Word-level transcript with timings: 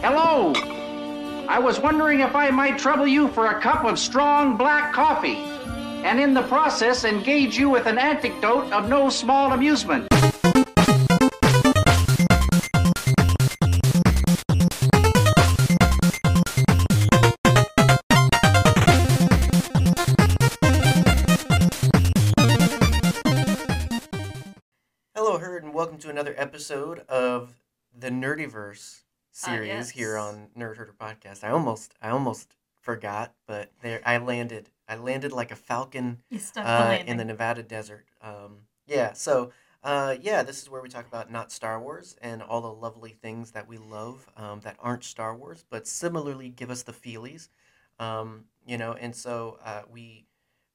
Hello. 0.00 0.52
I 1.48 1.58
was 1.58 1.80
wondering 1.80 2.20
if 2.20 2.36
I 2.36 2.50
might 2.50 2.78
trouble 2.78 3.08
you 3.08 3.26
for 3.26 3.48
a 3.48 3.60
cup 3.60 3.84
of 3.84 3.98
strong 3.98 4.56
black 4.56 4.92
coffee, 4.92 5.38
and 6.04 6.20
in 6.20 6.34
the 6.34 6.42
process 6.42 7.04
engage 7.04 7.58
you 7.58 7.68
with 7.68 7.86
an 7.86 7.98
anecdote 7.98 8.72
of 8.72 8.88
no 8.88 9.10
small 9.10 9.52
amusement. 9.52 10.06
Hello, 25.16 25.38
Herd, 25.38 25.64
and 25.64 25.74
welcome 25.74 25.98
to 25.98 26.08
another 26.08 26.36
episode 26.38 27.00
of 27.08 27.56
the 27.92 28.10
Nerdiverse 28.10 29.00
series 29.38 29.68
yes. 29.68 29.90
here 29.90 30.16
on 30.16 30.48
Nerd 30.56 30.76
Herder 30.76 30.94
Podcast. 30.98 31.44
I 31.44 31.50
almost, 31.50 31.94
I 32.02 32.10
almost 32.10 32.56
forgot, 32.80 33.34
but 33.46 33.70
there, 33.82 34.00
I 34.04 34.18
landed. 34.18 34.70
I 34.88 34.96
landed 34.96 35.32
like 35.32 35.50
a 35.50 35.56
falcon 35.56 36.22
stuck 36.38 36.64
the 36.64 36.70
uh, 36.70 37.02
in 37.06 37.18
the 37.18 37.24
Nevada 37.24 37.62
desert. 37.62 38.06
Um, 38.20 38.62
yeah, 38.86 39.12
so 39.12 39.52
uh, 39.84 40.16
yeah, 40.20 40.42
this 40.42 40.60
is 40.60 40.68
where 40.68 40.82
we 40.82 40.88
talk 40.88 41.06
about 41.06 41.30
not 41.30 41.52
Star 41.52 41.80
Wars 41.80 42.16
and 42.20 42.42
all 42.42 42.60
the 42.60 42.72
lovely 42.72 43.10
things 43.10 43.52
that 43.52 43.68
we 43.68 43.78
love 43.78 44.28
um, 44.36 44.60
that 44.60 44.76
aren't 44.80 45.04
Star 45.04 45.36
Wars, 45.36 45.64
but 45.70 45.86
similarly 45.86 46.48
give 46.48 46.70
us 46.70 46.82
the 46.82 46.92
feelies. 46.92 47.48
Um, 48.00 48.44
you 48.66 48.76
know, 48.76 48.94
and 48.94 49.14
so 49.14 49.58
uh, 49.64 49.82
we 49.90 50.26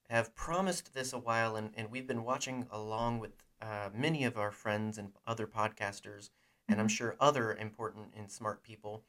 have 0.10 0.34
promised 0.36 0.94
this 0.94 1.12
a 1.12 1.20
while, 1.20 1.56
and, 1.56 1.72
and 1.76 1.92
we've 1.92 2.08
been 2.08 2.24
watching 2.24 2.68
along 2.72 3.20
with 3.20 3.32
uh, 3.62 3.90
many 3.94 4.24
of 4.24 4.38
our 4.38 4.52
friends 4.52 4.98
and 4.98 5.12
other 5.26 5.48
podcasters, 5.48 6.30
and 6.68 6.80
I'm 6.80 6.88
sure 6.88 7.16
other 7.20 7.54
important 7.56 8.14
and 8.18 8.30
smart 8.32 8.64
people. 8.64 9.04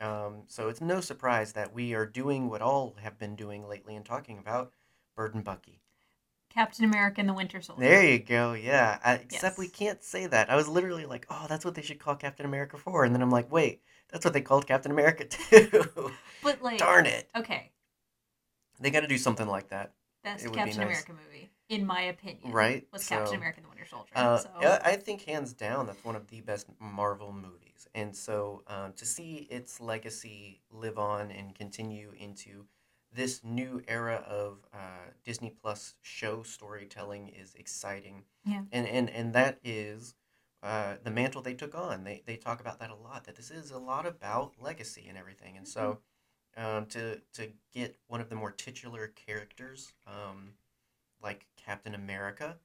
Um, 0.00 0.44
so 0.46 0.68
it's 0.68 0.80
no 0.80 1.00
surprise 1.00 1.52
that 1.54 1.74
we 1.74 1.94
are 1.94 2.06
doing 2.06 2.48
what 2.48 2.62
all 2.62 2.94
have 3.02 3.18
been 3.18 3.36
doing 3.36 3.66
lately 3.68 3.96
and 3.96 4.04
talking 4.04 4.38
about 4.38 4.72
Bird 5.16 5.34
and 5.34 5.44
Bucky. 5.44 5.80
Captain 6.50 6.84
America 6.84 7.20
and 7.20 7.28
the 7.28 7.34
Winter 7.34 7.60
Soldier. 7.60 7.82
There 7.82 8.04
you 8.04 8.18
go. 8.18 8.52
Yeah. 8.52 8.98
I, 9.04 9.14
Except 9.14 9.58
we 9.58 9.68
can't 9.68 10.02
say 10.02 10.26
that. 10.26 10.50
I 10.50 10.56
was 10.56 10.68
literally 10.68 11.06
like, 11.06 11.26
oh, 11.30 11.46
that's 11.48 11.64
what 11.64 11.74
they 11.74 11.82
should 11.82 11.98
call 11.98 12.16
Captain 12.16 12.46
America 12.46 12.76
for. 12.78 13.04
And 13.04 13.14
then 13.14 13.22
I'm 13.22 13.30
like, 13.30 13.50
wait, 13.52 13.82
that's 14.10 14.24
what 14.24 14.34
they 14.34 14.40
called 14.40 14.66
Captain 14.66 14.90
America 14.92 15.24
too. 15.28 16.12
But 16.42 16.62
like, 16.62 16.78
Darn 16.78 17.06
it. 17.06 17.28
okay, 17.36 17.72
They 18.80 18.90
got 18.90 19.00
to 19.00 19.06
do 19.06 19.18
something 19.18 19.46
like 19.46 19.68
that. 19.68 19.92
best 20.22 20.44
It 20.44 20.50
would 20.50 20.62
be 20.62 20.72
Captain 20.72 20.78
nice. 20.80 21.06
America 21.06 21.12
movie, 21.12 21.50
in 21.68 21.86
my 21.86 22.02
opinion, 22.02 22.52
Right, 22.52 22.86
Was 22.92 23.06
Captain 23.08 23.36
America 23.36 23.60
the 23.60 23.68
Winter 23.68 23.86
Soldier. 23.86 24.12
Uh, 24.14 24.38
so 24.38 24.80
I 24.84 24.96
think 24.96 25.22
hands 25.22 25.52
down 25.52 25.86
that's 25.86 26.04
one 26.04 26.16
of 26.16 26.26
the 26.28 26.40
best 26.40 26.66
Marvel 26.80 27.32
movies, 27.32 27.88
and 27.94 28.14
so 28.14 28.62
um, 28.66 28.92
to 28.94 29.04
see 29.04 29.46
its 29.50 29.80
legacy 29.80 30.60
live 30.70 30.98
on 30.98 31.30
and 31.30 31.54
continue 31.54 32.12
into 32.18 32.66
this 33.12 33.42
new 33.42 33.82
era 33.88 34.22
of 34.26 34.58
uh, 34.72 35.10
Disney 35.24 35.50
Plus 35.50 35.94
show 36.02 36.42
storytelling 36.42 37.28
is 37.28 37.54
exciting. 37.54 38.24
Yeah. 38.44 38.62
and 38.72 38.86
and 38.86 39.10
and 39.10 39.32
that 39.34 39.58
is. 39.62 40.14
Uh, 40.60 40.96
the 41.04 41.10
mantle 41.12 41.40
they 41.40 41.54
took 41.54 41.72
on, 41.76 42.02
they, 42.02 42.20
they 42.26 42.34
talk 42.34 42.60
about 42.60 42.80
that 42.80 42.90
a 42.90 42.94
lot. 42.96 43.22
That 43.22 43.36
this 43.36 43.48
is 43.48 43.70
a 43.70 43.78
lot 43.78 44.06
about 44.06 44.54
legacy 44.60 45.06
and 45.08 45.16
everything, 45.16 45.56
and 45.56 45.68
so 45.68 45.98
um, 46.58 46.86
to 46.86 47.20
to 47.34 47.52
get 47.72 47.96
one 48.08 48.20
of 48.20 48.28
the 48.28 48.34
more 48.34 48.50
titular 48.50 49.08
characters, 49.08 49.92
um, 50.06 50.54
like 51.22 51.46
Captain 51.56 51.94
America, 51.94 52.56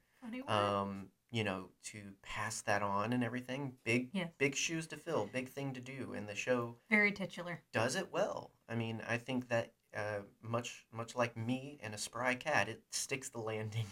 um, 0.47 1.07
you 1.31 1.43
know, 1.43 1.69
to 1.83 1.99
pass 2.21 2.61
that 2.61 2.81
on 2.81 3.13
and 3.13 3.23
everything. 3.23 3.73
Big, 3.83 4.09
Yes. 4.13 4.29
big 4.37 4.55
shoes 4.55 4.87
to 4.87 4.97
fill, 4.97 5.25
big 5.25 5.49
thing 5.49 5.73
to 5.73 5.79
do, 5.81 6.13
and 6.15 6.27
the 6.27 6.35
show 6.35 6.75
very 6.89 7.11
titular. 7.11 7.61
does 7.71 7.95
it 7.95 8.11
well. 8.11 8.51
I 8.69 8.75
mean, 8.75 9.01
I 9.07 9.17
think 9.17 9.49
that 9.49 9.73
uh, 9.95 10.19
much, 10.41 10.85
much 10.91 11.15
like 11.15 11.35
me 11.37 11.79
and 11.83 11.93
a 11.93 11.97
spry 11.97 12.35
cat, 12.35 12.67
it 12.69 12.81
sticks 12.91 13.29
the 13.29 13.39
landing. 13.39 13.85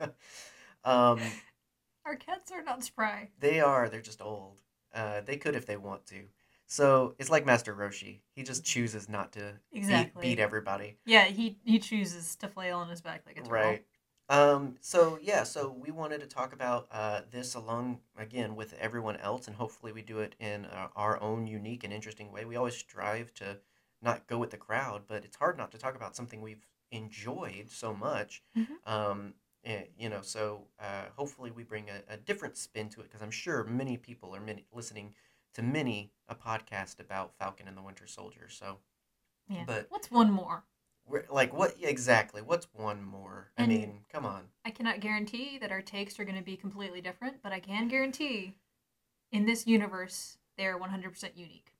um, 0.84 1.20
Our 2.04 2.16
cats 2.16 2.52
are 2.52 2.62
not 2.62 2.84
spry. 2.84 3.30
they 3.40 3.60
are. 3.60 3.88
They're 3.88 4.00
just 4.00 4.22
old. 4.22 4.58
Uh, 4.94 5.20
they 5.22 5.36
could 5.36 5.56
if 5.56 5.66
they 5.66 5.76
want 5.76 6.06
to. 6.06 6.22
So 6.66 7.14
it's 7.18 7.30
like 7.30 7.46
Master 7.46 7.74
Roshi. 7.74 8.20
He 8.34 8.42
just 8.42 8.64
chooses 8.64 9.08
not 9.08 9.32
to 9.32 9.54
beat- 9.70 9.78
Exactly. 9.78 10.22
beat, 10.22 10.38
everybody. 10.40 10.98
Yeah, 11.04 11.24
he 11.24 11.58
he 11.64 11.78
chooses 11.78 12.36
to 12.36 12.48
flail 12.48 12.78
on 12.78 12.88
his 12.88 13.00
back 13.00 13.22
like 13.26 13.36
a 13.36 13.40
turtle. 13.42 13.52
Right. 13.54 13.86
Um, 14.28 14.76
so 14.80 15.18
yeah, 15.22 15.44
so 15.44 15.70
we 15.70 15.92
wanted 15.92 16.20
to 16.20 16.26
talk 16.26 16.52
about 16.52 16.88
uh, 16.90 17.22
this 17.30 17.54
along 17.54 18.00
again 18.16 18.56
with 18.56 18.74
everyone 18.74 19.16
else, 19.18 19.46
and 19.46 19.54
hopefully 19.54 19.92
we 19.92 20.02
do 20.02 20.18
it 20.18 20.34
in 20.40 20.64
uh, 20.66 20.88
our 20.96 21.20
own 21.22 21.46
unique 21.46 21.84
and 21.84 21.92
interesting 21.92 22.32
way. 22.32 22.44
We 22.44 22.56
always 22.56 22.76
strive 22.76 23.32
to 23.34 23.58
not 24.02 24.26
go 24.26 24.38
with 24.38 24.50
the 24.50 24.56
crowd, 24.56 25.02
but 25.06 25.24
it's 25.24 25.36
hard 25.36 25.56
not 25.56 25.70
to 25.72 25.78
talk 25.78 25.94
about 25.94 26.16
something 26.16 26.42
we've 26.42 26.66
enjoyed 26.90 27.70
so 27.70 27.94
much. 27.94 28.42
Mhm. 28.56 28.66
Um, 28.84 29.34
eh, 29.64 29.84
you 29.96 30.08
know, 30.08 30.22
so 30.22 30.66
uh, 30.80 31.04
hopefully 31.16 31.52
we 31.52 31.62
bring 31.62 31.88
a, 31.88 32.02
a 32.12 32.16
different 32.16 32.56
spin 32.56 32.88
to 32.90 33.00
it 33.00 33.04
because 33.04 33.22
I'm 33.22 33.30
sure 33.30 33.62
many 33.64 33.96
people 33.96 34.34
are 34.34 34.40
many, 34.40 34.64
listening 34.72 35.14
to 35.56 35.62
many 35.62 36.12
a 36.28 36.34
podcast 36.34 37.00
about 37.00 37.34
Falcon 37.38 37.66
and 37.66 37.76
the 37.76 37.82
Winter 37.82 38.06
Soldier. 38.06 38.48
So 38.50 38.78
Yeah. 39.48 39.64
But- 39.66 39.90
What's 39.90 40.10
one 40.10 40.30
more? 40.30 40.64
like, 41.30 41.52
what 41.52 41.76
exactly? 41.80 42.42
What's 42.42 42.66
one 42.74 43.02
more? 43.04 43.52
I 43.56 43.66
mean, 43.66 44.04
come 44.08 44.26
on. 44.26 44.48
I 44.64 44.70
cannot 44.72 44.98
guarantee 45.00 45.56
that 45.58 45.70
our 45.70 45.80
takes 45.80 46.18
are 46.18 46.24
going 46.24 46.36
to 46.36 46.42
be 46.42 46.56
completely 46.56 47.00
different, 47.00 47.42
but 47.44 47.52
I 47.52 47.60
can 47.60 47.86
guarantee 47.86 48.56
in 49.30 49.46
this 49.46 49.66
universe 49.68 50.36
they 50.56 50.66
are 50.66 50.76
100% 50.78 51.36
unique. 51.36 51.72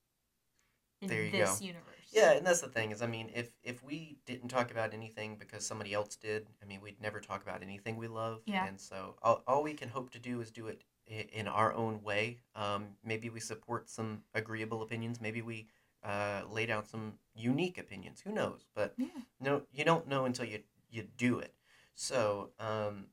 In 1.02 1.08
There 1.08 1.24
you 1.24 1.32
this 1.32 1.58
go. 1.58 1.66
universe. 1.66 2.08
Yeah, 2.12 2.32
and 2.34 2.46
that's 2.46 2.60
the 2.60 2.68
thing 2.68 2.92
is, 2.92 3.02
I 3.02 3.06
mean, 3.06 3.30
if 3.34 3.50
if 3.62 3.82
we 3.82 4.16
didn't 4.26 4.48
talk 4.48 4.70
about 4.70 4.94
anything 4.94 5.36
because 5.36 5.66
somebody 5.66 5.92
else 5.92 6.14
did, 6.16 6.48
I 6.62 6.64
mean, 6.64 6.80
we'd 6.80 7.00
never 7.02 7.20
talk 7.20 7.42
about 7.42 7.62
anything 7.62 7.96
we 7.96 8.06
love. 8.08 8.42
Yeah. 8.46 8.64
And 8.66 8.80
so 8.80 9.16
all, 9.22 9.42
all 9.46 9.62
we 9.64 9.74
can 9.74 9.88
hope 9.88 10.10
to 10.10 10.18
do 10.20 10.40
is 10.40 10.50
do 10.52 10.68
it 10.68 10.84
in 11.06 11.46
our 11.46 11.72
own 11.72 12.02
way. 12.02 12.38
Um, 12.54 12.88
maybe 13.04 13.30
we 13.30 13.40
support 13.40 13.88
some 13.88 14.22
agreeable 14.34 14.82
opinions. 14.82 15.20
Maybe 15.20 15.42
we 15.42 15.68
uh, 16.02 16.42
lay 16.50 16.66
down 16.66 16.84
some 16.84 17.14
unique 17.34 17.78
opinions. 17.78 18.20
Who 18.20 18.32
knows? 18.32 18.64
But 18.74 18.94
Yeah. 18.96 19.06
no, 19.40 19.62
you 19.72 19.84
don't 19.84 20.08
know 20.08 20.24
until 20.24 20.44
you 20.44 20.62
you 20.90 21.02
do 21.16 21.38
it. 21.38 21.54
So 21.94 22.50
um, 22.58 23.06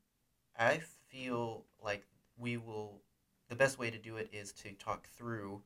I 0.58 0.82
feel 1.08 1.66
like 1.84 2.06
we 2.38 2.58
will. 2.58 3.02
The 3.50 3.56
best 3.56 3.78
way 3.78 3.92
to 3.92 3.98
do 4.00 4.18
it 4.18 4.30
is 4.32 4.52
to 4.54 4.72
talk 4.74 5.08
through 5.10 5.62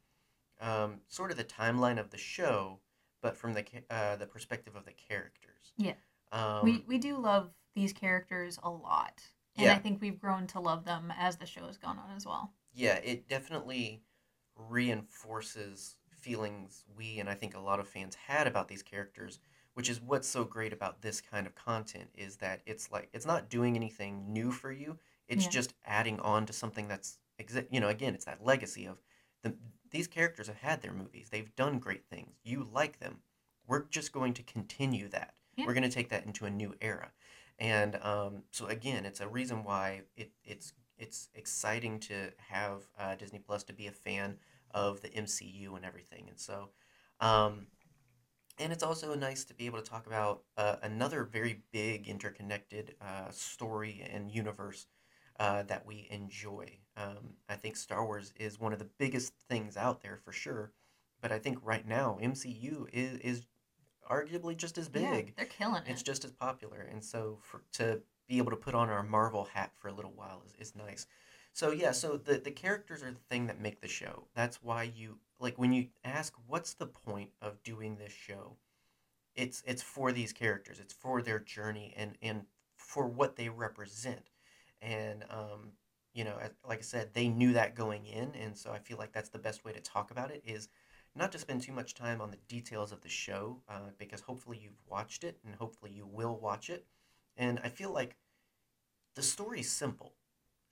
um, 0.59 1.01
sort 1.07 1.31
of 1.31 1.37
the 1.37 1.43
timeline 1.43 1.99
of 1.99 2.09
the 2.09 2.17
show, 2.17 2.79
but 3.21 3.37
from 3.37 3.53
the 3.53 3.63
uh, 3.89 4.15
the 4.17 4.25
perspective 4.25 4.75
of 4.75 4.85
the 4.85 4.93
characters. 4.93 5.73
Yeah. 5.77 5.93
Um, 6.31 6.63
we 6.63 6.83
we 6.87 6.97
do 6.97 7.17
love 7.17 7.51
these 7.75 7.93
characters 7.93 8.59
a 8.63 8.69
lot, 8.69 9.21
and 9.57 9.65
Yeah. 9.65 9.75
I 9.75 9.79
think 9.79 10.01
we've 10.01 10.19
grown 10.19 10.47
to 10.47 10.59
love 10.59 10.85
them 10.85 11.11
as 11.17 11.37
the 11.37 11.45
show 11.45 11.65
has 11.67 11.77
gone 11.77 11.97
on 11.99 12.15
as 12.15 12.25
well. 12.25 12.53
yeah, 12.73 12.95
it 12.97 13.27
definitely 13.27 14.03
reinforces 14.55 15.97
feelings 16.09 16.83
we 16.95 17.19
and 17.19 17.29
I 17.29 17.33
think 17.35 17.55
a 17.55 17.59
lot 17.59 17.79
of 17.79 17.87
fans 17.87 18.15
had 18.15 18.47
about 18.47 18.67
these 18.67 18.83
characters, 18.83 19.39
which 19.73 19.89
is 19.89 20.01
what's 20.01 20.27
so 20.27 20.43
great 20.43 20.73
about 20.73 21.01
this 21.01 21.21
kind 21.21 21.45
of 21.47 21.55
content 21.55 22.09
is 22.15 22.37
that 22.37 22.61
it's 22.65 22.91
like 22.91 23.09
it's 23.13 23.25
not 23.25 23.49
doing 23.49 23.75
anything 23.75 24.31
new 24.33 24.51
for 24.51 24.71
you. 24.71 24.97
It's 25.27 25.45
Yeah. 25.45 25.51
just 25.51 25.73
adding 25.85 26.19
on 26.19 26.45
to 26.47 26.53
something 26.53 26.87
that's 26.87 27.19
exi- 27.39 27.67
you 27.71 27.79
know 27.79 27.89
again 27.89 28.13
it's 28.15 28.25
that 28.25 28.43
legacy 28.43 28.85
of 28.85 29.01
the 29.43 29.55
these 29.89 30.07
characters 30.07 30.47
have 30.47 30.57
had 30.57 30.81
their 30.81 30.93
movies. 30.93 31.29
They've 31.29 31.55
done 31.55 31.79
great 31.79 32.05
things. 32.09 32.39
You 32.43 32.63
like 32.71 32.99
them. 32.99 33.21
We're 33.65 33.85
just 33.85 34.11
going 34.11 34.33
to 34.35 34.43
continue 34.43 35.07
that. 35.09 35.35
Yeah. 35.55 35.65
We're 35.65 35.73
going 35.73 35.83
to 35.83 35.89
take 35.89 36.09
that 36.09 36.25
into 36.25 36.45
a 36.45 36.49
new 36.49 36.75
era. 36.81 37.11
And 37.59 37.95
um, 38.03 38.43
so 38.51 38.67
again, 38.67 39.05
it's 39.05 39.19
a 39.21 39.27
reason 39.27 39.63
why 39.63 40.01
it, 40.15 40.31
it's 40.43 40.73
it's 40.97 41.29
exciting 41.35 41.99
to 42.01 42.31
have 42.37 42.81
uh, 42.99 43.15
Disney 43.15 43.39
Plus 43.39 43.63
to 43.65 43.73
be 43.73 43.87
a 43.87 43.91
fan 43.91 44.37
of 44.71 45.01
the 45.01 45.13
MCU 45.13 45.75
and 45.75 45.85
everything. 45.85 46.27
And 46.29 46.39
so, 46.39 46.69
um, 47.19 47.67
and 48.59 48.73
it's 48.73 48.83
also 48.83 49.13
nice 49.15 49.43
to 49.45 49.53
be 49.53 49.65
able 49.67 49.81
to 49.81 49.89
talk 49.89 50.07
about 50.07 50.43
uh, 50.57 50.77
another 50.83 51.23
very 51.23 51.61
big 51.71 52.07
interconnected 52.07 52.95
uh, 53.01 53.29
story 53.29 54.03
and 54.11 54.31
universe 54.31 54.87
uh, 55.39 55.63
that 55.63 55.85
we 55.85 56.07
enjoy. 56.09 56.67
Um, 56.95 57.35
I 57.49 57.55
think 57.55 57.75
Star 57.75 58.03
Wars 58.05 58.33
is 58.39 58.59
one 58.59 58.73
of 58.73 58.79
the 58.79 58.89
biggest 58.97 59.33
things 59.49 59.77
out 59.77 60.01
there 60.01 60.17
for 60.25 60.31
sure, 60.31 60.71
but 61.21 61.31
I 61.31 61.37
think 61.37 61.59
right 61.61 61.87
now 61.87 62.17
MCU 62.19 62.87
is 62.91 63.19
is 63.19 63.45
arguably 64.09 64.55
just 64.55 64.77
as 64.77 64.89
big. 64.89 65.03
Yeah, 65.03 65.31
they're 65.37 65.45
killing 65.45 65.83
it. 65.85 65.91
It's 65.91 66.03
just 66.03 66.25
as 66.25 66.31
popular, 66.31 66.87
and 66.91 67.03
so 67.03 67.39
for 67.41 67.61
to 67.73 68.01
be 68.27 68.37
able 68.37 68.51
to 68.51 68.57
put 68.57 68.75
on 68.75 68.89
our 68.89 69.03
Marvel 69.03 69.45
hat 69.53 69.71
for 69.75 69.87
a 69.87 69.93
little 69.93 70.13
while 70.15 70.43
is, 70.45 70.69
is 70.69 70.75
nice. 70.75 71.07
So 71.53 71.71
yeah, 71.71 71.91
so 71.91 72.17
the 72.17 72.37
the 72.37 72.51
characters 72.51 73.03
are 73.03 73.11
the 73.11 73.19
thing 73.29 73.47
that 73.47 73.59
make 73.59 73.81
the 73.81 73.87
show. 73.87 74.27
That's 74.35 74.61
why 74.61 74.83
you 74.95 75.17
like 75.39 75.57
when 75.57 75.73
you 75.73 75.87
ask 76.03 76.33
what's 76.47 76.73
the 76.73 76.85
point 76.85 77.31
of 77.41 77.61
doing 77.63 77.97
this 77.97 78.13
show. 78.13 78.57
It's 79.35 79.63
it's 79.65 79.83
for 79.83 80.11
these 80.11 80.33
characters. 80.33 80.79
It's 80.79 80.93
for 80.93 81.21
their 81.21 81.39
journey 81.39 81.93
and 81.95 82.17
and 82.21 82.43
for 82.75 83.07
what 83.07 83.35
they 83.35 83.49
represent. 83.49 84.29
And 84.81 85.23
um, 85.29 85.71
you 86.13 86.23
know, 86.23 86.37
like 86.67 86.79
I 86.79 86.81
said, 86.81 87.13
they 87.13 87.27
knew 87.27 87.53
that 87.53 87.75
going 87.75 88.05
in, 88.05 88.33
and 88.35 88.57
so 88.57 88.71
I 88.71 88.79
feel 88.79 88.97
like 88.97 89.11
that's 89.11 89.29
the 89.29 89.39
best 89.39 89.63
way 89.63 89.71
to 89.73 89.79
talk 89.79 90.11
about 90.11 90.31
it 90.31 90.43
is 90.45 90.69
not 91.17 91.31
to 91.33 91.39
spend 91.39 91.61
too 91.61 91.71
much 91.73 91.93
time 91.93 92.21
on 92.21 92.31
the 92.31 92.37
details 92.47 92.91
of 92.91 93.01
the 93.01 93.09
show, 93.09 93.61
uh, 93.67 93.91
because 93.97 94.21
hopefully 94.21 94.57
you've 94.61 94.81
watched 94.87 95.23
it 95.23 95.39
and 95.45 95.55
hopefully 95.55 95.91
you 95.91 96.05
will 96.05 96.37
watch 96.37 96.69
it. 96.69 96.85
And 97.35 97.59
I 97.63 97.69
feel 97.69 97.91
like 97.91 98.17
the 99.15 99.21
story's 99.23 99.69
simple. 99.71 100.13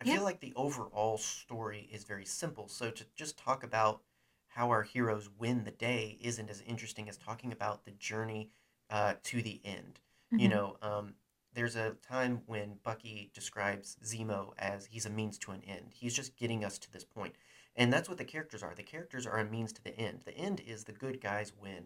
I 0.01 0.06
Yeah. 0.06 0.15
feel 0.15 0.24
like 0.24 0.39
the 0.39 0.53
overall 0.56 1.18
story 1.18 1.89
is 1.92 2.03
very 2.03 2.25
simple. 2.25 2.68
So 2.68 2.92
to 2.92 3.06
just 3.15 3.38
talk 3.38 3.63
about 3.63 4.01
how 4.47 4.69
our 4.69 4.83
heroes 4.83 5.30
win 5.38 5.63
the 5.63 5.71
day 5.71 6.18
isn't 6.21 6.50
as 6.50 6.62
interesting 6.62 7.09
as 7.09 7.18
talking 7.18 7.51
about 7.51 7.86
the 7.86 7.92
journey 7.92 8.51
uh, 8.89 9.15
to 9.24 9.42
the 9.42 9.62
end. 9.65 10.00
You 10.38 10.47
Mhm. 10.47 10.50
know, 10.50 10.77
um, 10.81 11.15
there's 11.53 11.75
a 11.75 11.92
time 12.07 12.42
when 12.45 12.80
Bucky 12.83 13.31
describes 13.33 13.97
Zemo 14.03 14.53
as 14.57 14.86
he's 14.88 15.06
a 15.06 15.09
means 15.09 15.38
to 15.39 15.51
an 15.51 15.62
end. 15.65 15.94
He's 15.94 16.13
just 16.13 16.36
getting 16.36 16.63
us 16.63 16.77
to 16.80 16.92
this 16.92 17.06
point. 17.06 17.36
And 17.75 17.92
that's 17.92 18.07
what 18.07 18.18
the 18.18 18.25
characters 18.25 18.63
are. 18.63 18.74
The 18.74 18.83
characters 18.83 19.25
are 19.25 19.39
a 19.39 19.45
means 19.45 19.74
to 19.74 19.83
the 19.83 19.98
end. 19.98 20.22
The 20.25 20.38
end 20.38 20.62
is 20.66 20.83
the 20.83 20.94
good 20.94 21.19
guys 21.19 21.51
win. 21.62 21.83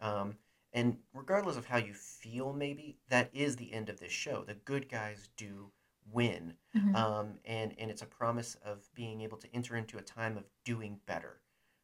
Um, 0.00 0.36
and 0.72 0.96
regardless 1.14 1.56
of 1.56 1.66
how 1.66 1.78
you 1.78 1.94
feel, 1.94 2.52
maybe, 2.52 2.96
that 3.08 3.30
is 3.32 3.56
the 3.56 3.72
end 3.72 3.88
of 3.88 4.00
this 4.00 4.12
show. 4.12 4.44
The 4.46 4.54
good 4.54 4.88
guys 4.88 5.28
do 5.36 5.70
win. 6.12 6.54
Mhm. 6.76 6.94
Um, 6.94 7.38
and, 7.44 7.74
and 7.78 7.90
it's 7.90 8.02
a 8.02 8.06
promise 8.06 8.56
of 8.64 8.88
being 8.94 9.20
able 9.20 9.38
to 9.38 9.54
enter 9.54 9.76
into 9.76 9.98
a 9.98 10.02
time 10.02 10.36
of 10.36 10.44
doing 10.64 11.00
better. 11.06 11.40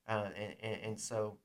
Uh, 0.09 0.31
and, 0.37 0.55
and, 0.61 0.81
and 0.83 1.01
so 1.01 1.39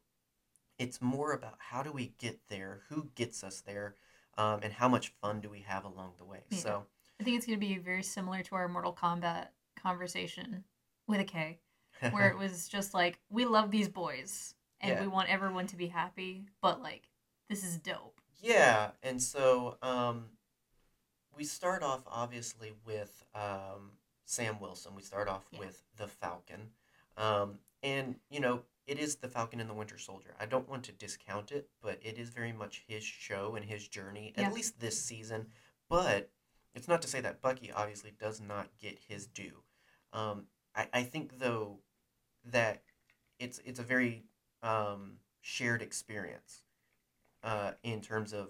it's 0.78 1.02
more 1.02 1.34
about 1.34 1.56
how 1.60 1.84
do 1.84 1.92
we 1.92 2.14
get 2.18 2.40
there, 2.50 2.82
who 2.90 3.10
gets 3.16 3.44
us 3.44 3.62
there, 3.62 3.96
um, 4.38 4.62
and 4.64 4.74
how 4.74 4.88
much 4.88 5.14
fun 5.22 5.42
do 5.42 5.50
we 5.50 5.60
have 5.60 5.86
along 5.86 6.14
the 6.18 6.26
way. 6.26 6.44
Yeah. 6.50 6.58
So, 6.58 6.86
I 7.20 7.24
think 7.24 7.38
it's 7.38 7.46
going 7.46 7.60
to 7.60 7.66
be 7.66 7.78
very 7.78 8.02
similar 8.02 8.42
to 8.42 8.56
our 8.56 8.68
Mortal 8.68 8.94
Kombat 8.94 9.50
conversation 9.80 10.64
with 11.08 11.20
a 11.20 11.24
K, 11.24 11.60
where 12.10 12.30
it 12.30 12.38
was 12.40 12.68
just 12.68 12.94
like, 12.94 13.20
we 13.30 13.46
love 13.46 13.72
these 13.72 13.88
boys 13.90 14.56
and 14.80 14.92
Yeah. 14.92 15.02
we 15.02 15.08
want 15.08 15.30
everyone 15.30 15.68
to 15.68 15.76
be 15.76 15.88
happy, 15.88 16.46
but 16.62 16.82
like, 16.82 17.10
this 17.50 17.64
is 17.64 17.78
dope. 17.78 18.20
Yeah, 18.42 18.92
and 19.04 19.22
so 19.22 19.78
um, 19.84 20.26
we 21.36 21.44
start 21.44 21.84
off 21.84 22.02
obviously 22.08 22.74
with 22.86 23.24
um, 23.36 23.92
Sam 24.26 24.60
Wilson. 24.60 24.96
We 24.96 25.02
start 25.04 25.28
off 25.28 25.46
Yeah. 25.52 25.60
with 25.60 25.84
the 25.98 26.08
Falcon, 26.08 26.70
um, 27.18 27.60
and 27.84 28.16
you 28.30 28.40
know 28.40 28.64
it 28.88 28.98
is 29.00 29.18
the 29.18 29.28
Falcon 29.28 29.60
and 29.60 29.70
the 29.70 29.74
Winter 29.76 29.98
Soldier. 30.00 30.34
I 30.40 30.46
don't 30.48 30.68
want 30.68 30.84
to 30.86 30.92
discount 30.92 31.52
it, 31.52 31.70
but 31.82 32.00
it 32.02 32.18
is 32.18 32.30
very 32.30 32.52
much 32.52 32.84
his 32.88 33.04
show 33.04 33.56
and 33.56 33.64
his 33.64 33.88
journey, 33.88 34.34
Yeah. 34.36 34.48
at 34.48 34.54
least 34.54 34.80
this 34.80 35.00
season. 35.00 35.48
But 35.88 36.32
it's 36.74 36.88
not 36.88 37.02
to 37.04 37.08
say 37.08 37.22
that 37.22 37.42
Bucky 37.42 37.72
obviously 37.72 38.12
does 38.20 38.42
not 38.42 38.70
get 38.80 38.98
his 39.08 39.28
due. 39.28 39.62
Um, 40.14 40.48
I, 40.76 40.88
I 40.94 41.04
think 41.04 41.38
though 41.38 41.80
that 42.46 42.84
it's 43.40 43.60
it's 43.66 43.80
a 43.80 43.84
very 43.84 44.24
um, 44.64 45.18
shared 45.42 45.82
experience 45.82 46.64
uh, 47.44 47.72
in 47.84 48.02
terms 48.02 48.34
of 48.34 48.50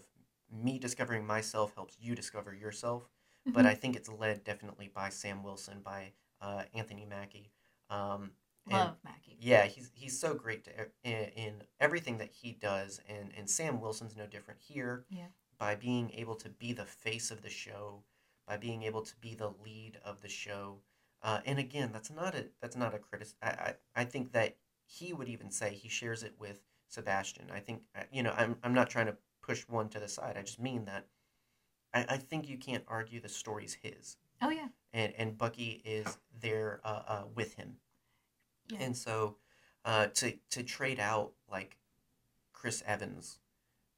me 0.51 0.77
discovering 0.77 1.25
myself 1.25 1.73
helps 1.75 1.97
you 1.99 2.15
discover 2.15 2.53
yourself. 2.53 3.09
But 3.45 3.65
Mhm. 3.65 3.69
I 3.69 3.75
think 3.75 3.95
it's 3.95 4.09
led 4.09 4.43
definitely 4.43 4.89
by 4.89 5.09
Sam 5.09 5.41
Wilson, 5.43 5.81
by 5.81 6.13
uh, 6.41 6.63
Anthony 6.73 7.05
Mackie. 7.05 7.51
Um, 7.89 8.31
love 8.69 8.97
Mackie. 9.03 9.37
yeah, 9.39 9.65
he's 9.65 9.89
he's 9.95 10.19
so 10.19 10.33
great 10.35 10.63
to, 10.65 10.71
in, 11.03 11.29
in 11.35 11.63
everything 11.79 12.17
that 12.19 12.31
he 12.31 12.51
does, 12.51 12.99
and 13.07 13.33
and 13.35 13.49
Sam 13.49 13.79
Wilson's 13.81 14.15
no 14.15 14.27
different 14.27 14.59
here. 14.59 15.05
Yeah. 15.09 15.27
By 15.57 15.75
being 15.75 16.11
able 16.11 16.35
to 16.35 16.49
be 16.49 16.73
the 16.73 16.85
face 16.85 17.31
of 17.31 17.41
the 17.41 17.49
show, 17.49 18.03
by 18.47 18.57
being 18.57 18.83
able 18.83 19.01
to 19.03 19.15
be 19.17 19.33
the 19.35 19.49
lead 19.63 19.99
of 20.03 20.21
the 20.21 20.29
show, 20.29 20.81
uh, 21.23 21.39
and 21.45 21.59
again, 21.59 21.91
that's 21.93 22.09
not 22.11 22.35
a 22.35 22.45
that's 22.61 22.75
not 22.75 22.93
a 22.95 22.99
critic. 22.99 23.29
I, 23.41 23.47
I 23.49 23.75
I 23.95 24.03
think 24.05 24.31
that 24.33 24.57
he 24.85 25.13
would 25.13 25.29
even 25.29 25.51
say 25.51 25.73
he 25.73 25.89
shares 25.89 26.23
it 26.23 26.33
with 26.39 26.61
Sebastian. 26.89 27.49
I 27.53 27.59
think 27.59 27.83
uh, 27.95 28.03
you 28.11 28.23
know 28.23 28.33
I'm 28.37 28.57
I'm 28.63 28.73
not 28.73 28.89
trying 28.89 29.07
to 29.07 29.17
push 29.41 29.63
one 29.67 29.89
to 29.89 29.99
the 29.99 30.07
side. 30.07 30.37
I 30.37 30.41
just 30.41 30.59
mean 30.59 30.85
that 30.85 31.07
I, 31.93 32.05
I 32.09 32.17
think 32.17 32.47
you 32.49 32.57
can't 32.57 32.83
argue 32.87 33.19
the 33.21 33.29
story's 33.29 33.73
his, 33.81 34.17
Oh, 34.41 34.49
yeah. 34.49 34.67
and 34.93 35.13
and 35.17 35.37
Bucky 35.37 35.81
is 35.85 36.17
there 36.41 36.81
uh, 36.83 37.01
uh, 37.07 37.23
with 37.35 37.53
him. 37.55 37.77
Yeah. 38.69 38.79
And 38.81 38.97
so, 38.97 39.37
uh, 39.85 40.07
to 40.07 40.33
to 40.51 40.63
trade 40.63 40.99
out 40.99 41.33
like 41.49 41.77
Chris 42.53 42.83
Evans 42.85 43.39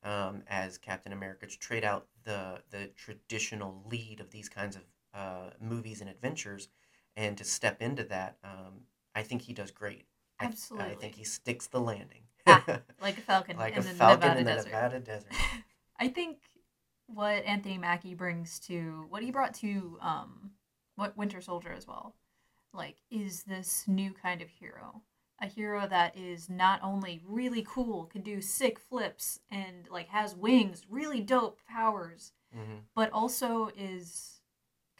um, 0.03 0.43
as 0.47 0.77
Captain 0.77 1.13
America, 1.13 1.45
to 1.47 1.59
trade 1.59 1.83
out 1.83 2.07
the 2.23 2.61
the 2.71 2.87
traditional 2.95 3.83
lead 3.89 4.19
of 4.19 4.31
these 4.31 4.49
kinds 4.49 4.75
of 4.75 4.83
uh, 5.13 5.49
movies 5.61 6.01
and 6.01 6.09
adventures, 6.09 6.69
and 7.15 7.37
to 7.37 7.43
step 7.43 7.81
into 7.81 8.03
that, 8.05 8.37
um, 8.43 8.81
I 9.15 9.23
think 9.23 9.41
he 9.43 9.53
does 9.53 9.71
great. 9.71 10.05
I, 10.39 10.51
I 10.77 10.95
think 10.95 11.15
he 11.15 11.23
sticks 11.23 11.67
the 11.67 11.79
landing. 11.79 12.23
Ah, 12.47 12.63
like 13.01 13.17
a 13.17 13.21
falcon 13.21 13.57
like 13.57 13.73
in 13.73 13.79
a 13.79 13.83
the 13.83 13.93
falcon 13.93 14.29
Nevada 14.29 14.39
in 14.39 14.45
the 14.45 14.51
desert. 14.51 14.71
Nevada 14.71 14.99
desert. 14.99 15.31
I 15.99 16.07
think 16.09 16.39
what 17.07 17.43
Anthony 17.45 17.77
Mackie 17.77 18.15
brings 18.15 18.59
to 18.61 19.05
what 19.09 19.23
he 19.23 19.31
brought 19.31 19.53
to 19.55 19.97
um 20.01 20.51
what 20.95 21.17
Winter 21.17 21.41
Soldier 21.41 21.71
as 21.71 21.87
well, 21.87 22.15
like 22.73 22.97
is 23.09 23.43
this 23.43 23.85
new 23.87 24.11
kind 24.11 24.41
of 24.41 24.49
hero. 24.49 25.01
A 25.41 25.45
hero 25.47 25.87
that 25.87 26.17
is 26.17 26.49
not 26.49 26.79
only 26.83 27.21
really 27.27 27.65
cool, 27.67 28.05
can 28.05 28.21
do 28.21 28.39
sick 28.41 28.79
flips 28.79 29.39
and 29.51 29.87
like 29.89 30.07
has 30.09 30.35
wings, 30.35 30.83
really 30.89 31.21
dope 31.21 31.59
powers, 31.69 32.33
hmm 32.53 32.79
but 32.95 33.11
also 33.11 33.69
is 33.75 34.41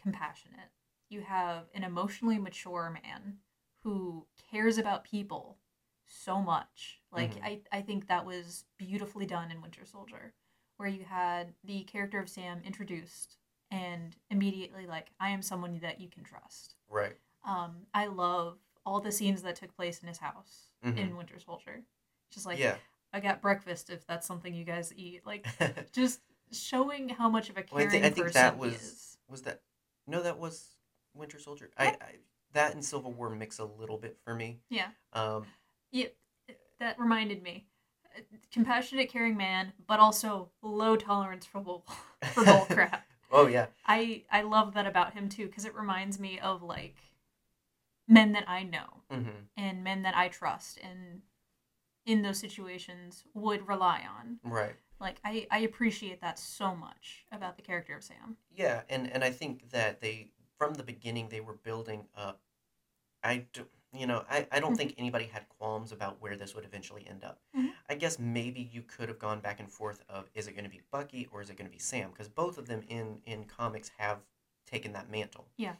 compassionate. 0.00 0.70
You 1.08 1.20
have 1.22 1.64
an 1.74 1.84
emotionally 1.84 2.38
mature 2.38 2.90
man 3.02 3.38
who 3.82 4.26
cares 4.50 4.78
about 4.78 5.04
people 5.04 5.58
so 6.06 6.40
much. 6.40 7.00
Like 7.12 7.34
Mhm. 7.36 7.42
I, 7.44 7.60
I 7.72 7.82
think 7.82 8.08
that 8.08 8.24
was 8.24 8.64
beautifully 8.78 9.26
done 9.26 9.50
in 9.50 9.60
Winter 9.62 9.84
Soldier, 9.84 10.32
where 10.76 10.88
you 10.88 11.04
had 11.04 11.54
the 11.62 11.84
character 11.84 12.18
of 12.18 12.28
Sam 12.28 12.60
introduced 12.64 13.36
and 13.70 14.16
immediately 14.30 14.86
like 14.86 15.10
I 15.20 15.30
am 15.30 15.42
someone 15.42 15.78
that 15.80 16.00
you 16.00 16.08
can 16.08 16.24
trust. 16.24 16.76
Right. 16.88 17.16
Um, 17.44 17.86
I 17.92 18.06
love 18.06 18.58
all 18.86 19.00
the 19.00 19.12
scenes 19.12 19.42
that 19.42 19.56
took 19.56 19.74
place 19.76 20.00
in 20.00 20.08
his 20.08 20.18
house 20.18 20.70
in 20.82 20.94
Mhm. 20.94 21.16
Winter 21.16 21.38
Soldier. 21.38 21.82
Just 22.30 22.46
like 22.46 22.58
yeah. 22.58 22.76
I 23.12 23.20
got 23.20 23.40
breakfast 23.40 23.90
if 23.90 24.06
that's 24.06 24.26
something 24.26 24.52
you 24.52 24.64
guys 24.64 24.92
eat. 24.96 25.24
Like 25.24 25.46
just 25.92 26.20
showing 26.52 27.08
how 27.10 27.28
much 27.28 27.48
of 27.50 27.56
a 27.56 27.64
Well, 27.70 27.82
I 27.82 27.86
caring 27.86 28.04
I 28.04 28.10
think 28.10 28.26
person 28.26 28.42
that 28.42 28.54
he 28.54 28.60
was- 28.60 28.74
is. 28.82 29.18
was 29.28 29.42
that 29.42 29.62
no 30.06 30.22
that 30.22 30.38
was 30.38 30.73
winter 31.14 31.38
soldier 31.38 31.70
I, 31.76 31.86
I 31.86 31.96
that 32.52 32.74
and 32.74 32.84
civil 32.84 33.12
war 33.12 33.30
mix 33.30 33.58
a 33.58 33.64
little 33.64 33.98
bit 33.98 34.18
for 34.24 34.34
me 34.34 34.60
Yeah. 34.68 34.88
um 35.12 35.46
Yeah, 35.90 36.06
that 36.80 36.98
reminded 36.98 37.42
me. 37.42 37.66
Compassionate, 38.52 39.10
caring 39.10 39.36
man, 39.36 39.72
but 39.88 39.98
also 39.98 40.50
low 40.62 40.94
tolerance 40.96 41.44
for 41.46 41.60
bull 41.60 41.84
for 42.32 42.44
bull 42.44 42.66
crap. 42.70 43.04
oh 43.32 43.46
yeah 43.48 43.66
I 43.86 44.22
I 44.30 44.42
love 44.42 44.74
that 44.74 44.86
about 44.86 45.14
him 45.14 45.28
too 45.28 45.46
because 45.46 45.64
it 45.64 45.74
reminds 45.74 46.18
me 46.20 46.38
of 46.38 46.62
like 46.62 46.96
men 48.08 48.32
that 48.32 48.48
I 48.48 48.62
know 48.62 49.02
hmm 49.10 49.28
and 49.56 49.84
men 49.84 50.02
that 50.02 50.16
I 50.16 50.28
trust 50.28 50.78
and 50.82 51.22
in 52.06 52.22
those 52.22 52.38
situations 52.38 53.24
would 53.34 53.66
rely 53.66 54.02
on. 54.18 54.38
right 54.44 54.74
Like 55.00 55.20
I 55.24 55.46
I 55.50 55.58
appreciate 55.60 56.20
that 56.20 56.38
so 56.38 56.74
much 56.76 57.24
about 57.32 57.56
the 57.56 57.62
character 57.62 57.96
of 57.96 58.04
Sam. 58.04 58.36
yeah 58.54 58.82
and 58.88 59.10
and 59.12 59.24
i 59.24 59.30
think 59.30 59.70
that 59.70 60.00
they 60.00 60.28
from 60.58 60.74
the 60.74 60.82
beginning 60.82 61.28
they 61.28 61.40
were 61.40 61.54
building 61.54 62.06
up 62.16 62.40
i 63.22 63.38
do, 63.52 63.66
you 63.92 64.06
know 64.06 64.24
i, 64.28 64.46
I 64.52 64.60
don't 64.60 64.74
Mhm. 64.74 64.76
think 64.76 64.94
anybody 64.98 65.26
had 65.26 65.48
qualms 65.48 65.92
about 65.92 66.20
where 66.20 66.36
this 66.36 66.54
would 66.54 66.64
eventually 66.64 67.06
end 67.06 67.24
up 67.24 67.40
Mhm. 67.56 67.72
i 67.88 67.94
guess 67.94 68.18
maybe 68.18 68.60
you 68.60 68.82
could 68.82 69.08
have 69.08 69.18
gone 69.18 69.40
back 69.40 69.60
and 69.60 69.70
forth 69.70 70.02
of 70.08 70.30
is 70.34 70.46
it 70.46 70.52
going 70.52 70.64
to 70.64 70.70
be 70.70 70.82
bucky 70.90 71.26
or 71.32 71.40
is 71.40 71.50
it 71.50 71.56
going 71.56 71.70
to 71.70 71.72
be 71.72 71.78
sam 71.78 72.10
because 72.10 72.28
both 72.28 72.58
of 72.58 72.66
them 72.66 72.82
in 72.88 73.22
in 73.24 73.44
comics 73.44 73.90
have 73.98 74.20
taken 74.66 74.92
that 74.92 75.08
mantle 75.10 75.48
Yeah. 75.56 75.76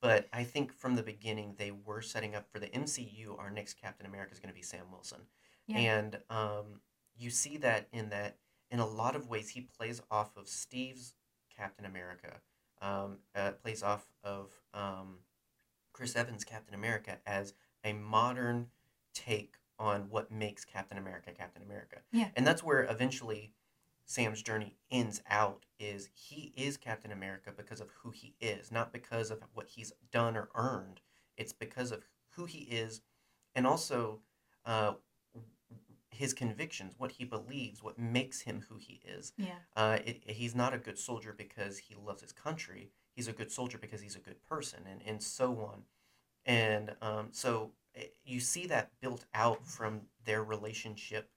but 0.00 0.28
i 0.32 0.44
think 0.44 0.72
from 0.72 0.94
the 0.96 1.02
beginning 1.02 1.54
they 1.56 1.70
were 1.70 2.02
setting 2.02 2.34
up 2.34 2.48
for 2.50 2.58
the 2.58 2.68
mcu 2.68 3.38
our 3.38 3.50
next 3.50 3.74
captain 3.74 4.06
america 4.06 4.32
is 4.32 4.40
going 4.40 4.48
to 4.52 4.54
be 4.54 4.62
sam 4.62 4.90
wilson 4.90 5.26
Yeah. 5.66 5.78
and 5.78 6.22
um, 6.30 6.80
you 7.16 7.30
see 7.30 7.56
that 7.58 7.88
in 7.92 8.08
that 8.10 8.38
in 8.70 8.80
a 8.80 8.86
lot 8.86 9.14
of 9.16 9.28
ways 9.28 9.50
he 9.50 9.60
plays 9.60 10.00
off 10.10 10.36
of 10.36 10.48
steve's 10.48 11.14
captain 11.56 11.84
america 11.86 12.40
um, 12.80 13.18
uh, 13.34 13.52
plays 13.52 13.82
off 13.82 14.06
of 14.22 14.50
um, 14.72 15.18
chris 15.92 16.16
evans 16.16 16.44
captain 16.44 16.74
america 16.74 17.18
as 17.26 17.54
a 17.84 17.92
modern 17.92 18.68
take 19.14 19.56
on 19.78 20.02
what 20.10 20.30
makes 20.30 20.64
captain 20.64 20.98
america 20.98 21.30
captain 21.32 21.62
america 21.62 21.98
Yeah. 22.12 22.28
and 22.36 22.46
that's 22.46 22.62
where 22.62 22.84
eventually 22.84 23.52
sam's 24.06 24.42
journey 24.42 24.76
ends 24.90 25.22
out 25.30 25.64
is 25.78 26.10
he 26.14 26.52
is 26.56 26.76
captain 26.76 27.10
america 27.12 27.52
because 27.56 27.80
of 27.80 27.88
who 28.02 28.10
he 28.10 28.34
is 28.40 28.70
not 28.70 28.92
because 28.92 29.30
of 29.30 29.42
what 29.54 29.68
he's 29.68 29.92
done 30.12 30.36
or 30.36 30.48
earned 30.54 31.00
it's 31.36 31.52
because 31.52 31.90
of 31.90 32.04
who 32.36 32.44
he 32.44 32.58
is 32.60 33.00
and 33.54 33.66
also 33.66 34.20
uh, 34.66 34.92
his 36.14 36.32
convictions, 36.34 36.94
what 36.98 37.12
he 37.12 37.24
believes, 37.24 37.82
what 37.82 37.98
makes 37.98 38.42
him 38.42 38.64
who 38.68 38.76
he 38.76 39.00
is. 39.04 39.32
Yeah. 39.36 39.58
Uh, 39.76 39.98
it, 40.04 40.22
he's 40.26 40.54
not 40.54 40.74
a 40.74 40.78
good 40.78 40.98
soldier 40.98 41.34
because 41.36 41.78
he 41.78 41.94
loves 41.94 42.22
his 42.22 42.32
country. 42.32 42.90
He's 43.14 43.28
a 43.28 43.32
good 43.32 43.50
soldier 43.52 43.78
because 43.78 44.00
he's 44.00 44.16
a 44.16 44.20
good 44.20 44.42
person, 44.48 44.80
and, 44.90 45.00
and 45.06 45.22
so 45.22 45.58
on. 45.60 45.84
and 46.46 46.94
um, 47.02 47.28
so 47.32 47.72
eh, 47.96 48.04
you 48.24 48.40
see 48.40 48.66
that 48.66 48.90
built 49.00 49.24
out 49.34 49.64
from 49.66 50.02
their 50.24 50.42
relationship 50.44 51.30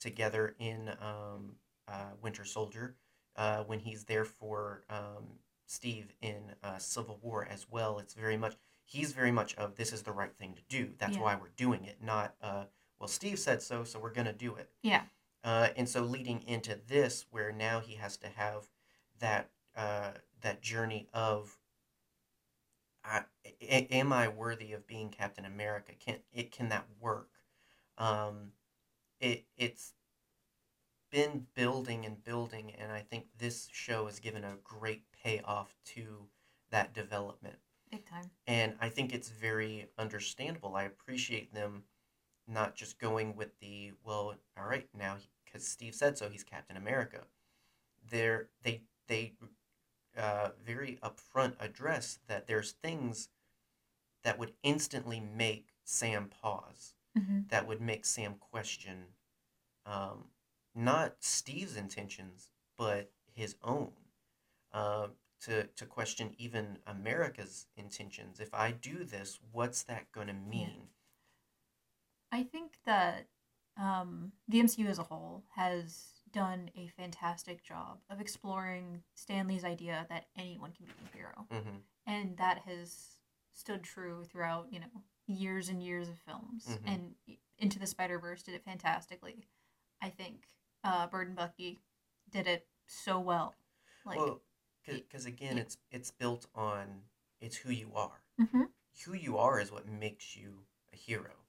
together 0.00 0.54
in 0.58 0.90
um, 1.00 1.56
uh, 1.88 2.10
Winter 2.20 2.44
Soldier 2.44 2.96
uh, 3.36 3.64
when 3.64 3.78
he's 3.80 4.04
there 4.04 4.24
for 4.24 4.84
um, 4.90 5.38
Steve 5.66 6.12
in 6.20 6.54
uh, 6.62 6.78
Civil 6.78 7.18
War 7.22 7.46
as 7.50 7.66
well. 7.70 7.98
It's 7.98 8.14
very 8.14 8.36
much 8.36 8.56
he's 8.84 9.12
very 9.12 9.32
much 9.32 9.54
of 9.56 9.76
this 9.76 9.92
is 9.92 10.02
the 10.02 10.12
right 10.12 10.34
thing 10.36 10.54
to 10.54 10.62
do. 10.68 10.90
That's 10.98 11.16
Yeah. 11.16 11.22
why 11.22 11.36
we're 11.36 11.48
doing 11.56 11.84
it. 11.84 11.98
Not 12.02 12.34
uh, 12.42 12.64
well, 13.02 13.08
Steve 13.08 13.40
said 13.40 13.60
so, 13.60 13.82
so 13.82 13.98
we're 13.98 14.12
gonna 14.12 14.32
do 14.32 14.54
it. 14.54 14.70
Yeah. 14.80 15.02
Uh, 15.42 15.70
and 15.76 15.88
so 15.88 16.02
leading 16.02 16.40
into 16.46 16.78
this, 16.86 17.26
where 17.32 17.50
now 17.50 17.80
he 17.80 17.94
has 17.96 18.16
to 18.18 18.28
have 18.28 18.68
that 19.18 19.50
uh, 19.76 20.12
that 20.40 20.62
journey 20.62 21.08
of, 21.12 21.58
I, 23.04 23.24
a- 23.60 23.88
am 23.92 24.12
I 24.12 24.28
worthy 24.28 24.72
of 24.72 24.86
being 24.86 25.08
Captain 25.08 25.44
America? 25.44 25.94
Can 25.98 26.18
it 26.32 26.52
can 26.52 26.68
that 26.68 26.86
work? 27.00 27.30
Um, 27.98 28.52
it 29.18 29.46
it's 29.56 29.94
been 31.10 31.46
building 31.54 32.06
and 32.06 32.22
building, 32.22 32.72
and 32.78 32.92
I 32.92 33.00
think 33.00 33.26
this 33.36 33.68
show 33.72 34.06
has 34.06 34.20
given 34.20 34.44
a 34.44 34.54
great 34.62 35.02
payoff 35.24 35.74
to 35.86 36.28
that 36.70 36.94
development 36.94 37.56
Big 37.90 38.06
time. 38.06 38.30
and 38.46 38.76
I 38.80 38.88
think 38.88 39.12
it's 39.12 39.28
very 39.28 39.88
understandable. 39.98 40.76
I 40.76 40.84
appreciate 40.84 41.52
them 41.52 41.82
not 42.52 42.74
just 42.74 42.98
going 42.98 43.36
with 43.36 43.58
the 43.60 43.92
well, 44.04 44.34
all 44.58 44.66
right, 44.66 44.88
now 44.96 45.16
because 45.44 45.66
Steve 45.66 45.94
said 45.94 46.18
so, 46.18 46.28
he's 46.28 46.44
Captain 46.44 46.76
America. 46.76 47.22
They're 48.10 48.48
they 48.62 48.82
they 49.08 49.34
uh, 50.16 50.50
very 50.64 50.98
upfront 51.02 51.54
address 51.60 52.18
that 52.28 52.46
there's 52.46 52.72
things 52.72 53.28
that 54.24 54.38
would 54.38 54.52
instantly 54.62 55.20
make 55.20 55.68
Sam 55.84 56.28
pause, 56.28 56.94
hmm 57.16 57.40
that 57.48 57.66
would 57.66 57.80
make 57.80 58.04
Sam 58.06 58.34
question, 58.38 59.04
um, 59.84 60.24
not 60.74 61.16
Steve's 61.20 61.76
intentions, 61.76 62.50
but 62.78 63.10
his 63.34 63.56
own. 63.62 63.92
Uh, 64.72 65.08
to, 65.42 65.64
to 65.64 65.86
question 65.86 66.34
even 66.38 66.78
America's 66.86 67.66
intentions. 67.76 68.38
If 68.40 68.54
I 68.54 68.70
do 68.70 69.04
this, 69.04 69.40
what's 69.50 69.82
that 69.84 70.12
going 70.12 70.28
to 70.28 70.32
mean? 70.32 70.88
I 72.32 72.42
think 72.44 72.78
that 72.86 73.28
um, 73.76 74.32
the 74.48 74.60
MCU 74.60 74.86
as 74.88 74.98
a 74.98 75.02
whole 75.04 75.44
has 75.54 76.06
done 76.32 76.70
a 76.76 76.88
fantastic 76.88 77.62
job 77.62 77.98
of 78.10 78.20
exploring 78.20 79.02
Stan 79.14 79.46
Lee's 79.46 79.64
idea 79.64 80.06
that 80.08 80.26
anyone 80.36 80.72
can 80.72 80.86
be 80.86 80.92
a 81.04 81.16
hero, 81.16 81.46
hmm 81.50 81.78
and 82.06 82.36
that 82.36 82.58
has 82.66 83.18
stood 83.54 83.84
true 83.84 84.24
throughout 84.24 84.66
you 84.72 84.80
know 84.80 85.02
years 85.26 85.68
and 85.68 85.82
years 85.82 86.08
of 86.08 86.18
films. 86.18 86.66
Mhm. 86.68 86.78
And 86.86 87.14
Into 87.58 87.78
the 87.78 87.86
Spider 87.86 88.18
Verse 88.18 88.42
did 88.42 88.54
it 88.54 88.64
fantastically. 88.64 89.46
I 90.00 90.10
think 90.10 90.48
uh, 90.84 91.06
Bird 91.06 91.28
and 91.28 91.36
Bucky 91.36 91.80
did 92.30 92.46
it 92.48 92.66
so 92.86 93.20
well. 93.20 93.54
Like, 94.04 94.18
well, 94.18 94.42
because 94.86 95.26
again, 95.26 95.56
yeah. 95.56 95.62
it's 95.62 95.76
it's 95.90 96.10
built 96.10 96.46
on 96.54 97.02
it's 97.40 97.56
who 97.56 97.70
you 97.70 97.92
are. 97.94 98.22
mhm. 98.40 98.68
Who 99.04 99.14
you 99.14 99.38
are 99.38 99.60
is 99.60 99.70
what 99.72 99.86
makes 99.86 100.36
you 100.36 100.66
a 100.92 100.96
hero, 100.96 101.41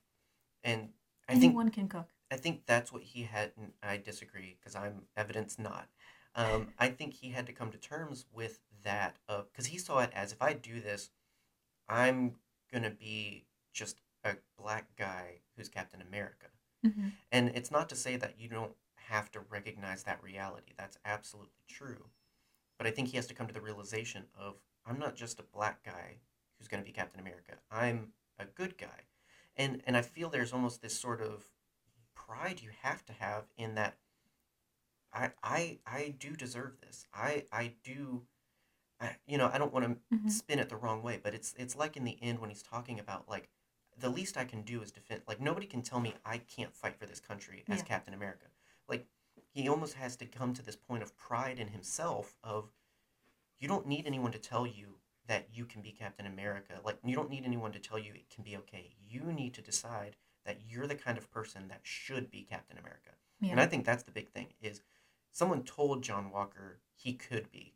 and 0.63 0.89
I 1.27 1.33
think 1.33 1.45
anyone 1.45 1.69
can 1.69 1.87
cook. 1.87 2.07
I 2.31 2.35
think 2.37 2.65
that's 2.65 2.91
what 2.91 3.03
he 3.03 3.23
had. 3.23 3.51
and 3.57 3.73
I 3.81 3.97
disagree 3.97 4.57
because 4.59 4.75
I'm 4.75 5.03
evidence 5.15 5.57
not. 5.59 5.87
Um, 6.35 6.69
I 6.79 6.89
think 6.89 7.13
he 7.13 7.29
had 7.29 7.45
to 7.47 7.53
come 7.53 7.71
to 7.71 7.77
terms 7.77 8.25
with 8.33 8.59
that 8.83 9.17
of 9.27 9.51
because 9.51 9.67
he 9.67 9.77
saw 9.77 9.99
it 9.99 10.11
as 10.13 10.31
if 10.31 10.41
I 10.41 10.53
do 10.53 10.81
this, 10.81 11.11
I'm 11.87 12.35
gonna 12.71 12.89
be 12.91 13.45
just 13.73 14.01
a 14.23 14.35
black 14.57 14.95
guy 14.95 15.39
who's 15.55 15.69
Captain 15.69 16.01
America. 16.01 16.47
hmm 16.83 17.09
And 17.31 17.49
it's 17.55 17.71
not 17.71 17.89
to 17.89 17.95
say 17.95 18.15
that 18.17 18.39
you 18.39 18.49
don't 18.49 18.73
have 18.95 19.31
to 19.31 19.39
recognize 19.41 20.03
that 20.03 20.23
reality. 20.23 20.73
That's 20.77 20.97
absolutely 21.05 21.63
true. 21.67 22.05
But 22.77 22.87
I 22.87 22.91
think 22.91 23.09
he 23.09 23.17
has 23.17 23.27
to 23.27 23.33
come 23.33 23.47
to 23.47 23.53
the 23.53 23.61
realization 23.61 24.25
of 24.39 24.55
I'm 24.85 24.99
not 24.99 25.15
just 25.15 25.39
a 25.39 25.43
black 25.43 25.83
guy 25.83 26.17
who's 26.57 26.67
going 26.67 26.81
to 26.83 26.85
be 26.85 26.93
Captain 26.93 27.19
America. 27.19 27.53
I'm 27.71 28.13
a 28.39 28.45
good 28.45 28.77
guy. 28.77 29.01
And 29.57 29.81
and 29.85 29.97
I 29.97 30.01
feel 30.01 30.29
there's 30.29 30.53
almost 30.53 30.81
this 30.81 30.99
sort 30.99 31.21
of 31.21 31.45
pride 32.15 32.61
you 32.61 32.71
have 32.81 33.05
to 33.05 33.13
have 33.13 33.45
in 33.57 33.75
that 33.75 33.97
I 35.13 35.31
I 35.43 35.79
I 35.85 36.09
do 36.19 36.35
deserve 36.35 36.79
this. 36.81 37.05
I 37.13 37.45
I 37.51 37.75
do 37.83 38.25
I, 39.01 39.17
you 39.27 39.37
know, 39.37 39.49
I 39.53 39.57
don't 39.59 39.73
want 39.73 39.85
to 39.85 39.97
hmm 40.11 40.29
spin 40.31 40.59
it 40.59 40.69
the 40.69 40.77
wrong 40.77 41.03
way, 41.03 41.19
but 41.23 41.33
it's 41.35 41.53
it's 41.57 41.75
like 41.75 41.97
in 41.97 42.05
the 42.05 42.17
end 42.21 42.39
when 42.39 42.49
he's 42.49 42.63
talking 42.63 42.99
about 42.99 43.29
like 43.29 43.49
the 43.99 44.09
least 44.09 44.37
I 44.37 44.45
can 44.45 44.63
do 44.63 44.81
is 44.81 44.91
defend. 44.91 45.23
Like 45.27 45.41
nobody 45.41 45.67
can 45.67 45.81
tell 45.83 45.99
me 46.01 46.15
I 46.25 46.39
can't 46.39 46.75
fight 46.75 46.97
for 46.97 47.05
this 47.07 47.19
country 47.21 47.65
as 47.69 47.79
Yeah. 47.79 47.83
Captain 47.83 48.13
America. 48.13 48.47
Like 48.89 49.07
he 49.53 49.69
almost 49.69 49.95
has 49.95 50.15
to 50.17 50.25
come 50.25 50.53
to 50.55 50.63
this 50.63 50.75
point 50.77 51.03
of 51.03 51.17
pride 51.17 51.59
in 51.59 51.69
himself 51.69 52.37
of 52.43 52.71
you 53.59 53.67
don't 53.67 53.87
need 53.87 54.07
anyone 54.07 54.31
to 54.33 54.39
tell 54.39 54.67
you 54.67 54.99
that 55.27 55.47
you 55.53 55.65
can 55.65 55.81
be 55.81 55.91
Captain 55.91 56.25
America. 56.25 56.73
Like 56.83 56.97
you 57.03 57.15
don't 57.15 57.29
need 57.29 57.45
anyone 57.45 57.71
to 57.71 57.79
tell 57.79 57.99
you 57.99 58.13
it 58.13 58.29
can 58.33 58.43
be 58.43 58.57
okay. 58.57 58.93
You 59.07 59.23
need 59.31 59.53
to 59.55 59.61
decide 59.61 60.15
that 60.45 60.59
you're 60.67 60.87
the 60.87 60.95
kind 60.95 61.17
of 61.17 61.31
person 61.31 61.67
that 61.69 61.81
should 61.83 62.29
be 62.29 62.45
Captain 62.49 62.77
America. 62.77 63.11
Yeah. 63.39 63.51
And 63.51 63.59
I 63.59 63.65
think 63.65 63.85
that's 63.85 64.03
the 64.03 64.11
big 64.11 64.29
thing 64.29 64.47
is 64.61 64.81
someone 65.31 65.63
told 65.63 66.03
John 66.03 66.31
Walker 66.31 66.79
he 66.95 67.13
could 67.13 67.51
be, 67.51 67.73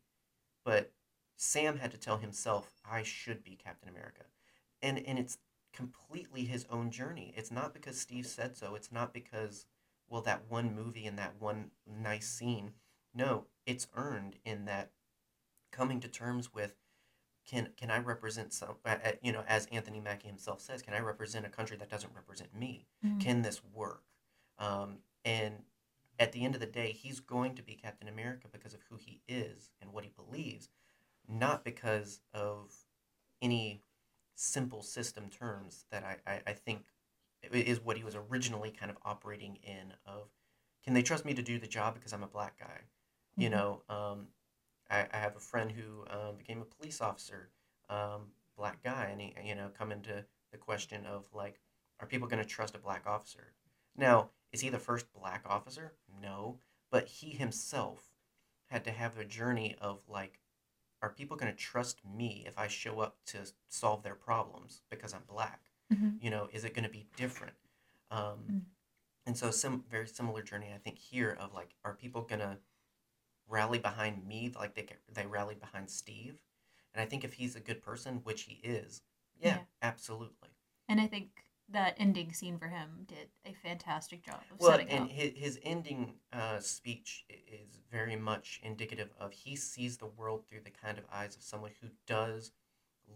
but 0.64 0.92
Sam 1.36 1.78
had 1.78 1.90
to 1.92 1.98
tell 1.98 2.18
himself 2.18 2.72
I 2.88 3.02
should 3.02 3.42
be 3.42 3.56
Captain 3.56 3.88
America. 3.88 4.24
And 4.82 4.98
and 5.06 5.18
it's 5.18 5.38
completely 5.72 6.44
his 6.44 6.66
own 6.70 6.90
journey. 6.90 7.32
It's 7.36 7.50
not 7.50 7.72
because 7.72 8.00
Steve 8.00 8.26
said 8.26 8.56
so. 8.56 8.74
It's 8.74 8.92
not 8.92 9.14
because 9.14 9.66
well 10.08 10.22
that 10.22 10.42
one 10.48 10.74
movie 10.74 11.06
and 11.06 11.18
that 11.18 11.34
one 11.38 11.70
nice 11.86 12.28
scene. 12.28 12.72
No, 13.14 13.46
it's 13.66 13.88
earned 13.94 14.36
in 14.44 14.66
that 14.66 14.90
coming 15.70 16.00
to 16.00 16.08
terms 16.08 16.52
with 16.52 16.74
can 17.48 17.70
can 17.76 17.90
I 17.90 17.98
represent 17.98 18.52
some 18.52 18.76
uh, 18.84 18.96
uh, 19.04 19.12
you 19.22 19.32
know 19.32 19.44
as 19.48 19.66
Anthony 19.66 20.00
Mackie 20.00 20.28
himself 20.28 20.60
says, 20.60 20.82
can 20.82 20.94
I 20.94 21.00
represent 21.00 21.46
a 21.46 21.48
country 21.48 21.76
that 21.78 21.88
doesn't 21.90 22.14
represent 22.14 22.54
me? 22.54 22.86
Mhm. 23.04 23.20
can 23.20 23.42
this 23.42 23.62
work? 23.64 24.04
Um, 24.58 24.98
and 25.24 25.64
at 26.18 26.32
the 26.32 26.44
end 26.44 26.54
of 26.54 26.60
the 26.60 26.66
day, 26.66 26.92
he's 26.92 27.20
going 27.20 27.54
to 27.54 27.62
be 27.62 27.74
Captain 27.74 28.08
America 28.08 28.48
because 28.52 28.74
of 28.74 28.80
who 28.88 28.96
he 28.96 29.22
is 29.28 29.70
and 29.80 29.92
what 29.92 30.04
he 30.04 30.10
believes, 30.10 30.68
not 31.28 31.64
because 31.64 32.20
of 32.32 32.74
any 33.40 33.82
simple 34.34 34.82
system 34.82 35.30
terms 35.30 35.86
that 35.90 36.04
I, 36.04 36.16
I, 36.26 36.42
I 36.48 36.52
think 36.52 36.86
is 37.52 37.80
what 37.80 37.96
he 37.96 38.04
was 38.04 38.16
originally 38.16 38.70
kind 38.70 38.90
of 38.90 38.98
operating 39.04 39.56
in 39.62 39.94
of 40.06 40.28
can 40.84 40.94
they 40.94 41.02
trust 41.02 41.24
me 41.24 41.34
to 41.34 41.42
do 41.42 41.58
the 41.58 41.66
job 41.66 41.94
because 41.94 42.12
I'm 42.12 42.22
a 42.22 42.28
black 42.28 42.58
guy? 42.58 42.80
You 43.36 43.48
Mhm. 43.48 43.52
know, 43.52 43.82
um, 43.88 44.28
I, 44.90 45.06
I 45.12 45.16
have 45.18 45.36
a 45.36 45.40
friend 45.40 45.70
who 45.70 46.04
um, 46.10 46.36
became 46.36 46.60
a 46.62 46.64
police 46.64 47.00
officer, 47.00 47.50
um, 47.88 48.32
black 48.56 48.82
guy, 48.82 49.08
and 49.12 49.20
he, 49.20 49.34
you 49.44 49.54
know, 49.54 49.70
come 49.76 49.92
into 49.92 50.24
the 50.52 50.58
question 50.58 51.06
of 51.06 51.24
like, 51.32 51.60
are 52.00 52.06
people 52.06 52.28
going 52.28 52.42
to 52.42 52.48
trust 52.48 52.74
a 52.74 52.78
black 52.78 53.06
officer? 53.06 53.52
Now, 53.96 54.30
is 54.52 54.60
he 54.60 54.68
the 54.70 54.78
first 54.78 55.06
black 55.12 55.44
officer? 55.46 55.94
No, 56.22 56.58
but 56.90 57.06
he 57.08 57.30
himself 57.30 58.14
had 58.66 58.84
to 58.84 58.90
have 58.90 59.18
a 59.18 59.24
journey 59.24 59.76
of 59.80 60.00
like, 60.08 60.40
are 61.02 61.10
people 61.10 61.36
going 61.36 61.52
to 61.52 61.58
trust 61.58 62.00
me 62.04 62.44
if 62.46 62.58
I 62.58 62.66
show 62.68 63.00
up 63.00 63.16
to 63.26 63.38
solve 63.68 64.02
their 64.02 64.14
problems 64.14 64.82
because 64.90 65.14
I'm 65.14 65.22
black? 65.28 65.60
Mhm. 65.92 66.22
You 66.22 66.30
know, 66.30 66.48
is 66.52 66.64
it 66.64 66.74
going 66.74 66.84
to 66.84 66.90
be 66.90 67.06
different? 67.16 67.56
Um, 68.10 68.38
Mm. 68.50 68.62
And 69.26 69.36
so, 69.36 69.50
some 69.50 69.84
very 69.90 70.08
similar 70.08 70.42
journey, 70.42 70.72
I 70.74 70.78
think 70.78 70.98
here 70.98 71.36
of 71.38 71.52
like, 71.52 71.74
are 71.84 71.94
people 71.94 72.22
going 72.22 72.40
to 72.40 72.58
rally 73.48 73.78
behind 73.78 74.26
me 74.26 74.50
like 74.54 74.74
they 74.74 74.82
get- 74.84 75.02
they 75.14 75.26
rallied 75.26 75.60
behind 75.60 75.90
Steve? 75.90 76.42
And 76.94 77.02
I 77.02 77.06
think 77.06 77.24
if 77.24 77.34
he's 77.34 77.56
a 77.56 77.60
good 77.60 77.82
person, 77.82 78.22
which 78.24 78.42
he 78.42 78.54
is, 78.54 79.02
yeah, 79.36 79.58
Yeah. 79.58 79.64
absolutely. 79.82 80.50
And 80.88 81.00
I 81.00 81.06
think 81.06 81.44
that 81.68 81.94
ending 81.98 82.32
scene 82.32 82.58
for 82.58 82.68
him 82.68 83.04
did 83.06 83.30
a 83.44 83.52
fantastic 83.52 84.22
job 84.22 84.42
of 84.50 84.58
Well, 84.58 84.70
setting 84.72 84.88
and 84.88 85.04
up. 85.04 85.10
his, 85.10 85.32
his 85.36 85.60
ending 85.62 86.18
uh, 86.32 86.60
speech 86.60 87.24
is 87.28 87.78
very 87.90 88.16
much 88.16 88.60
indicative 88.62 89.12
of 89.18 89.32
he 89.32 89.54
sees 89.56 89.98
the 89.98 90.06
world 90.06 90.46
through 90.46 90.62
the 90.62 90.70
kind 90.70 90.98
of 90.98 91.04
eyes 91.12 91.36
of 91.36 91.42
someone 91.42 91.72
who 91.80 91.88
does 92.06 92.52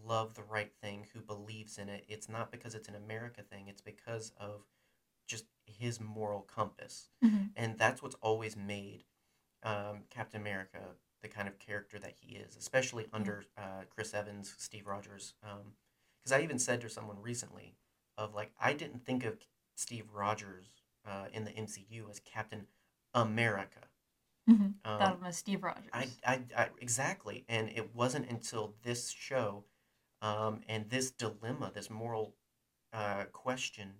love 0.05 0.35
the 0.35 0.43
right 0.43 0.71
thing, 0.81 1.07
who 1.13 1.21
believes 1.21 1.77
in 1.77 1.89
it. 1.89 2.05
It's 2.07 2.29
not 2.29 2.51
because 2.51 2.75
it's 2.75 2.87
an 2.87 2.95
America 2.95 3.41
thing, 3.41 3.67
it's 3.67 3.81
because 3.81 4.31
of 4.37 4.65
just 5.27 5.45
his 5.65 5.99
moral 5.99 6.41
compass. 6.41 7.09
Mhm. 7.23 7.51
And 7.55 7.77
that's 7.77 8.01
what's 8.01 8.15
always 8.21 8.55
made 8.55 9.05
um, 9.63 10.03
Captain 10.09 10.41
America 10.41 10.79
the 11.21 11.29
kind 11.29 11.47
of 11.47 11.57
character 11.57 11.97
that 11.99 12.13
he 12.19 12.35
is, 12.35 12.57
especially 12.57 13.07
under 13.13 13.45
uh, 13.57 13.83
Chris 13.89 14.13
Evans, 14.13 14.53
Steve 14.57 14.87
Rogers. 14.87 15.35
Because 15.41 16.31
I 16.37 16.41
even 16.43 16.59
said 16.59 16.81
to 16.81 16.89
someone 16.89 17.17
recently, 17.21 17.75
of 18.17 18.35
like, 18.35 18.51
I 18.59 18.73
didn't 18.73 19.05
think 19.05 19.23
of 19.25 19.37
Steve 19.75 20.05
Rogers 20.13 20.65
uh, 21.07 21.25
in 21.33 21.45
the 21.45 21.51
MCU 21.51 22.09
as 22.09 22.19
Captain 22.19 22.67
America. 23.13 23.79
Mhm. 24.49 24.55
Um, 24.85 24.99
Thought 24.99 25.13
of 25.13 25.19
him 25.19 25.25
as 25.25 25.37
Steve 25.37 25.63
Rogers. 25.63 25.89
I, 25.93 26.09
I, 26.25 26.41
I 26.57 26.69
exactly, 26.81 27.45
and 27.47 27.69
it 27.69 27.95
wasn't 27.95 28.29
until 28.29 28.75
this 28.83 29.09
show 29.11 29.65
Um, 30.21 30.61
and 30.69 30.89
this 30.89 31.11
dilemma, 31.11 31.71
this 31.73 31.89
moral 31.89 32.35
uh, 32.93 33.25
question 33.33 33.93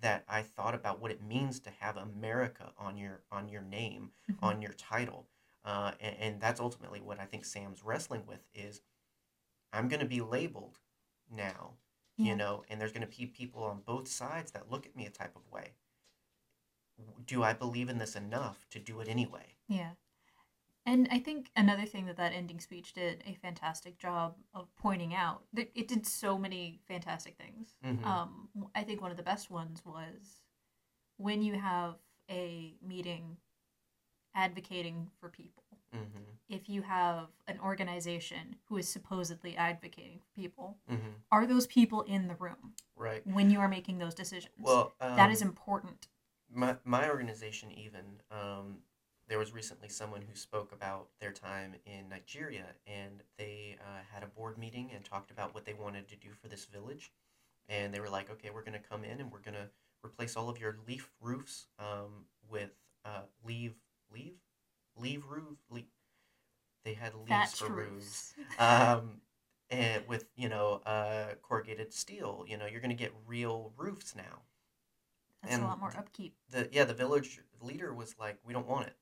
that 0.00 0.24
I 0.28 0.42
thought 0.42 0.74
about 0.74 1.00
what 1.00 1.10
it 1.10 1.22
means 1.22 1.60
to 1.60 1.70
have 1.70 1.96
America 1.96 2.72
on 2.78 2.96
your 2.96 3.22
on 3.30 3.48
your 3.48 3.62
name, 3.62 4.12
Mhm. 4.30 4.38
on 4.42 4.62
your 4.62 4.72
title, 4.72 5.28
uh, 5.64 5.92
and, 6.00 6.16
and 6.16 6.40
that's 6.40 6.60
ultimately 6.60 7.00
what 7.00 7.18
I 7.18 7.26
think 7.26 7.44
Sam's 7.44 7.82
wrestling 7.82 8.26
with 8.26 8.46
is 8.54 8.80
I'm 9.72 9.88
going 9.88 10.00
to 10.00 10.06
be 10.06 10.20
labeled 10.20 10.78
now, 11.30 11.74
Yeah. 12.16 12.26
you 12.30 12.36
know, 12.36 12.64
and 12.68 12.80
there's 12.80 12.92
going 12.92 13.06
to 13.08 13.16
be 13.18 13.26
people 13.26 13.64
on 13.64 13.80
both 13.82 14.08
sides 14.08 14.52
that 14.52 14.70
look 14.70 14.86
at 14.86 14.96
me 14.96 15.04
a 15.06 15.10
type 15.10 15.36
of 15.36 15.46
way. 15.50 15.74
Do 17.24 17.42
I 17.42 17.52
believe 17.52 17.88
in 17.88 17.98
this 17.98 18.16
enough 18.16 18.66
to 18.70 18.78
do 18.80 19.00
it 19.00 19.08
anyway? 19.08 19.56
Yeah. 19.68 19.94
And 20.88 21.06
I 21.10 21.18
think 21.18 21.50
another 21.54 21.84
thing 21.84 22.06
that 22.06 22.16
that 22.16 22.32
ending 22.32 22.60
speech 22.60 22.94
did 22.94 23.22
a 23.26 23.34
fantastic 23.34 23.98
job 23.98 24.36
of 24.54 24.74
pointing 24.76 25.14
out 25.14 25.42
that 25.52 25.70
it 25.74 25.86
did 25.86 26.06
so 26.06 26.38
many 26.38 26.80
fantastic 26.88 27.36
things. 27.36 27.76
Mhm. 27.84 28.02
Um, 28.06 28.48
I 28.74 28.84
think 28.84 29.02
one 29.02 29.10
of 29.10 29.18
the 29.18 29.22
best 29.22 29.50
ones 29.50 29.84
was 29.84 30.40
when 31.18 31.42
you 31.42 31.58
have 31.58 31.96
a 32.30 32.74
meeting 32.80 33.36
advocating 34.34 35.10
for 35.20 35.28
people. 35.28 35.62
Mm-hmm. 35.94 36.22
If 36.48 36.68
you 36.70 36.80
have 36.82 37.28
an 37.48 37.58
organization 37.60 38.56
who 38.66 38.78
is 38.78 38.88
supposedly 38.88 39.56
advocating 39.56 40.20
for 40.20 40.30
people, 40.34 40.78
Mm-hmm. 40.90 41.10
are 41.30 41.46
those 41.46 41.66
people 41.66 42.00
in 42.02 42.28
the 42.28 42.34
room 42.36 42.74
Right. 42.96 43.26
when 43.26 43.50
you 43.50 43.60
are 43.60 43.68
making 43.68 43.98
those 43.98 44.14
decisions? 44.14 44.54
Well, 44.58 44.94
um, 45.00 45.16
that 45.16 45.30
is 45.30 45.42
important. 45.42 46.08
my 46.50 46.78
my 46.84 47.10
organization 47.10 47.70
even 47.72 48.22
um, 48.30 48.82
there 49.28 49.38
was 49.38 49.52
recently 49.52 49.88
someone 49.88 50.22
who 50.22 50.34
spoke 50.34 50.72
about 50.72 51.08
their 51.20 51.32
time 51.32 51.74
in 51.84 52.08
Nigeria 52.08 52.64
and 52.86 53.22
they 53.36 53.76
uh, 53.80 54.00
had 54.12 54.22
a 54.22 54.26
board 54.26 54.58
meeting 54.58 54.90
and 54.94 55.04
talked 55.04 55.30
about 55.30 55.54
what 55.54 55.64
they 55.64 55.74
wanted 55.74 56.08
to 56.08 56.16
do 56.16 56.28
for 56.40 56.48
this 56.48 56.64
village. 56.64 57.12
And 57.68 57.92
they 57.92 58.00
were 58.00 58.08
like 58.08 58.30
okay 58.30 58.50
we're 58.52 58.62
going 58.64 58.80
to 58.80 58.88
come 58.88 59.04
in 59.04 59.20
and 59.20 59.30
we're 59.30 59.40
going 59.40 59.54
to 59.54 59.68
replace 60.04 60.36
all 60.36 60.48
of 60.48 60.58
your 60.58 60.78
leaf 60.86 61.10
roofs 61.20 61.66
um, 61.78 62.24
with 62.50 62.70
uh, 63.04 63.22
leave 63.44 63.74
leave? 64.12 64.36
Leave 64.96 65.24
roof 65.28 65.58
they 66.84 66.94
had 66.94 67.14
leaves 67.14 67.28
Thatched 67.28 67.56
for 67.56 67.68
roofs. 67.68 68.32
roofs. 68.38 68.58
um, 68.58 69.20
and 69.70 70.06
with 70.08 70.24
you 70.36 70.48
know 70.48 70.80
uh, 70.86 71.34
corrugated 71.42 71.92
steel 71.92 72.44
you 72.48 72.56
know 72.56 72.64
you're 72.64 72.80
going 72.80 72.96
to 72.96 72.96
get 72.96 73.12
real 73.26 73.72
roofs 73.76 74.16
now. 74.16 74.42
That's 75.42 75.58
a 75.58 75.60
lot 75.60 75.78
more 75.78 75.94
upkeep. 75.96 76.34
the 76.50 76.68
yeah 76.72 76.84
the 76.84 76.94
village 76.94 77.40
leader 77.60 77.92
was 77.92 78.14
like 78.18 78.38
we 78.44 78.54
don't 78.54 78.66
want 78.66 78.86
it 78.86 78.96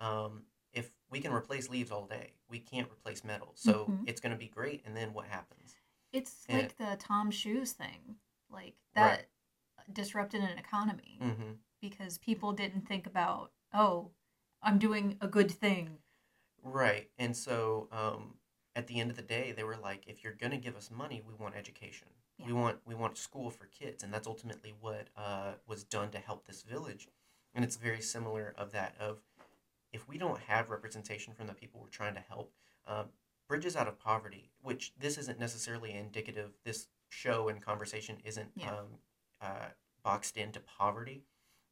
um, 0.00 0.42
if 0.72 0.90
we 1.10 1.20
can 1.20 1.32
replace 1.32 1.68
leaves 1.68 1.90
all 1.90 2.06
day 2.06 2.32
we 2.48 2.58
can't 2.58 2.88
replace 2.90 3.24
metal 3.24 3.52
so 3.54 3.86
Mhm. 3.86 4.04
it's 4.08 4.20
going 4.20 4.32
to 4.32 4.38
be 4.38 4.48
great 4.48 4.82
and 4.84 4.96
then 4.96 5.12
what 5.12 5.26
happens 5.26 5.74
It's 6.12 6.46
Yeah. 6.48 6.56
like 6.58 6.76
the 6.76 6.96
TOMS 6.96 7.34
Shoes 7.34 7.72
thing. 7.72 8.16
Like 8.48 8.76
Right. 8.94 9.26
that 9.84 9.92
disrupted 9.92 10.40
an 10.42 10.56
economy 10.56 11.18
mm-hmm. 11.20 11.52
because 11.80 12.16
people 12.18 12.52
didn't 12.52 12.82
think 12.88 13.06
about, 13.06 13.52
oh, 13.74 14.12
I'm 14.62 14.78
doing 14.78 15.18
a 15.20 15.28
good 15.28 15.50
thing. 15.50 15.98
right 16.62 17.10
and 17.18 17.36
so 17.36 17.88
um, 17.92 18.38
at 18.74 18.86
the 18.86 18.98
end 19.00 19.10
of 19.10 19.16
the 19.16 19.22
day 19.22 19.52
they 19.52 19.62
were 19.64 19.76
like 19.76 20.06
if 20.08 20.24
you're 20.24 20.32
going 20.32 20.50
to 20.52 20.56
give 20.58 20.74
us 20.76 20.90
money 20.90 21.20
we 21.26 21.34
want 21.34 21.54
education 21.54 22.08
we 22.44 22.52
want 22.52 22.78
we 22.84 22.94
want 22.94 23.16
school 23.18 23.50
for 23.50 23.66
kids 23.66 24.02
and 24.02 24.12
that's 24.12 24.26
ultimately 24.26 24.72
what 24.80 25.08
uh, 25.16 25.52
was 25.66 25.84
done 25.84 26.10
to 26.10 26.18
help 26.18 26.46
this 26.46 26.62
village 26.62 27.08
and 27.54 27.64
it's 27.64 27.76
very 27.76 28.00
similar 28.00 28.52
of 28.56 28.72
that 28.72 28.94
of 28.98 29.18
if 29.92 30.08
we 30.08 30.18
don't 30.18 30.40
have 30.40 30.70
representation 30.70 31.32
from 31.34 31.46
the 31.46 31.54
people 31.54 31.80
we're 31.80 31.88
trying 31.88 32.14
to 32.14 32.20
help 32.28 32.52
um, 32.86 33.06
bridges 33.48 33.76
out 33.76 33.88
of 33.88 33.98
poverty 33.98 34.50
which 34.62 34.92
this 34.98 35.18
isn't 35.18 35.38
necessarily 35.38 35.92
indicative 35.92 36.50
this 36.64 36.88
show 37.08 37.48
and 37.48 37.62
conversation 37.62 38.16
isn't 38.24 38.50
Yeah. 38.56 38.70
um, 38.70 38.86
uh, 39.40 39.68
boxed 40.02 40.36
into 40.36 40.60
poverty 40.60 41.22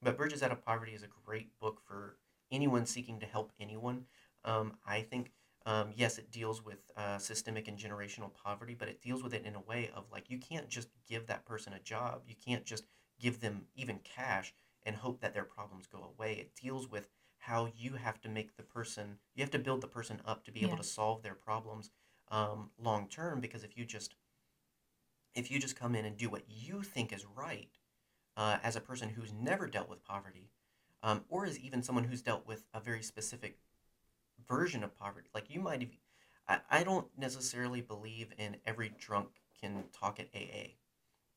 but 0.02 0.16
bridges 0.16 0.42
out 0.42 0.52
of 0.52 0.64
poverty 0.64 0.92
is 0.92 1.02
a 1.02 1.08
great 1.24 1.58
book 1.60 1.80
for 1.86 2.18
anyone 2.50 2.84
seeking 2.86 3.18
to 3.20 3.26
help 3.26 3.52
anyone. 3.58 4.04
Um, 4.44 4.74
i 4.86 5.00
think 5.00 5.32
um, 5.66 5.92
yes 5.96 6.18
it 6.18 6.30
deals 6.30 6.62
with 6.62 6.78
uh, 6.96 7.16
systemic 7.18 7.68
and 7.68 7.78
generational 7.78 8.30
poverty 8.34 8.74
but 8.74 8.88
it 8.88 9.00
deals 9.00 9.22
with 9.22 9.32
it 9.32 9.44
in 9.46 9.54
a 9.54 9.60
way 9.60 9.90
of 9.96 10.04
like 10.12 10.28
you 10.30 10.38
can't 10.38 10.68
just 10.68 10.88
give 11.08 11.26
that 11.26 11.46
person 11.46 11.72
a 11.72 11.78
job. 11.80 12.22
You 12.26 12.34
can't 12.44 12.64
just 12.64 12.84
give 13.18 13.40
them 13.40 13.66
even 13.74 13.98
cash 14.04 14.52
and 14.84 14.94
hope 14.96 15.20
that 15.20 15.32
their 15.32 15.44
problems 15.44 15.86
go 15.86 16.12
away. 16.16 16.34
It 16.34 16.54
deals 16.60 16.88
with 16.90 17.08
how 17.46 17.68
you 17.76 17.94
have 17.94 18.20
to 18.20 18.28
make 18.28 18.56
the 18.56 18.62
person 18.62 19.18
you 19.34 19.42
have 19.42 19.50
to 19.50 19.58
build 19.58 19.80
the 19.80 19.86
person 19.86 20.20
up 20.26 20.44
to 20.44 20.52
be 20.52 20.62
able 20.62 20.76
to 20.76 20.82
solve 20.82 21.22
their 21.22 21.34
problems 21.34 21.90
um, 22.30 22.70
long 22.82 23.06
term 23.08 23.40
because 23.40 23.64
if 23.64 23.76
you 23.76 23.84
just 23.84 24.14
if 25.34 25.50
you 25.50 25.58
just 25.58 25.76
come 25.76 25.94
in 25.94 26.04
and 26.04 26.16
do 26.16 26.30
what 26.30 26.44
you 26.48 26.82
think 26.82 27.12
is 27.12 27.26
right 27.36 27.78
uh, 28.36 28.56
as 28.62 28.76
a 28.76 28.80
person 28.80 29.10
who's 29.10 29.32
never 29.32 29.66
dealt 29.66 29.90
with 29.90 30.04
poverty 30.04 30.50
um, 31.02 31.22
or 31.28 31.44
as 31.44 31.58
even 31.58 31.82
someone 31.82 32.04
who's 32.04 32.22
dealt 32.22 32.46
with 32.46 32.64
a 32.72 32.80
very 32.80 33.02
specific 33.02 33.58
version 34.48 34.82
of 34.82 34.96
poverty 34.96 35.28
like 35.34 35.50
you 35.50 35.60
might 35.60 35.82
even 35.82 35.96
I, 36.48 36.60
I 36.70 36.82
don't 36.82 37.06
necessarily 37.16 37.80
believe 37.80 38.32
in 38.38 38.56
every 38.66 38.92
drunk 38.98 39.28
can 39.60 39.84
talk 39.92 40.18
at 40.18 40.28
aa 40.34 40.68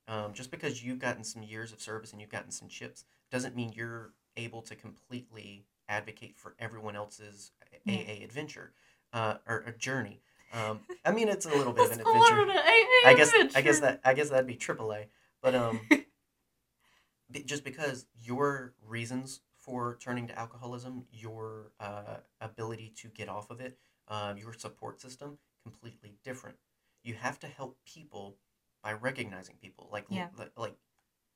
um, 0.08 0.34
just 0.34 0.52
because 0.52 0.84
you've 0.84 1.00
gotten 1.00 1.26
some 1.26 1.44
years 1.44 1.74
of 1.74 1.82
service 1.82 2.14
and 2.14 2.22
you've 2.22 2.30
gotten 2.30 2.52
some 2.52 2.70
chips 2.70 3.04
doesn't 3.30 3.58
mean 3.58 3.74
you're 3.76 4.14
able 4.38 4.62
to 4.62 4.76
completely 4.76 5.66
advocate 5.90 6.38
for 6.38 6.56
everyone 6.60 6.96
else's 6.96 7.52
Yeah. 7.86 7.96
aa 7.96 8.24
adventure 8.24 8.74
uh, 9.14 9.36
or, 9.48 9.64
or 9.68 9.72
journey 9.72 10.22
um, 10.54 10.80
i 11.06 11.12
mean 11.12 11.28
it's 11.30 11.46
a 11.46 11.50
little 11.50 11.74
bit 11.74 11.86
of 11.86 11.92
an 11.92 12.00
a 12.06 12.08
adventure 12.08 12.42
of 12.42 12.50
an 12.50 12.58
I 13.06 13.14
guess 13.14 13.34
I 13.56 13.62
guess 13.62 13.80
that 13.80 14.02
I 14.04 14.14
guess 14.14 14.30
that'd 14.30 14.48
be 14.48 14.56
AAA. 14.56 15.06
But 15.42 15.56
um, 15.56 15.80
just 17.46 17.64
because 17.64 18.06
your 18.22 18.74
reasons 18.86 19.42
for 19.58 19.98
turning 20.02 20.28
to 20.28 20.38
alcoholism, 20.40 21.06
your 21.12 21.72
uh, 21.80 22.18
ability 22.42 22.94
to 22.98 23.10
get 23.10 23.30
off 23.30 23.50
of 23.52 23.60
it, 23.60 23.78
um, 24.08 24.38
your 24.38 24.54
support 24.54 25.02
system, 25.02 25.38
completely 25.64 26.16
different. 26.24 26.58
You 27.04 27.16
have 27.16 27.40
to 27.40 27.48
help 27.48 27.78
people 27.86 28.38
by 28.82 28.94
recognizing 28.94 29.56
people. 29.62 29.90
Like 29.92 30.06
Yeah. 30.10 30.30
li- 30.38 30.46
like 30.56 30.76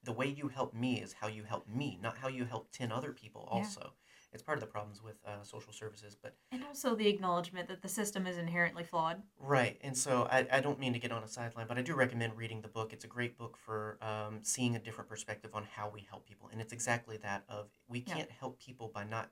the 0.03 0.13
way 0.13 0.27
you 0.27 0.47
help 0.47 0.73
me 0.73 0.99
is 1.01 1.13
how 1.13 1.27
you 1.27 1.43
help 1.43 1.67
me, 1.67 1.99
not 2.01 2.17
how 2.17 2.27
you 2.27 2.45
help 2.45 2.71
ten 2.71 2.91
other 2.91 3.11
people. 3.13 3.47
Also, 3.51 3.93
it's 4.33 4.43
part 4.43 4.57
of 4.57 4.61
the 4.61 4.67
problems 4.67 5.03
with 5.03 5.15
uh, 5.25 5.43
social 5.43 5.73
services, 5.73 6.15
but 6.21 6.35
And 6.51 6.63
also 6.63 6.95
the 6.95 7.07
acknowledgement 7.07 7.67
that 7.67 7.81
the 7.81 7.89
system 7.89 8.25
is 8.25 8.37
inherently 8.37 8.83
flawed. 8.83 9.21
Right, 9.37 9.77
and 9.81 9.95
so 9.97 10.27
I, 10.31 10.47
I 10.51 10.59
don't 10.61 10.79
mean 10.79 10.93
to 10.93 10.99
get 10.99 11.11
on 11.11 11.23
a 11.23 11.27
sideline, 11.27 11.67
but 11.67 11.77
I 11.77 11.81
do 11.81 11.95
recommend 11.95 12.37
reading 12.37 12.61
the 12.61 12.67
book. 12.67 12.93
It's 12.93 13.05
a 13.05 13.09
great 13.09 13.37
book 13.37 13.57
for 13.57 13.97
um, 14.01 14.39
seeing 14.41 14.75
a 14.75 14.79
different 14.79 15.09
perspective 15.09 15.51
on 15.53 15.65
how 15.75 15.89
we 15.89 16.05
help 16.09 16.25
people, 16.27 16.49
and 16.51 16.61
it's 16.61 16.73
exactly 16.73 17.17
that 17.17 17.43
of 17.49 17.67
we 17.87 18.01
can't 18.01 18.31
help 18.31 18.59
people 18.59 18.89
by 18.93 19.03
not 19.03 19.29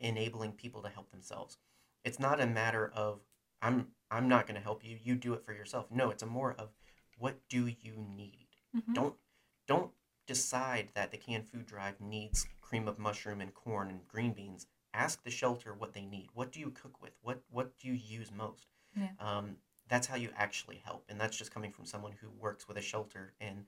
enabling 0.00 0.52
people 0.52 0.82
to 0.82 0.88
help 0.88 1.10
themselves. 1.10 1.58
It's 2.04 2.18
not 2.18 2.40
a 2.40 2.46
matter 2.46 2.90
of 2.94 3.20
I'm 3.62 3.88
I'm 4.10 4.28
not 4.28 4.46
going 4.46 4.56
to 4.56 4.62
help 4.62 4.84
you. 4.84 4.98
You 5.02 5.14
do 5.14 5.34
it 5.34 5.44
for 5.44 5.52
yourself. 5.52 5.86
No, 5.90 6.10
it's 6.10 6.22
a 6.22 6.26
more 6.26 6.54
of 6.58 6.70
what 7.18 7.36
do 7.48 7.66
you 7.66 7.94
need. 7.96 8.48
Mhm. 8.74 8.94
Don't 8.94 9.14
don't 9.66 9.92
decide 10.26 10.88
that 10.94 11.10
the 11.10 11.18
canned 11.18 11.48
food 11.48 11.66
drive 11.66 12.00
needs 12.00 12.46
cream 12.70 12.86
of 12.86 12.98
mushroom 12.98 13.40
and 13.40 13.52
corn 13.52 13.90
and 13.90 14.06
green 14.06 14.32
beans. 14.32 14.66
Ask 14.94 15.24
the 15.24 15.30
shelter 15.30 15.74
what 15.74 15.92
they 15.92 16.04
need. 16.04 16.28
What 16.34 16.52
do 16.52 16.60
you 16.60 16.70
cook 16.70 17.02
with? 17.02 17.12
What 17.20 17.42
what 17.50 17.76
do 17.78 17.88
you 17.88 17.94
use 17.94 18.30
most? 18.32 18.66
Yeah. 18.96 19.08
Um, 19.18 19.56
that's 19.88 20.06
how 20.06 20.16
you 20.16 20.30
actually 20.36 20.80
help, 20.84 21.04
and 21.08 21.20
that's 21.20 21.36
just 21.36 21.52
coming 21.52 21.72
from 21.72 21.84
someone 21.84 22.12
who 22.20 22.28
works 22.30 22.66
with 22.68 22.76
a 22.76 22.80
shelter, 22.80 23.34
and 23.40 23.64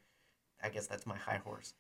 I 0.63 0.69
guess 0.69 0.87
that's 0.87 1.07
my 1.07 1.17
high 1.17 1.41
horse. 1.45 1.75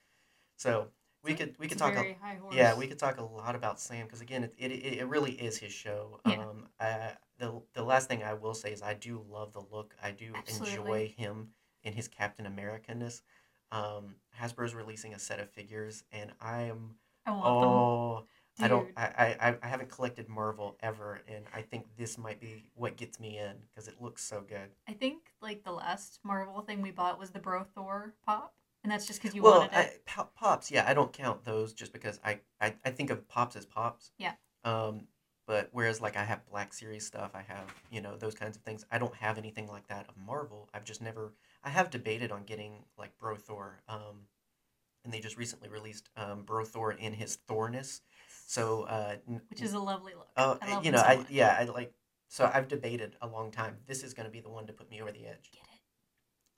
So 0.57 0.89
we 1.25 1.35
could 1.35 1.55
we 1.59 1.69
could 1.69 1.79
talk. 1.79 1.95
A, 1.97 2.17
yeah, 2.53 2.77
we 2.77 2.87
could 2.89 2.99
talk 2.99 3.19
a 3.19 3.25
lot 3.25 3.55
about 3.55 3.81
Sam 3.81 4.07
because 4.07 4.21
again, 4.21 4.45
it, 4.45 4.55
it, 4.59 4.99
it 4.99 5.09
really 5.09 5.33
is 5.33 5.59
his 5.59 5.73
show. 5.73 6.21
Yeah. 6.27 6.41
Um, 6.41 6.69
I, 6.81 7.13
the 7.39 7.63
the 7.75 7.85
last 7.85 8.09
thing 8.09 8.23
I 8.23 8.35
will 8.35 8.55
say 8.55 8.73
is 8.73 8.83
I 8.83 8.95
do 8.95 9.25
love 9.31 9.53
the 9.53 9.63
look. 9.71 9.95
I 10.03 10.11
do 10.11 10.33
enjoy 10.61 11.15
him 11.17 11.49
in 11.85 11.93
his 11.93 12.09
Captain 12.09 12.47
America 12.47 12.95
ness. 12.95 13.23
Um, 13.71 14.17
Hasbro's 14.39 14.75
releasing 14.75 15.15
a 15.15 15.19
set 15.19 15.41
of 15.41 15.49
figures, 15.51 16.05
and 16.13 16.33
I 16.41 16.63
am 16.63 16.97
I 17.27 17.31
want 17.31 17.45
oh 17.47 18.17
them. 18.17 18.27
I 18.61 18.69
don't 18.69 18.89
I, 18.97 19.37
I 19.41 19.57
I 19.63 19.67
haven't 19.67 19.91
collected 19.91 20.29
Marvel 20.29 20.77
ever, 20.81 21.23
and 21.27 21.45
I 21.55 21.63
think 21.63 21.87
this 21.97 22.19
might 22.19 22.41
be 22.41 22.65
what 22.75 22.97
gets 22.97 23.19
me 23.19 23.39
in 23.39 23.55
because 23.69 23.89
it 23.89 24.01
looks 24.01 24.23
so 24.23 24.43
good. 24.47 24.71
I 24.89 24.93
think 24.93 25.33
like 25.41 25.65
the 25.65 25.73
last 25.73 26.21
Marvel 26.23 26.61
thing 26.61 26.83
we 26.83 26.91
bought 26.91 27.19
was 27.19 27.31
the 27.31 27.39
Bro 27.39 27.65
Thor 27.75 28.15
pop, 28.25 28.55
and 28.85 28.93
that's 28.93 29.07
just 29.07 29.23
because 29.23 29.35
you 29.35 29.43
well, 29.43 29.61
wanted 29.61 29.75
I, 29.75 29.81
it. 29.83 30.03
pop, 30.07 30.35
pops, 30.35 30.71
yeah, 30.71 30.85
I 30.87 30.95
don't 30.95 31.13
count 31.13 31.45
those 31.45 31.73
just 31.73 31.93
because 31.93 32.21
I, 32.25 32.41
I 32.61 32.75
I 32.85 32.91
think 32.91 33.11
of 33.11 33.27
pops 33.29 33.57
as 33.57 33.65
pops. 33.65 34.11
Yeah. 34.19 34.33
Um, 34.65 35.07
but 35.47 35.69
whereas 35.73 36.01
like 36.01 36.17
I 36.17 36.25
have 36.25 36.47
Black 36.47 36.73
Series 36.73 37.07
stuff, 37.07 37.33
I 37.35 37.43
have 37.43 37.73
you 37.91 38.01
know 38.01 38.17
those 38.17 38.35
kinds 38.35 38.57
of 38.57 38.63
things. 38.63 38.85
I 38.91 38.99
don't 38.99 39.15
have 39.15 39.39
anything 39.39 39.67
like 39.67 39.89
that 39.89 40.07
of 40.09 40.17
Marvel. 40.17 40.69
I've 40.75 40.85
just 40.85 41.01
never. 41.01 41.33
I 41.65 41.71
have 41.71 41.91
debated 41.91 42.31
on 42.31 42.45
getting 42.45 42.85
like 42.99 43.17
Bro 43.19 43.37
Thor. 43.37 43.83
Um, 43.89 44.27
and 45.05 45.12
they 45.12 45.21
just 45.21 45.37
recently 45.37 45.69
released 45.69 46.09
um, 46.17 46.43
Bro 46.43 46.65
Thor 46.67 46.93
in 46.93 47.12
his 47.12 47.37
Thorness. 47.49 48.01
So 48.47 48.83
uh, 48.85 49.17
which 49.49 49.62
is 49.62 49.73
a 49.73 49.79
lovely 49.79 50.15
look. 50.15 50.29
Oh, 50.37 50.59
I 50.61 50.75
love 50.75 50.85
you 50.85 50.93
know, 50.93 50.99
so 50.99 51.05
I 51.05 51.17
much. 51.17 51.31
yeah, 51.31 51.57
I 51.59 51.65
like. 51.65 51.93
So 52.29 52.51
I've 52.53 52.69
debated 52.69 53.17
a 53.21 53.27
long 53.27 53.51
time. 53.51 53.77
This 53.87 54.03
is 54.03 54.15
going 54.15 54.27
to 54.27 54.33
be 54.33 54.41
the 54.41 54.49
one 54.49 54.67
to 54.67 54.73
put 54.73 54.91
me 54.91 55.01
over 55.03 55.12
the 55.12 55.27
edge. 55.27 55.51
Get 55.53 55.62
it. 55.62 55.69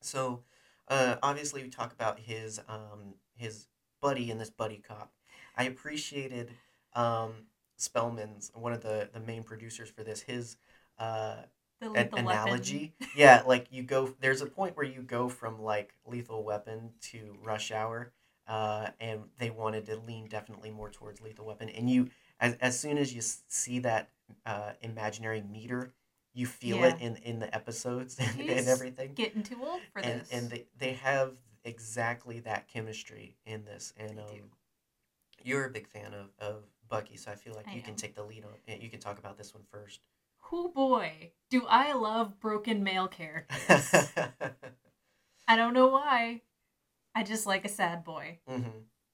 So, 0.02 0.42
uh, 0.88 1.16
obviously, 1.22 1.62
we 1.62 1.68
talk 1.70 1.92
about 1.92 2.18
his 2.20 2.61
um, 2.68 3.14
his 3.37 3.66
buddy 4.00 4.30
in 4.30 4.38
this 4.38 4.50
buddy 4.50 4.83
cop. 4.87 5.12
I 5.57 5.64
appreciated 5.64 6.50
um, 6.94 7.46
Spellman's 7.76 8.50
one 8.54 8.72
of 8.72 8.83
the 8.83 9.09
the 9.12 9.20
main 9.20 9.42
producers 9.42 9.90
for 9.90 10.04
this. 10.04 10.20
His 10.20 10.57
uh, 10.98 11.37
The 11.80 11.90
an- 11.92 12.11
analogy. 12.16 12.94
yeah, 13.16 13.42
like 13.46 13.68
you 13.70 13.83
go. 13.83 14.14
There's 14.20 14.42
a 14.42 14.46
point 14.46 14.76
where 14.76 14.87
you 14.87 15.02
go 15.02 15.28
from 15.28 15.62
like 15.62 15.94
Lethal 16.07 16.44
Weapon 16.44 16.90
to 17.12 17.37
Rush 17.42 17.70
Hour, 17.70 18.12
uh, 18.46 18.88
and 19.00 19.22
they 19.38 19.50
wanted 19.50 19.87
to 19.87 19.96
lean 19.96 20.26
definitely 20.26 20.70
more 20.70 20.90
towards 20.90 21.20
Lethal 21.20 21.46
Weapon. 21.46 21.68
And 21.70 21.88
you, 21.90 22.09
as 22.40 22.54
as 22.61 22.78
soon 22.78 22.98
as 22.98 23.14
you 23.14 23.20
see 23.22 23.78
that 23.80 24.11
uh, 24.46 24.72
imaginary 24.83 25.42
meter, 25.42 25.92
you 26.35 26.46
feel 26.46 26.85
it 26.85 26.96
in 27.00 27.16
in 27.16 27.38
the 27.38 27.54
episodes 27.54 28.18
and, 28.38 28.40
and 28.48 28.68
everything. 28.68 29.12
Getting 29.14 29.42
too 29.42 29.59
old 29.64 29.80
for 29.92 30.02
And 30.02 30.20
this. 30.20 30.28
and 30.33 30.50
they 30.50 30.64
they 30.78 30.92
have 30.94 31.33
exactly 31.64 32.40
that 32.40 32.68
chemistry 32.68 33.37
in 33.46 33.64
this. 33.64 33.92
And 33.96 34.18
um, 34.18 34.50
you're 35.42 35.64
a 35.64 35.70
big 35.70 35.87
fan 35.88 36.12
of 36.14 36.30
of 36.38 36.64
Bucky, 36.88 37.16
so 37.16 37.30
I 37.30 37.35
feel 37.35 37.54
like 37.54 37.68
I 37.68 37.76
you 37.76 37.83
can 37.83 37.94
take 37.96 38.14
the 38.14 38.22
lead 38.22 38.44
on. 38.44 38.52
You 38.80 38.90
can 38.90 39.00
talk 39.00 39.18
about 39.18 39.38
this 39.38 39.54
one 39.54 39.64
first. 39.70 40.00
Who 40.48 40.68
boy, 40.70 41.33
do 41.50 41.64
I 41.66 41.94
love 41.94 42.38
broken 42.38 42.85
male 42.85 43.09
characters. 43.09 44.12
I 45.48 45.57
don't 45.57 45.74
know 45.74 45.88
why. 45.88 46.42
I 47.14 47.22
just 47.22 47.46
like 47.46 47.64
a 47.64 47.68
sad 47.68 48.05
boy. 48.05 48.38
hmm 48.48 48.62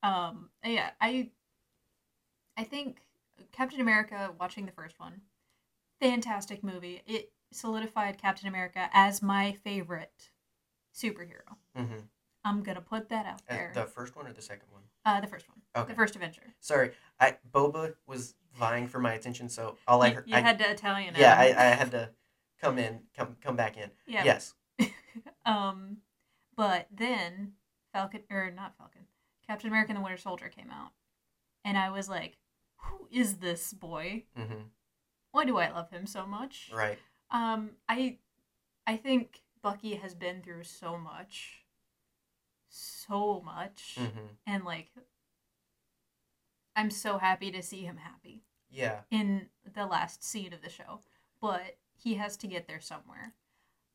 Um 0.03 0.51
yeah, 0.65 0.91
I 1.01 1.31
I 2.57 2.65
think 2.65 3.01
Captain 3.53 3.81
America 3.81 4.35
watching 4.39 4.67
the 4.67 4.73
first 4.73 4.99
one, 5.01 5.23
fantastic 6.01 6.63
movie. 6.63 7.03
It 7.07 7.33
solidified 7.53 8.19
Captain 8.19 8.49
America 8.49 8.89
as 8.93 9.23
my 9.23 9.53
favorite 9.65 10.31
superhero. 10.95 11.57
hmm 11.77 12.01
I'm 12.45 12.63
gonna 12.63 12.81
put 12.81 13.09
that 13.11 13.27
out 13.27 13.43
Uh, 13.49 13.55
there. 13.55 13.73
the 13.75 13.85
first 13.85 14.17
one 14.17 14.27
or 14.27 14.33
the 14.33 14.43
second 14.43 14.71
one? 14.73 14.83
Uh, 15.05 15.21
the 15.21 15.27
first 15.27 15.49
one, 15.49 15.61
Okay. 15.77 15.93
the 15.93 15.97
first 15.97 16.17
Avenger. 16.17 16.55
Sorry, 16.61 16.93
I 17.19 17.37
Boba 17.51 17.95
was 18.07 18.35
vying 18.55 18.87
for 18.89 18.99
my 18.99 19.15
attention, 19.15 19.49
so 19.49 19.77
all 19.87 20.03
I 20.03 20.11
heard, 20.11 20.27
you 20.27 20.35
I, 20.37 20.41
had 20.41 20.59
to 20.59 20.71
Italian. 20.71 21.15
yeah, 21.17 21.35
I. 21.39 21.47
I 21.49 21.65
had 21.75 21.91
to 21.93 22.11
come 22.61 22.79
in, 22.79 23.01
come 23.17 23.37
come 23.41 23.57
back 23.57 23.77
in. 23.77 23.91
yeah. 24.07 24.25
Yes. 24.25 24.55
Um, 25.45 25.99
but 26.57 26.87
then 26.91 27.55
Falcon 27.93 28.23
or 28.31 28.51
not 28.51 28.77
Falcon, 28.77 29.07
Captain 29.47 29.69
America 29.69 29.91
and 29.91 29.99
the 29.99 30.03
Winter 30.03 30.19
Soldier 30.19 30.49
came 30.49 30.71
out, 30.71 30.91
and 31.65 31.77
I 31.77 31.91
was 31.91 32.09
like, 32.09 32.39
"Who 32.77 33.09
is 33.11 33.37
this 33.39 33.73
boy? 33.73 34.25
hmm 34.37 34.63
Why 35.33 35.45
do 35.45 35.59
I 35.59 35.71
love 35.71 35.91
him 35.91 36.07
so 36.07 36.27
much?" 36.27 36.71
Right. 36.73 36.99
Um, 37.31 37.71
I, 37.89 38.19
I 38.87 38.97
think 38.97 39.43
Bucky 39.63 39.95
has 39.95 40.15
been 40.15 40.43
through 40.43 40.65
so 40.65 40.97
much, 40.99 41.65
so 42.69 43.41
much, 43.45 43.97
hmm 43.99 44.27
and 44.47 44.65
like, 44.65 44.91
I'm 46.77 46.91
so 46.91 47.19
happy 47.19 47.51
to 47.53 47.63
see 47.63 47.83
him 47.85 47.99
happy 47.99 48.43
Yeah. 48.71 49.01
in 49.11 49.49
the 49.75 49.87
last 49.87 50.23
scene 50.25 50.53
of 50.53 50.63
the 50.63 50.71
show, 50.71 51.01
but 51.41 51.79
he 51.97 52.15
has 52.15 52.37
to 52.39 52.47
get 52.47 52.67
there 52.67 52.81
somewhere. 52.81 53.35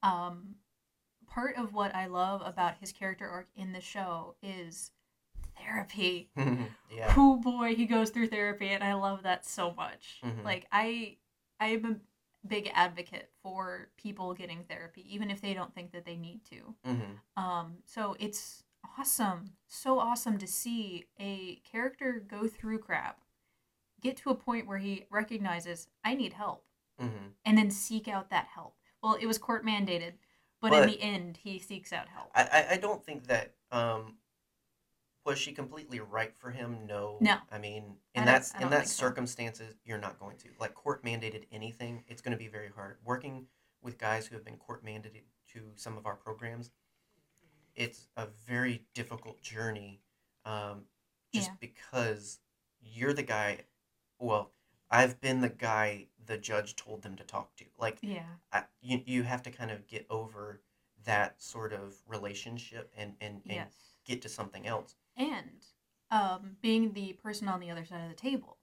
Um, 0.03 0.55
part 1.27 1.55
of 1.57 1.73
what 1.73 1.93
I 1.95 2.07
love 2.07 2.41
about 2.45 2.77
his 2.79 2.91
character 2.91 3.27
arc 3.27 3.47
in 3.55 3.73
the 3.73 3.81
show 3.81 4.35
is 4.41 4.91
therapy. 5.57 6.29
yeah. 6.37 7.13
Oh 7.17 7.37
boy, 7.37 7.75
he 7.75 7.85
goes 7.85 8.09
through 8.09 8.27
therapy, 8.27 8.69
and 8.69 8.83
I 8.83 8.93
love 8.93 9.23
that 9.23 9.45
so 9.45 9.73
much. 9.73 10.21
Mhm. 10.23 10.43
Like 10.43 10.67
I, 10.71 11.17
I 11.59 11.67
am 11.67 11.85
a 11.85 12.47
big 12.47 12.69
advocate 12.73 13.31
for 13.41 13.89
people 13.97 14.33
getting 14.33 14.63
therapy, 14.63 15.03
even 15.13 15.31
if 15.31 15.41
they 15.41 15.53
don't 15.53 15.73
think 15.73 15.91
that 15.91 16.05
they 16.05 16.15
need 16.17 16.41
to. 16.45 16.75
hmm 16.85 17.41
Um, 17.41 17.77
so 17.85 18.15
it's 18.19 18.63
awesome, 18.97 19.53
so 19.67 19.99
awesome 19.99 20.37
to 20.37 20.47
see 20.47 21.05
a 21.19 21.55
character 21.69 22.23
go 22.25 22.47
through 22.47 22.79
crap, 22.79 23.19
get 24.01 24.17
to 24.17 24.29
a 24.29 24.35
point 24.35 24.67
where 24.67 24.77
he 24.77 25.05
recognizes 25.09 25.87
I 26.03 26.13
need 26.15 26.33
help, 26.33 26.65
hmm 26.99 27.07
and 27.45 27.57
then 27.57 27.69
seek 27.69 28.07
out 28.07 28.29
that 28.31 28.47
help. 28.47 28.75
Well, 29.03 29.15
it 29.21 29.27
was 29.27 29.37
court 29.37 29.65
mandated, 29.65 30.13
but, 30.69 30.79
But- 30.79 30.83
in 30.83 30.89
the 30.89 31.01
end, 31.01 31.37
he 31.43 31.59
seeks 31.59 31.93
out 31.93 32.07
help. 32.09 32.31
I, 32.35 32.43
I 32.43 32.73
I 32.73 32.77
don't 32.77 33.03
think 33.03 33.27
that 33.27 33.53
um 33.71 34.17
was 35.25 35.39
she 35.39 35.53
completely 35.53 35.99
right 35.99 36.35
for 36.37 36.51
him? 36.51 36.85
No. 36.85 37.17
No. 37.19 37.37
I 37.51 37.57
mean, 37.57 37.95
I 38.15 38.19
in 38.19 38.25
don't- 38.25 38.43
that 38.43 38.61
in 38.61 38.69
that 38.69 38.77
think 38.79 38.87
so. 38.89 39.05
circumstances, 39.05 39.75
you're 39.83 39.97
not 39.97 40.19
going 40.19 40.37
to 40.37 40.49
like 40.59 40.73
court 40.73 41.03
mandated 41.03 41.45
anything. 41.51 42.03
It's 42.07 42.21
going 42.21 42.31
to 42.33 42.37
be 42.37 42.47
very 42.47 42.69
hard. 42.69 42.97
Working 43.03 43.47
with 43.81 43.97
guys 43.97 44.27
who 44.27 44.35
have 44.35 44.43
been 44.45 44.57
court 44.57 44.83
mandated 44.85 45.23
to 45.53 45.71
some 45.75 45.97
of 45.97 46.05
our 46.05 46.15
programs, 46.15 46.71
it's 47.75 48.07
a 48.17 48.27
very 48.47 48.83
difficult 48.93 49.41
journey. 49.41 50.01
Um, 50.45 50.85
just 51.33 51.49
Yeah. 51.49 51.55
because 51.59 52.39
you're 52.81 53.13
the 53.13 53.23
guy. 53.23 53.61
Well, 54.19 54.51
I've 54.89 55.19
been 55.21 55.41
the 55.41 55.49
guy 55.49 56.07
the 56.25 56.37
judge 56.37 56.75
told 56.75 57.01
them 57.01 57.15
to 57.17 57.23
talk 57.23 57.55
to. 57.57 57.65
Like 57.77 57.99
yeah, 58.01 58.23
I, 58.51 58.63
you, 58.81 59.01
you 59.05 59.23
have 59.23 59.43
to 59.43 59.51
kind 59.51 59.71
of 59.71 59.87
get 59.87 60.05
over 60.09 60.61
that 61.05 61.41
sort 61.41 61.71
of 61.73 61.95
relationship 62.07 62.91
and, 62.97 63.13
and, 63.21 63.41
and 63.45 63.55
yes. 63.55 63.73
get 64.05 64.21
to 64.23 64.29
something 64.29 64.65
else. 64.67 64.95
and 65.17 65.65
um, 66.11 66.57
being 66.61 66.93
the 66.93 67.13
person 67.13 67.47
on 67.47 67.59
the 67.59 67.69
other 67.69 67.85
side 67.85 68.03
of 68.03 68.09
the 68.09 68.15
table 68.15 68.57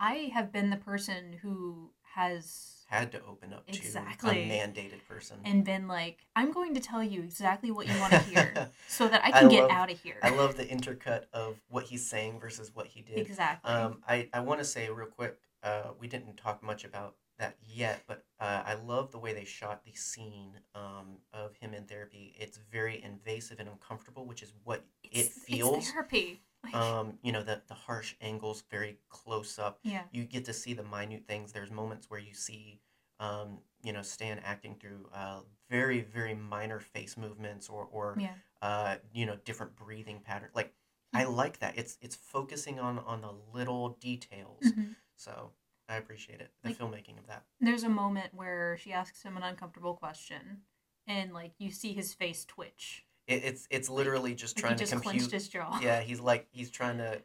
i 0.00 0.30
have 0.32 0.52
been 0.52 0.70
the 0.70 0.76
person 0.76 1.38
who 1.42 1.90
has 2.14 2.77
Had 2.88 3.12
to 3.12 3.20
open 3.28 3.52
up 3.52 3.66
to 3.66 3.76
Exactly. 3.76 4.30
a 4.30 4.48
mandated 4.48 5.06
person. 5.06 5.38
and 5.44 5.62
been 5.64 5.86
like 5.88 6.26
i'm 6.34 6.50
going 6.52 6.74
to 6.74 6.80
tell 6.80 7.02
you 7.02 7.22
exactly 7.22 7.70
what 7.70 7.86
you 7.86 7.98
want 8.00 8.12
to 8.14 8.18
hear 8.30 8.70
so 8.88 9.06
that 9.08 9.22
i 9.24 9.28
I 9.28 9.30
can 9.32 9.48
get 9.48 9.62
love- 9.62 9.70
out 9.70 9.90
of 9.90 10.00
here 10.00 10.16
I 10.22 10.30
love 10.30 10.56
the 10.56 10.64
intercut 10.64 11.24
of 11.34 11.60
what 11.68 11.84
he's 11.84 12.04
saying 12.08 12.40
versus 12.40 12.70
what 12.74 12.86
he 12.86 13.02
did. 13.02 13.18
exactly 13.18 13.70
Um, 13.70 14.02
I, 14.08 14.28
I 14.32 14.40
want 14.40 14.60
to 14.60 14.64
say 14.64 14.88
real 14.90 15.06
quick, 15.06 15.36
uh, 15.62 15.90
we 16.00 16.06
didn't 16.08 16.36
talk 16.38 16.62
much 16.62 16.84
about 16.84 17.16
that 17.38 17.56
yet, 17.66 18.02
but 18.08 18.24
uh, 18.40 18.62
I 18.64 18.74
love 18.74 19.12
the 19.12 19.18
way 19.18 19.32
they 19.32 19.44
shot 19.44 19.84
the 19.84 19.92
scene 19.94 20.52
um, 20.74 21.18
of 21.32 21.54
him 21.56 21.72
in 21.74 21.84
therapy. 21.84 22.34
It's 22.38 22.58
very 22.72 23.00
invasive 23.02 23.60
and 23.60 23.68
uncomfortable, 23.68 24.24
which 24.26 24.42
is 24.42 24.52
what 24.64 24.84
it 25.04 25.26
feels. 25.26 25.76
it's 25.78 25.92
therapy 25.92 26.40
um, 26.74 27.18
you 27.22 27.32
know, 27.32 27.42
the, 27.42 27.62
the 27.68 27.74
harsh 27.74 28.14
angles, 28.20 28.62
very 28.70 28.98
close 29.08 29.58
up. 29.58 29.78
yeah 29.82 30.02
you 30.12 30.24
get 30.24 30.44
to 30.46 30.52
see 30.52 30.74
the 30.74 30.82
minute 30.84 31.24
things. 31.26 31.52
There's 31.52 31.70
moments 31.70 32.10
where 32.10 32.20
you 32.20 32.34
see, 32.34 32.80
um, 33.20 33.58
you 33.82 33.92
know, 33.92 34.02
Stan 34.02 34.40
acting 34.44 34.76
through 34.80 35.08
uh, 35.14 35.40
very, 35.70 36.00
very 36.00 36.34
minor 36.34 36.80
face 36.80 37.16
movements 37.16 37.68
or, 37.68 37.88
or 37.90 38.16
yeah 38.18 38.34
uh, 38.60 38.96
you 39.12 39.24
know, 39.24 39.36
different 39.44 39.76
breathing 39.76 40.20
patterns. 40.24 40.52
Like, 40.54 40.72
I 41.14 41.24
like 41.24 41.60
that. 41.60 41.78
It's 41.78 41.96
it's 42.02 42.16
focusing 42.16 42.78
on 42.80 42.98
on 43.00 43.20
the 43.22 43.32
little 43.54 43.90
details. 44.00 44.64
Mhm. 44.64 44.94
So 45.16 45.52
I 45.88 45.96
appreciate 45.96 46.40
it. 46.40 46.50
The 46.62 46.70
Like- 46.70 46.78
filmmaking 46.78 47.18
of 47.18 47.26
that. 47.28 47.44
there's 47.60 47.84
a 47.84 47.88
moment 47.88 48.34
where 48.34 48.76
she 48.78 48.92
asks 48.92 49.22
him 49.22 49.36
an 49.36 49.42
uncomfortable 49.42 49.94
question 49.94 50.62
and 51.06 51.32
like 51.32 51.52
you 51.58 51.70
see 51.70 51.92
his 51.94 52.12
face 52.14 52.44
twitch 52.44 53.04
It, 53.28 53.44
it's 53.44 53.68
it's 53.70 53.88
literally 53.88 54.34
just 54.34 54.56
like 54.56 54.64
trying 54.64 54.76
he 54.78 54.84
just 54.84 54.92
to 54.92 54.98
clenched 54.98 55.20
compute. 55.20 55.34
his 55.34 55.48
jaw 55.48 55.78
Yeah, 55.82 56.00
he's 56.00 56.20
like 56.20 56.48
he's 56.50 56.70
trying 56.70 56.98
to. 56.98 57.22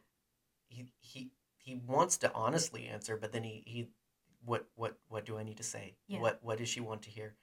He 0.67 0.85
he 0.99 1.31
he 1.57 1.81
wants 1.87 2.17
to 2.19 2.33
honestly 2.33 2.87
answer, 2.87 3.17
but 3.17 3.31
then 3.31 3.43
he 3.43 3.63
he. 3.65 3.87
What 4.45 4.67
what 4.75 4.97
what 5.07 5.25
do 5.25 5.37
I 5.37 5.43
need 5.43 5.57
to 5.57 5.63
say? 5.63 5.95
Yeah. 6.07 6.19
What 6.19 6.39
what 6.43 6.57
does 6.57 6.67
she 6.69 6.81
want 6.81 7.01
to 7.03 7.09
hear? 7.09 7.35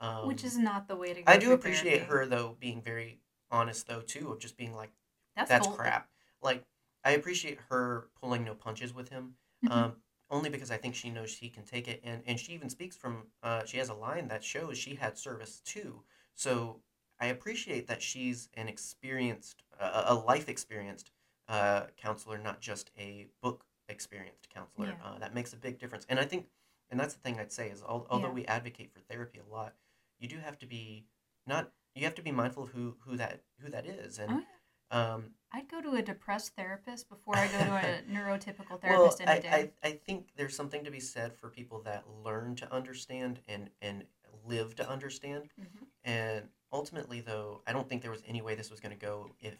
Um, 0.00 0.26
which 0.28 0.44
is 0.44 0.58
not 0.58 0.86
the 0.88 0.96
way 0.96 1.14
to 1.14 1.22
go 1.22 1.32
I 1.32 1.38
do 1.38 1.52
appreciate 1.52 2.02
her 2.02 2.26
though 2.26 2.56
being 2.60 2.82
very 2.82 3.20
honest 3.50 3.86
though 3.86 4.00
too 4.02 4.32
of 4.32 4.38
just 4.38 4.56
being 4.56 4.74
like 4.74 4.90
that's, 5.36 5.48
that's 5.48 5.66
crap. 5.66 6.08
Like 6.42 6.62
I 7.04 7.12
appreciate 7.12 7.58
her 7.70 8.08
pulling 8.20 8.44
no 8.44 8.54
punches 8.54 8.92
with 8.94 9.08
him, 9.08 9.36
Mhm. 9.64 9.72
um, 9.72 9.96
only 10.30 10.50
because 10.50 10.70
I 10.70 10.76
think 10.76 10.94
she 10.94 11.10
knows 11.10 11.30
she 11.30 11.48
can 11.48 11.64
take 11.64 11.88
it, 11.88 12.00
and 12.04 12.22
and 12.26 12.38
she 12.38 12.52
even 12.52 12.68
speaks 12.68 12.96
from. 12.96 13.28
Uh, 13.42 13.64
she 13.64 13.78
has 13.78 13.88
a 13.88 13.94
line 13.94 14.28
that 14.28 14.44
shows 14.44 14.76
she 14.78 14.94
had 14.94 15.16
service 15.18 15.60
too. 15.64 16.02
So 16.34 16.80
I 17.20 17.26
appreciate 17.26 17.86
that 17.88 18.02
she's 18.02 18.48
an 18.54 18.68
experienced, 18.68 19.62
uh, 19.80 20.04
a 20.06 20.14
life 20.14 20.48
experienced 20.48 21.10
uh, 21.48 21.84
counselor, 21.96 22.38
not 22.38 22.60
just 22.60 22.90
a 22.98 23.26
book 23.42 23.64
experienced 23.88 24.48
counselor. 24.50 24.88
Yeah. 24.88 24.94
Uh, 25.04 25.18
that 25.18 25.34
makes 25.34 25.52
a 25.52 25.56
big 25.56 25.78
difference, 25.78 26.06
and 26.08 26.18
I 26.18 26.24
think, 26.24 26.46
and 26.90 26.98
that's 26.98 27.14
the 27.14 27.20
thing 27.20 27.38
I'd 27.38 27.52
say 27.52 27.68
is, 27.68 27.82
al- 27.82 28.06
although 28.10 28.28
Yeah. 28.28 28.32
we 28.32 28.46
advocate 28.46 28.92
for 28.92 29.00
therapy 29.00 29.38
a 29.38 29.52
lot, 29.52 29.74
you 30.18 30.28
do 30.28 30.38
have 30.38 30.58
to 30.60 30.66
be 30.66 31.06
not. 31.46 31.72
You 31.94 32.04
have 32.04 32.14
to 32.16 32.22
be 32.22 32.32
mindful 32.32 32.64
of 32.64 32.70
who 32.70 32.96
who 33.00 33.16
that 33.18 33.42
who 33.60 33.70
that 33.70 33.86
is, 33.86 34.18
and 34.18 34.42
Oh, 34.90 34.98
um, 34.98 35.34
I'd 35.52 35.68
go 35.68 35.80
to 35.80 35.92
a 35.92 36.02
depressed 36.02 36.56
therapist 36.56 37.08
before 37.08 37.36
I 37.36 37.46
go 37.46 37.58
to 37.58 37.74
a 37.76 38.02
neurotypical 38.10 38.80
therapist 38.80 39.20
I, 39.20 39.32
any 39.32 39.40
day. 39.42 39.72
I, 39.82 39.88
I 39.88 39.92
think 39.92 40.30
there's 40.36 40.56
something 40.56 40.82
to 40.84 40.90
be 40.90 40.98
said 41.00 41.36
for 41.36 41.48
people 41.48 41.80
that 41.82 42.04
learn 42.24 42.56
to 42.56 42.72
understand 42.72 43.40
and, 43.48 43.70
and 43.80 44.04
live 44.46 44.74
to 44.76 44.88
understand. 44.88 45.50
Mhm. 45.60 45.86
And 46.04 46.48
ultimately, 46.74 47.20
though, 47.20 47.62
I 47.66 47.72
don't 47.72 47.88
think 47.88 48.02
there 48.02 48.10
was 48.10 48.22
any 48.26 48.42
way 48.42 48.54
this 48.54 48.70
was 48.70 48.80
going 48.80 48.94
to 48.94 49.00
go 49.06 49.30
if 49.40 49.54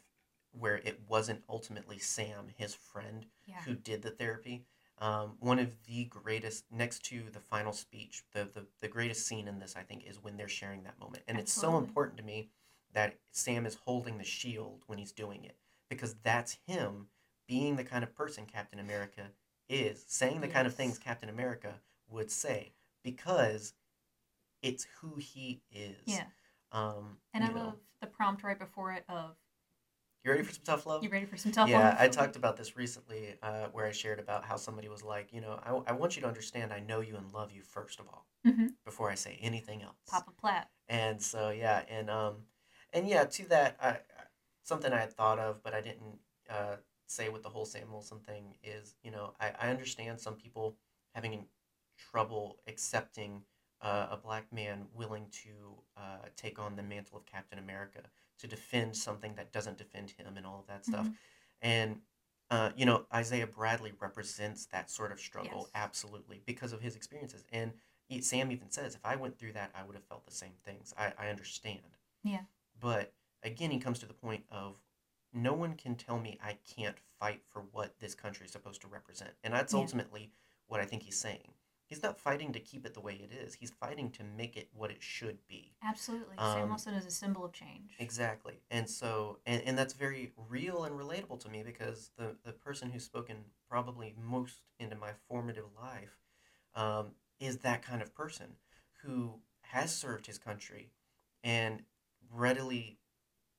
where 0.53 0.77
it 0.77 1.01
wasn't 1.09 1.43
ultimately 1.49 1.99
Sam, 1.99 2.47
his 2.57 2.75
friend, 2.75 3.27
Yeah. 3.47 3.61
who 3.63 3.75
did 3.75 4.03
the 4.03 4.11
therapy. 4.11 4.65
Um, 4.99 5.35
one 5.41 5.59
of 5.59 5.71
the 5.89 6.05
greatest, 6.05 6.65
next 6.71 7.05
to 7.07 7.25
the 7.33 7.41
final 7.41 7.73
speech, 7.73 8.23
the, 8.33 8.45
the 8.45 8.67
the 8.81 8.87
greatest 8.89 9.27
scene 9.27 9.49
in 9.49 9.59
this, 9.59 9.75
I 9.77 9.83
think, 9.83 10.05
is 10.07 10.23
when 10.23 10.37
they're 10.37 10.49
sharing 10.49 10.85
that 10.85 11.01
moment, 11.01 11.25
and 11.27 11.39
it's 11.39 11.53
so 11.53 11.77
important 11.79 12.17
to 12.19 12.23
me 12.25 12.51
that 12.93 13.19
Sam 13.33 13.67
is 13.67 13.75
holding 13.85 14.19
the 14.19 14.25
shield 14.25 14.85
when 14.87 14.99
he's 14.99 15.11
doing 15.11 15.45
it 15.45 15.57
because 15.89 16.15
that's 16.23 16.59
him 16.69 17.09
being 17.49 17.75
the 17.75 17.83
kind 17.85 18.05
of 18.05 18.15
person 18.15 18.47
Captain 18.47 18.79
America 18.79 19.33
is, 19.69 20.05
saying 20.07 20.41
the 20.41 20.49
kind 20.49 20.67
of 20.67 20.75
things 20.75 20.97
Captain 20.99 21.29
America 21.29 21.81
would 22.09 22.31
say 22.31 22.73
because 23.03 23.75
it's 24.63 24.87
who 25.01 25.17
he 25.17 25.61
is. 25.73 25.97
Yeah. 26.07 26.27
Um, 26.75 27.19
And 27.33 27.45
I 27.45 27.49
know. 27.49 27.55
love 27.55 27.77
the 28.01 28.07
prompt 28.09 28.43
right 28.43 28.59
before 28.59 28.93
it 28.93 29.05
of 29.09 29.37
You 30.25 30.33
ready 30.33 30.43
for 30.43 30.53
some 30.53 30.65
tough 30.65 30.87
love? 30.87 31.03
you 31.03 31.09
ready 31.09 31.25
for 31.25 31.37
some 31.37 31.53
tough 31.53 31.69
yeah, 31.69 31.79
love? 31.79 31.95
Yeah, 31.97 32.03
I 32.03 32.09
talked 32.09 32.37
about 32.37 32.57
this 32.57 32.77
recently 32.77 33.37
uh, 33.43 33.67
where 33.73 33.87
I 33.87 33.93
shared 33.93 34.19
about 34.19 34.45
how 34.45 34.57
somebody 34.57 34.89
was 34.89 35.03
like, 35.03 35.33
you 35.33 35.41
know, 35.41 35.61
I, 35.65 35.91
I 35.91 35.93
want 35.93 36.17
you 36.17 36.23
to 36.23 36.29
understand 36.29 36.73
I 36.73 36.81
know 36.81 37.01
you 37.01 37.17
and 37.17 37.33
love 37.33 37.53
you 37.53 37.63
first 37.63 38.01
of 38.01 38.09
all 38.09 38.27
hmm 38.45 38.67
before 38.85 39.11
I 39.11 39.15
say 39.15 39.39
anything 39.41 39.83
else. 39.83 39.95
Papa 40.11 40.31
Platt. 40.39 40.69
And 40.89 41.23
so 41.23 41.51
yeah, 41.51 41.83
and 41.89 42.11
um, 42.11 42.35
and 42.93 43.09
yeah, 43.09 43.25
to 43.25 43.49
that, 43.49 43.77
I, 43.81 43.89
I 43.89 43.97
something 44.63 44.93
I 44.93 45.01
had 45.01 45.13
thought 45.13 45.39
of, 45.39 45.63
but 45.63 45.73
I 45.75 45.81
didn't 45.81 46.19
uh, 46.51 46.77
say 47.07 47.29
with 47.29 47.43
the 47.43 47.49
whole 47.49 47.65
Sam 47.65 47.91
Wilson 47.93 48.19
thing 48.19 48.57
is, 48.63 48.95
you 49.03 49.11
know, 49.11 49.35
I, 49.41 49.53
I 49.61 49.71
understand 49.71 50.21
some 50.21 50.35
people 50.35 50.77
having 51.15 51.47
trouble 51.97 52.59
accepting 52.67 53.43
uh, 53.85 54.09
a 54.11 54.17
black 54.17 54.53
man 54.53 54.87
willing 54.95 55.27
to 55.31 55.51
uh, 55.97 56.27
take 56.37 56.59
on 56.59 56.75
the 56.75 56.83
mantle 56.83 57.17
of 57.19 57.27
Captain 57.27 57.59
America 57.59 58.01
to 58.39 58.47
defend 58.47 58.97
something 58.97 59.35
that 59.37 59.53
doesn't 59.53 59.79
defend 59.79 60.11
him 60.11 60.37
and 60.37 60.47
all 60.47 60.59
of 60.59 60.67
that 60.67 60.85
stuff, 60.85 61.07
Mhm. 61.07 61.17
and. 61.63 62.03
Uh, 62.51 62.71
you 62.77 62.85
know, 62.85 63.07
Isaiah 63.13 63.47
Bradley 63.47 63.93
represents 63.99 64.67
that 64.67 64.91
sort 64.91 65.11
of 65.13 65.19
struggle 65.19 65.63
Yes. 65.63 65.71
absolutely 65.75 66.43
because 66.45 66.75
of 66.75 66.81
his 66.83 66.95
experiences. 66.95 67.43
And 67.51 67.73
Sam 68.21 68.53
even 68.53 68.71
says, 68.71 68.95
if 68.95 69.01
I 69.05 69.17
went 69.17 69.39
through 69.39 69.55
that, 69.55 69.71
I 69.75 69.83
would 69.83 69.95
have 69.97 70.05
felt 70.05 70.27
the 70.27 70.31
same 70.31 70.53
things. 70.63 70.93
I, 70.97 71.15
I 71.19 71.29
understand. 71.31 71.97
Yeah. 72.23 72.45
But 72.79 73.15
again, 73.43 73.71
he 73.71 73.81
comes 73.81 73.99
to 74.01 74.07
the 74.07 74.13
point 74.15 74.45
of 74.51 74.77
no 75.33 75.55
one 75.55 75.75
can 75.75 75.97
tell 75.97 76.19
me 76.21 76.39
I 76.43 76.59
can't 76.77 76.99
fight 77.19 77.43
for 77.49 77.63
what 77.63 77.99
this 77.99 78.15
country 78.15 78.45
is 78.45 78.53
supposed 78.53 78.83
to 78.83 78.89
represent. 78.89 79.33
And 79.43 79.55
that's 79.55 79.73
Yeah. 79.73 79.81
ultimately 79.81 80.31
what 80.67 80.81
I 80.81 80.85
think 80.85 81.03
he's 81.03 81.19
saying. 81.19 81.55
He's 81.87 82.03
not 82.03 82.19
fighting 82.19 82.53
to 82.53 82.61
keep 82.61 82.87
it 82.87 82.95
the 82.95 83.01
way 83.01 83.15
it 83.15 83.33
is, 83.33 83.55
he's 83.55 83.71
fighting 83.71 84.11
to 84.13 84.25
make 84.25 84.57
it 84.57 84.69
what 84.73 84.91
it 84.91 85.03
should 85.03 85.39
be. 85.47 85.75
Absolutely. 85.83 86.37
Um, 86.39 86.53
Sam 86.53 86.69
Wilson 86.69 86.95
is 86.95 87.07
a 87.07 87.11
symbol 87.11 87.45
of 87.45 87.53
change. 87.53 87.95
Exactly. 87.99 88.61
And 88.71 88.89
so, 88.89 89.39
and, 89.47 89.63
and 89.65 89.77
that's 89.77 89.93
very 89.93 90.33
real 90.49 90.85
and 90.85 90.99
relatable 90.99 91.41
to 91.41 91.49
me 91.49 91.63
because 91.63 92.11
the, 92.17 92.37
the 92.45 92.53
person 92.53 92.91
who's 92.91 93.05
spoken 93.05 93.37
probably 93.69 94.15
most 94.19 94.61
into 94.79 94.97
my 94.97 95.11
formative 95.29 95.67
life 95.81 96.19
um, 96.75 97.13
is 97.39 97.59
that 97.59 97.83
kind 97.83 98.03
of 98.03 98.15
person 98.15 98.57
who 99.03 99.41
has 99.63 99.95
served 99.95 100.27
his 100.27 100.39
country 100.39 100.91
and 101.43 101.83
readily 102.33 102.99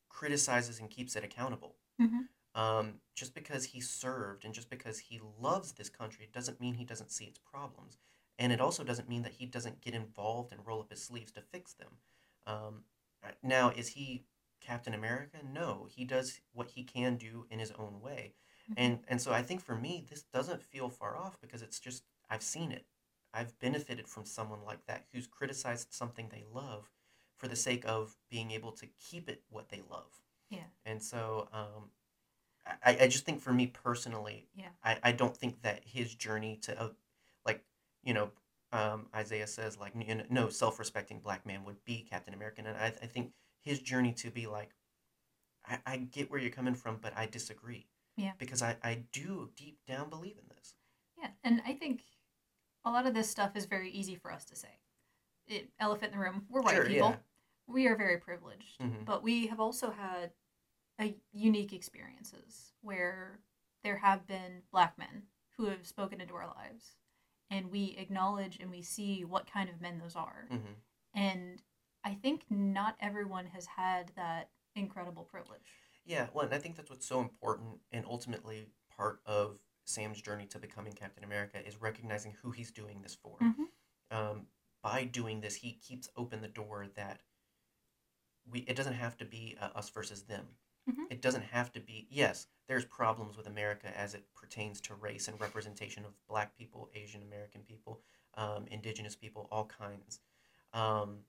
criticizes 0.10 0.80
and 0.80 0.90
keeps 0.90 1.16
it 1.16 1.24
accountable. 1.24 1.76
Mhm. 2.02 2.28
Um, 2.56 3.02
just 3.14 3.36
because 3.36 3.66
he 3.66 3.82
served 3.82 4.46
and 4.46 4.54
just 4.54 4.70
because 4.70 5.00
he 5.00 5.20
loves 5.40 5.74
this 5.74 5.90
country 5.90 6.30
doesn't 6.32 6.62
mean 6.62 6.76
he 6.76 6.86
doesn't 6.86 7.12
see 7.12 7.26
its 7.26 7.40
problems. 7.40 7.98
And 8.38 8.52
it 8.52 8.62
also 8.62 8.84
doesn't 8.84 9.10
mean 9.10 9.24
that 9.24 9.34
he 9.34 9.46
doesn't 9.46 9.82
get 9.82 9.94
involved 9.94 10.52
and 10.52 10.66
roll 10.66 10.82
up 10.82 10.90
his 10.90 11.04
sleeves 11.04 11.32
to 11.34 11.42
fix 11.42 11.74
them. 11.74 12.00
Um, 12.46 12.84
now, 13.42 13.70
is 13.70 13.90
he 13.90 14.26
Captain 14.62 14.94
America? 14.94 15.38
No, 15.44 15.88
he 15.90 16.06
does 16.06 16.42
what 16.54 16.70
he 16.72 16.84
can 16.84 17.18
do 17.18 17.46
in 17.50 17.60
his 17.60 17.72
own 17.72 18.02
way. 18.02 18.36
Mhm. 18.70 18.74
And 18.78 19.06
and 19.08 19.22
so 19.22 19.32
I 19.32 19.42
think 19.44 19.62
for 19.64 19.76
me, 19.76 20.06
this 20.10 20.24
doesn't 20.24 20.64
feel 20.64 20.90
far 20.90 21.18
off 21.18 21.40
because 21.42 21.62
it's 21.62 21.80
just 21.80 22.04
I've 22.30 22.44
seen 22.44 22.72
it. 22.72 22.86
I've 23.34 23.58
benefited 23.60 24.08
from 24.08 24.26
someone 24.26 24.64
like 24.64 24.86
that 24.86 25.06
who's 25.12 25.28
criticized 25.28 25.94
something 25.94 26.30
they 26.30 26.46
love 26.52 26.90
for 27.38 27.48
the 27.48 27.56
sake 27.56 27.84
of 27.86 28.16
being 28.30 28.52
able 28.52 28.72
to 28.74 28.88
keep 29.00 29.30
it 29.30 29.44
what 29.50 29.70
they 29.70 29.82
love. 29.90 30.22
Yeah. 30.50 30.64
And 30.86 31.04
so 31.04 31.50
um, 31.52 31.92
I, 32.84 32.98
I 33.02 33.08
just 33.08 33.26
think 33.26 33.42
for 33.42 33.54
me 33.54 33.68
personally, 33.68 34.48
Yeah. 34.56 34.70
I, 34.84 34.98
I 35.04 35.12
don't 35.12 35.36
think 35.36 35.62
that 35.62 35.84
his 35.86 36.16
journey 36.16 36.58
to, 36.64 36.80
uh, 36.82 36.90
you 38.06 38.14
know, 38.14 38.30
um, 38.72 39.08
Isaiah 39.14 39.48
says, 39.48 39.78
like, 39.78 39.94
you 39.98 40.16
know, 40.16 40.24
no 40.30 40.50
self 40.50 40.80
respecting 40.80 41.20
black 41.20 41.46
man 41.46 41.66
would 41.66 41.84
be 41.84 42.06
Captain 42.10 42.34
America. 42.34 42.62
And 42.66 42.78
I, 42.78 42.94
I 43.02 43.08
think 43.08 43.32
his 43.62 43.80
journey 43.80 44.14
to 44.14 44.30
be 44.32 44.48
like, 44.48 44.70
I, 45.68 45.80
I 45.86 45.98
get 45.98 46.30
where 46.32 46.40
you're 46.40 46.52
coming 46.52 46.76
from, 46.76 47.00
but 47.02 47.14
I 47.18 47.26
disagree. 47.26 47.88
Yeah. 48.16 48.32
Because 48.38 48.62
I, 48.62 48.78
I 48.84 49.04
do 49.12 49.50
deep 49.58 49.80
down 49.88 50.10
believe 50.10 50.38
in 50.38 50.48
this. 50.56 50.74
Yeah, 51.20 51.30
and 51.44 51.62
I 51.66 51.74
think 51.74 52.04
a 52.86 52.92
lot 52.92 53.08
of 53.08 53.14
this 53.14 53.30
stuff 53.30 53.56
is 53.56 53.66
very 53.66 53.90
easy 53.90 54.16
for 54.16 54.32
us 54.32 54.46
to 54.46 54.56
say. 54.56 54.80
It, 55.48 55.70
elephant 55.80 56.14
in 56.14 56.20
the 56.20 56.24
room. 56.24 56.46
We're 56.50 56.62
white 56.62 56.76
Sure, 56.76 56.86
people. 56.86 57.10
yeah. 57.10 57.16
We 57.68 57.88
are 57.88 57.96
very 57.96 58.18
privileged, 58.18 58.80
Mhm. 58.80 59.06
but 59.06 59.24
we 59.24 59.48
have 59.48 59.60
also 59.60 59.90
had 59.92 60.32
a 61.02 61.16
unique 61.34 61.74
experiences 61.74 62.74
where 62.82 63.40
there 63.84 63.98
have 63.98 64.28
been 64.28 64.62
black 64.72 64.98
men 64.98 65.24
who 65.58 65.66
have 65.66 65.86
spoken 65.86 66.22
into 66.22 66.36
our 66.36 66.48
lives, 66.56 66.96
and 67.50 67.72
we 67.72 67.96
acknowledge 67.98 68.58
and 68.60 68.70
we 68.70 68.82
see 68.82 69.24
what 69.24 69.52
kind 69.52 69.70
of 69.70 69.82
men 69.82 70.00
those 70.00 70.16
are. 70.16 70.48
hmm 70.50 70.74
And 71.14 71.62
I 72.04 72.14
think 72.14 72.44
not 72.50 72.96
everyone 73.00 73.48
has 73.48 73.66
had 73.66 74.12
that 74.16 74.50
incredible 74.76 75.24
privilege. 75.24 75.68
Yeah, 76.06 76.28
well, 76.34 76.46
and 76.46 76.54
I 76.54 76.60
think 76.60 76.76
that's 76.76 76.90
what's 76.90 77.08
so 77.08 77.20
important 77.20 77.80
and 77.92 78.06
ultimately 78.06 78.68
part 78.96 79.22
of 79.26 79.58
Sam's 79.86 80.22
journey 80.22 80.46
to 80.48 80.60
becoming 80.60 80.94
Captain 80.94 81.24
America 81.24 81.66
is 81.66 81.82
recognizing 81.82 82.36
who 82.42 82.52
he's 82.52 82.72
doing 82.72 83.02
this 83.02 83.16
for. 83.16 83.38
Mhm. 83.40 83.68
Um, 84.12 84.48
by 84.84 85.06
doing 85.06 85.42
this, 85.42 85.56
he 85.56 85.74
keeps 85.74 86.10
open 86.16 86.42
the 86.42 86.48
door 86.48 86.88
that 86.96 87.22
we 88.48 88.60
it 88.62 88.76
doesn't 88.76 88.94
have 88.94 89.18
to 89.18 89.26
be 89.26 89.58
uh, 89.60 89.70
us 89.76 89.90
versus 89.90 90.24
them. 90.24 90.46
Mhm. 90.90 91.08
It 91.12 91.22
doesn't 91.22 91.44
have 91.44 91.72
to 91.74 91.80
be. 91.80 92.08
Yes, 92.10 92.48
there's 92.68 92.86
problems 92.86 93.38
with 93.38 93.48
America 93.48 93.96
as 93.98 94.14
it 94.14 94.34
pertains 94.36 94.80
to 94.82 94.96
race 94.96 95.28
and 95.28 95.40
representation 95.42 96.06
of 96.06 96.14
Black 96.28 96.56
people, 96.56 96.90
Asian 96.94 97.24
American 97.24 97.64
people, 97.64 98.02
um, 98.36 98.68
Indigenous 98.68 99.16
people, 99.16 99.48
all 99.52 99.66
kinds. 99.66 100.20
Um, 100.74 101.26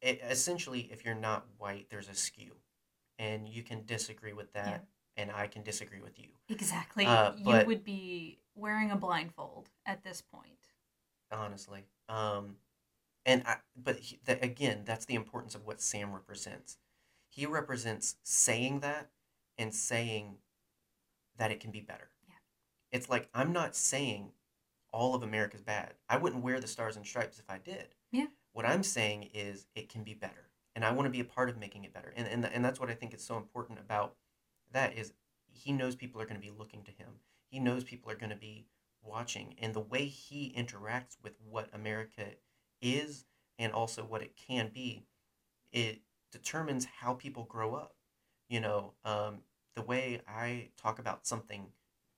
it, 0.00 0.20
essentially, 0.22 0.82
if 0.92 1.04
you're 1.04 1.14
not 1.14 1.46
white, 1.58 1.88
there's 1.90 2.08
a 2.08 2.14
skew, 2.14 2.56
and 3.18 3.48
you 3.48 3.62
can 3.62 3.84
disagree 3.84 4.32
with 4.32 4.52
that, 4.52 4.66
Yeah. 5.16 5.22
and 5.22 5.32
I 5.32 5.46
can 5.48 5.62
disagree 5.62 6.00
with 6.00 6.18
you. 6.18 6.28
Exactly. 6.48 7.04
Uh, 7.06 7.34
you 7.36 7.66
would 7.66 7.84
be 7.84 8.38
wearing 8.54 8.90
a 8.90 8.96
blindfold 8.96 9.70
at 9.86 10.02
this 10.02 10.20
point. 10.22 10.72
honestly. 11.30 11.84
Um, 12.08 12.56
and 13.26 13.46
I, 13.46 13.58
but 13.76 13.98
he, 13.98 14.18
that, 14.24 14.42
again, 14.42 14.84
that's 14.86 15.04
the 15.04 15.14
importance 15.14 15.54
of 15.54 15.66
what 15.66 15.82
Sam 15.82 16.10
represents. 16.14 16.78
He 17.38 17.46
represents 17.46 18.16
saying 18.24 18.80
that 18.80 19.10
and 19.56 19.72
saying 19.72 20.38
that 21.36 21.52
it 21.52 21.60
can 21.60 21.70
be 21.70 21.80
better. 21.80 22.10
Yeah. 22.26 22.34
It's 22.90 23.08
like 23.08 23.28
I'm 23.32 23.52
not 23.52 23.76
saying 23.76 24.32
all 24.92 25.14
of 25.14 25.22
America's 25.22 25.62
bad. 25.62 25.94
I 26.08 26.16
wouldn't 26.16 26.42
wear 26.42 26.58
the 26.58 26.66
stars 26.66 26.96
and 26.96 27.06
stripes 27.06 27.38
if 27.38 27.48
I 27.48 27.58
did. 27.58 27.94
Yeah. 28.10 28.26
What 28.54 28.66
I'm 28.66 28.82
saying 28.82 29.30
is 29.34 29.68
it 29.76 29.88
can 29.88 30.02
be 30.02 30.14
better, 30.14 30.50
and 30.74 30.84
I 30.84 30.90
want 30.90 31.06
to 31.06 31.12
be 31.12 31.20
a 31.20 31.24
part 31.24 31.48
of 31.48 31.56
making 31.56 31.84
it 31.84 31.94
better. 31.94 32.12
And 32.16 32.26
and 32.26 32.44
and 32.44 32.64
that's 32.64 32.80
what 32.80 32.90
I 32.90 32.94
think 32.94 33.14
is 33.14 33.22
so 33.22 33.36
important 33.36 33.78
about 33.78 34.16
that 34.72 34.98
is 34.98 35.12
he 35.46 35.70
knows 35.70 35.94
people 35.94 36.20
are 36.20 36.26
going 36.26 36.40
to 36.40 36.44
be 36.44 36.52
looking 36.58 36.82
to 36.82 36.90
him. 36.90 37.20
He 37.52 37.60
knows 37.60 37.84
people 37.84 38.10
are 38.10 38.16
going 38.16 38.30
to 38.30 38.36
be 38.36 38.66
watching 39.00 39.54
and 39.62 39.74
the 39.74 39.80
way 39.80 40.06
he 40.06 40.52
interacts 40.58 41.16
with 41.22 41.34
what 41.48 41.68
America 41.72 42.24
is 42.82 43.26
and 43.60 43.72
also 43.72 44.02
what 44.02 44.22
it 44.22 44.36
can 44.36 44.72
be, 44.74 45.06
it 45.70 46.00
determines 46.32 46.86
how 47.00 47.14
people 47.14 47.44
grow 47.44 47.74
up. 47.74 47.94
You 48.48 48.60
know, 48.60 48.94
um, 49.04 49.38
the 49.74 49.82
way 49.82 50.20
I 50.26 50.68
talk 50.76 50.98
about 50.98 51.26
something 51.26 51.66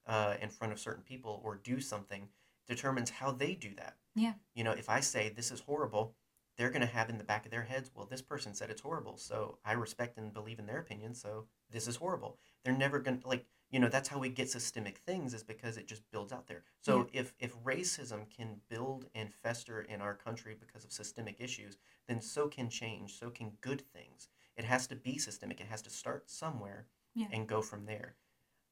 uh, 0.07 0.35
in 0.41 0.49
front 0.49 0.73
of 0.73 0.79
certain 0.81 1.03
people 1.03 1.41
or 1.45 1.57
do 1.57 1.81
something 1.81 2.29
determines 2.69 3.11
how 3.11 3.33
they 3.33 3.55
do 3.55 3.75
that. 3.77 3.97
Yeah. 4.15 4.35
You 4.55 4.65
know, 4.65 4.73
if 4.73 4.89
I 4.89 5.01
say 5.01 5.29
this 5.29 5.51
is 5.51 5.61
horrible, 5.61 6.15
they're 6.57 6.71
going 6.71 6.81
to 6.83 6.87
have 6.87 7.09
in 7.09 7.19
the 7.19 7.25
back 7.25 7.45
of 7.45 7.51
their 7.51 7.63
heads, 7.63 7.91
well, 7.95 8.07
this 8.11 8.23
person 8.23 8.55
said 8.55 8.71
it's 8.71 8.83
horrible. 8.83 9.17
So 9.17 9.59
I 9.65 9.73
respect 9.73 10.19
and 10.19 10.33
believe 10.33 10.59
in 10.59 10.67
their 10.67 10.79
opinion. 10.79 11.15
So 11.15 11.47
this 11.71 11.89
is 11.89 11.97
horrible. 11.97 12.39
They're 12.65 12.77
never 12.77 12.99
going 12.99 13.19
to, 13.19 13.29
like, 13.29 13.47
you 13.71 13.79
know, 13.79 13.89
that's 13.89 14.09
how 14.09 14.19
we 14.19 14.29
get 14.29 14.51
systemic 14.51 14.99
things 14.99 15.33
is 15.33 15.43
because 15.43 15.77
it 15.77 15.87
just 15.87 16.03
builds 16.11 16.33
out 16.33 16.47
there. 16.49 16.65
So 16.81 17.07
if, 17.13 17.33
if 17.39 17.57
racism 17.63 18.29
can 18.29 18.57
build 18.69 19.07
and 19.15 19.33
fester 19.33 19.83
in 19.83 20.01
our 20.01 20.15
country 20.15 20.57
because 20.59 20.85
of 20.85 20.93
systemic 20.93 21.41
issues, 21.41 21.79
then 22.09 22.21
so 22.21 22.49
can 22.49 22.69
change, 22.69 23.19
so 23.19 23.31
can 23.31 23.53
good 23.61 23.83
things. 23.93 24.29
It 24.57 24.65
has 24.65 24.87
to 24.89 24.97
be 24.97 25.19
systemic. 25.19 25.61
It 25.61 25.69
has 25.69 25.83
to 25.83 25.91
start 25.91 26.29
somewhere 26.29 26.87
Yeah. 27.15 27.29
and 27.33 27.47
go 27.47 27.63
from 27.63 27.87
there. 27.87 28.17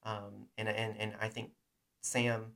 Um, 0.03 0.47
and, 0.57 0.67
and, 0.67 0.97
and 0.97 1.13
I 1.21 1.29
think 1.29 1.51
Sam 2.01 2.53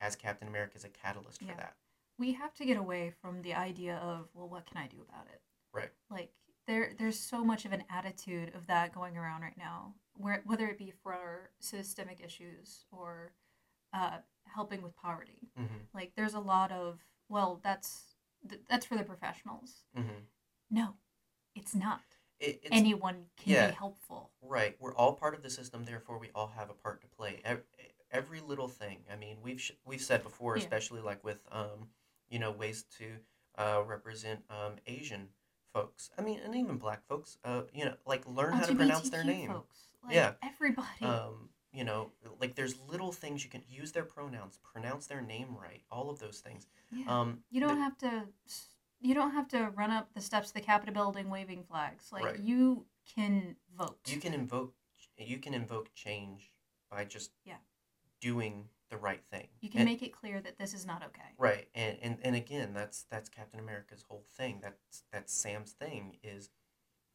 as 0.00 0.16
Captain 0.16 0.48
America 0.48 0.76
is 0.76 0.84
a 0.84 0.88
catalyst 0.90 1.40
Yeah. 1.40 1.52
for 1.52 1.56
that. 1.56 1.76
We 2.18 2.32
have 2.32 2.54
to 2.54 2.64
get 2.64 2.76
away 2.76 3.12
from 3.22 3.42
the 3.42 3.54
idea 3.54 3.96
of, 3.96 4.28
well, 4.34 4.48
what 4.48 4.66
can 4.66 4.76
I 4.78 4.86
do 4.86 4.98
about 5.08 5.26
it? 5.32 5.40
Right. 5.72 5.90
Like 6.10 6.30
there 6.66 6.92
there's 6.98 7.18
so 7.18 7.44
much 7.44 7.64
of 7.64 7.72
an 7.72 7.84
attitude 7.90 8.54
of 8.54 8.66
that 8.66 8.94
going 8.94 9.16
around 9.16 9.42
right 9.42 9.56
now, 9.58 9.94
where 10.18 10.42
whether 10.46 10.66
it 10.68 10.78
be 10.78 10.92
for 11.02 11.50
systemic 11.60 12.20
issues 12.24 12.84
or 12.90 13.32
uh, 13.92 14.18
helping 14.44 14.82
with 14.82 14.96
poverty. 14.96 15.48
Mm-hmm. 15.58 15.74
Like 15.94 16.12
there's 16.16 16.34
a 16.34 16.40
lot 16.40 16.72
of 16.72 17.00
well, 17.28 17.60
that's 17.62 18.14
th- 18.48 18.62
that's 18.68 18.86
for 18.86 18.96
the 18.96 19.04
professionals. 19.04 19.84
Mm-hmm. 19.96 20.20
No, 20.70 20.94
it's 21.54 21.74
not. 21.74 22.00
It, 22.38 22.60
it's 22.62 22.68
Anyone 22.70 23.24
can 23.42 23.52
yeah. 23.52 23.68
be 23.68 23.74
helpful. 23.74 24.30
right. 24.42 24.76
We're 24.78 24.94
all 24.94 25.14
part 25.14 25.34
of 25.34 25.42
the 25.42 25.50
system, 25.50 25.84
therefore 25.84 26.18
we 26.18 26.28
all 26.34 26.52
have 26.56 26.68
a 26.70 26.74
part 26.74 27.00
to 27.00 27.06
play. 27.08 27.40
Every, 27.44 27.62
every 28.10 28.40
little 28.40 28.68
thing. 28.68 28.98
I 29.10 29.16
mean, 29.16 29.38
we've 29.42 29.60
sh- 29.60 29.72
we've 29.84 30.02
said 30.02 30.22
before, 30.22 30.56
Yeah. 30.56 30.62
especially 30.62 31.00
like 31.00 31.24
with 31.24 31.40
um, 31.50 31.88
you 32.28 32.38
know, 32.38 32.50
ways 32.50 32.84
to 32.98 33.04
uh, 33.56 33.82
represent 33.86 34.40
um, 34.50 34.74
Asian 34.86 35.28
folks. 35.76 36.10
I 36.18 36.22
mean, 36.22 36.40
and 36.44 36.54
even 36.54 36.76
black 36.78 37.06
folks. 37.06 37.38
Uh, 37.44 37.62
you 37.74 37.84
know, 37.84 37.94
like 38.06 38.26
learn 38.26 38.54
how 38.54 38.64
to 38.66 38.74
pronounce 38.74 39.10
their 39.10 39.24
name. 39.24 39.50
Folks. 39.50 39.76
Like, 40.04 40.14
Yeah. 40.14 40.32
Everybody. 40.42 41.04
um, 41.04 41.50
you 41.72 41.84
know, 41.84 42.10
like 42.40 42.54
there's 42.54 42.74
little 42.88 43.12
things 43.12 43.44
you 43.44 43.50
can 43.50 43.62
use 43.68 43.92
their 43.92 44.04
pronouns, 44.04 44.58
pronounce 44.72 45.06
their 45.06 45.20
name 45.20 45.54
right, 45.60 45.82
all 45.90 46.08
of 46.08 46.18
those 46.18 46.40
things. 46.40 46.66
yeah. 46.90 47.04
Um, 47.20 47.42
you 47.50 47.60
don't 47.60 47.76
the- 47.76 47.82
have 47.82 47.98
to. 47.98 48.28
You 49.00 49.14
don't 49.14 49.32
have 49.32 49.46
to 49.48 49.70
run 49.76 49.90
up 49.90 50.14
the 50.14 50.22
steps 50.22 50.48
of 50.48 50.54
the 50.54 50.60
Capitol 50.62 50.94
building 50.94 51.28
waving 51.28 51.64
flags. 51.64 52.10
Like 52.10 52.24
Right. 52.24 52.40
you 52.40 52.86
can 53.14 53.56
vote. 53.76 53.98
you 54.06 54.18
can 54.18 54.32
invoke 54.34 54.74
you 55.18 55.38
can 55.38 55.54
invoke 55.54 55.94
change 55.94 56.50
by 56.90 57.04
just 57.04 57.30
Yeah. 57.44 57.58
doing 58.20 58.68
the 58.90 58.96
right 58.96 59.22
thing. 59.30 59.48
You 59.60 59.68
can 59.70 59.80
And- 59.80 59.88
make 59.88 60.02
it 60.02 60.12
clear 60.12 60.40
that 60.40 60.58
this 60.58 60.72
is 60.74 60.86
not 60.86 61.02
okay. 61.04 61.32
right, 61.38 61.68
and, 61.74 61.98
and 62.02 62.18
and 62.22 62.36
again, 62.36 62.72
that's 62.72 63.04
that's 63.10 63.28
Captain 63.28 63.58
America's 63.60 64.02
whole 64.08 64.24
thing. 64.36 64.60
That's 64.62 65.02
that's 65.12 65.32
Sam's 65.32 65.72
thing 65.72 66.18
is, 66.22 66.50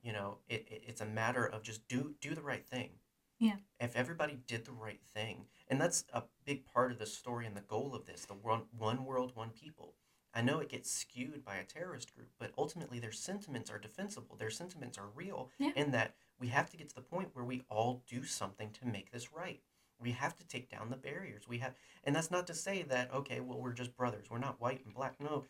you 0.02 0.12
know, 0.14 0.40
it, 0.48 0.68
it 0.70 0.84
it's 0.88 1.02
a 1.02 1.06
matter 1.06 1.46
of 1.46 1.64
just 1.64 1.88
do 1.88 2.16
do 2.20 2.36
the 2.36 2.42
right 2.42 2.66
thing. 2.66 2.92
Yeah. 3.40 3.56
If 3.80 3.96
everybody 3.96 4.38
did 4.46 4.66
the 4.66 4.72
right 4.72 5.02
thing, 5.16 5.48
and 5.68 5.82
that's 5.82 6.06
a 6.14 6.24
big 6.46 6.66
part 6.66 6.92
of 6.92 7.00
the 7.00 7.08
story 7.08 7.48
and 7.48 7.56
the 7.58 7.62
goal 7.62 7.96
of 7.96 8.06
this, 8.06 8.26
the 8.26 8.34
one 8.36 8.64
one 8.78 9.06
world, 9.06 9.32
one 9.36 9.50
people. 9.50 9.96
I 10.34 10.42
know 10.42 10.60
it 10.60 10.70
gets 10.70 10.90
skewed 10.90 11.44
by 11.44 11.56
a 11.58 11.64
terrorist 11.66 12.16
group, 12.16 12.30
but 12.40 12.52
ultimately 12.58 13.00
their 13.00 13.12
sentiments 13.12 13.70
are 13.70 13.78
defensible. 13.78 14.38
Their 14.38 14.50
sentiments 14.50 14.98
are 14.98 15.10
real, 15.14 15.50
Yeah. 15.60 15.72
in 15.76 15.92
that 15.92 16.16
we 16.40 16.48
have 16.48 16.70
to 16.70 16.78
get 16.78 16.88
to 16.90 16.96
the 16.96 17.02
point 17.02 17.32
where 17.36 17.44
we 17.44 17.64
all 17.70 18.02
do 18.08 18.24
something 18.24 18.72
to 18.80 18.86
make 18.86 19.12
this 19.12 19.34
right. 19.34 19.62
We 20.02 20.12
have 20.12 20.36
to 20.38 20.48
take 20.48 20.70
down 20.70 20.90
the 20.90 20.98
barriers. 20.98 21.48
We 21.48 21.60
have, 21.60 21.74
and 22.04 22.16
that's 22.16 22.32
not 22.32 22.48
to 22.48 22.54
say 22.54 22.84
that 22.84 23.14
okay, 23.14 23.40
well 23.40 23.60
we're 23.60 23.74
just 23.74 23.96
brothers. 23.96 24.28
We're 24.30 24.40
not 24.40 24.60
white 24.60 24.84
and 24.86 24.94
black. 24.94 25.16
No, 25.20 25.46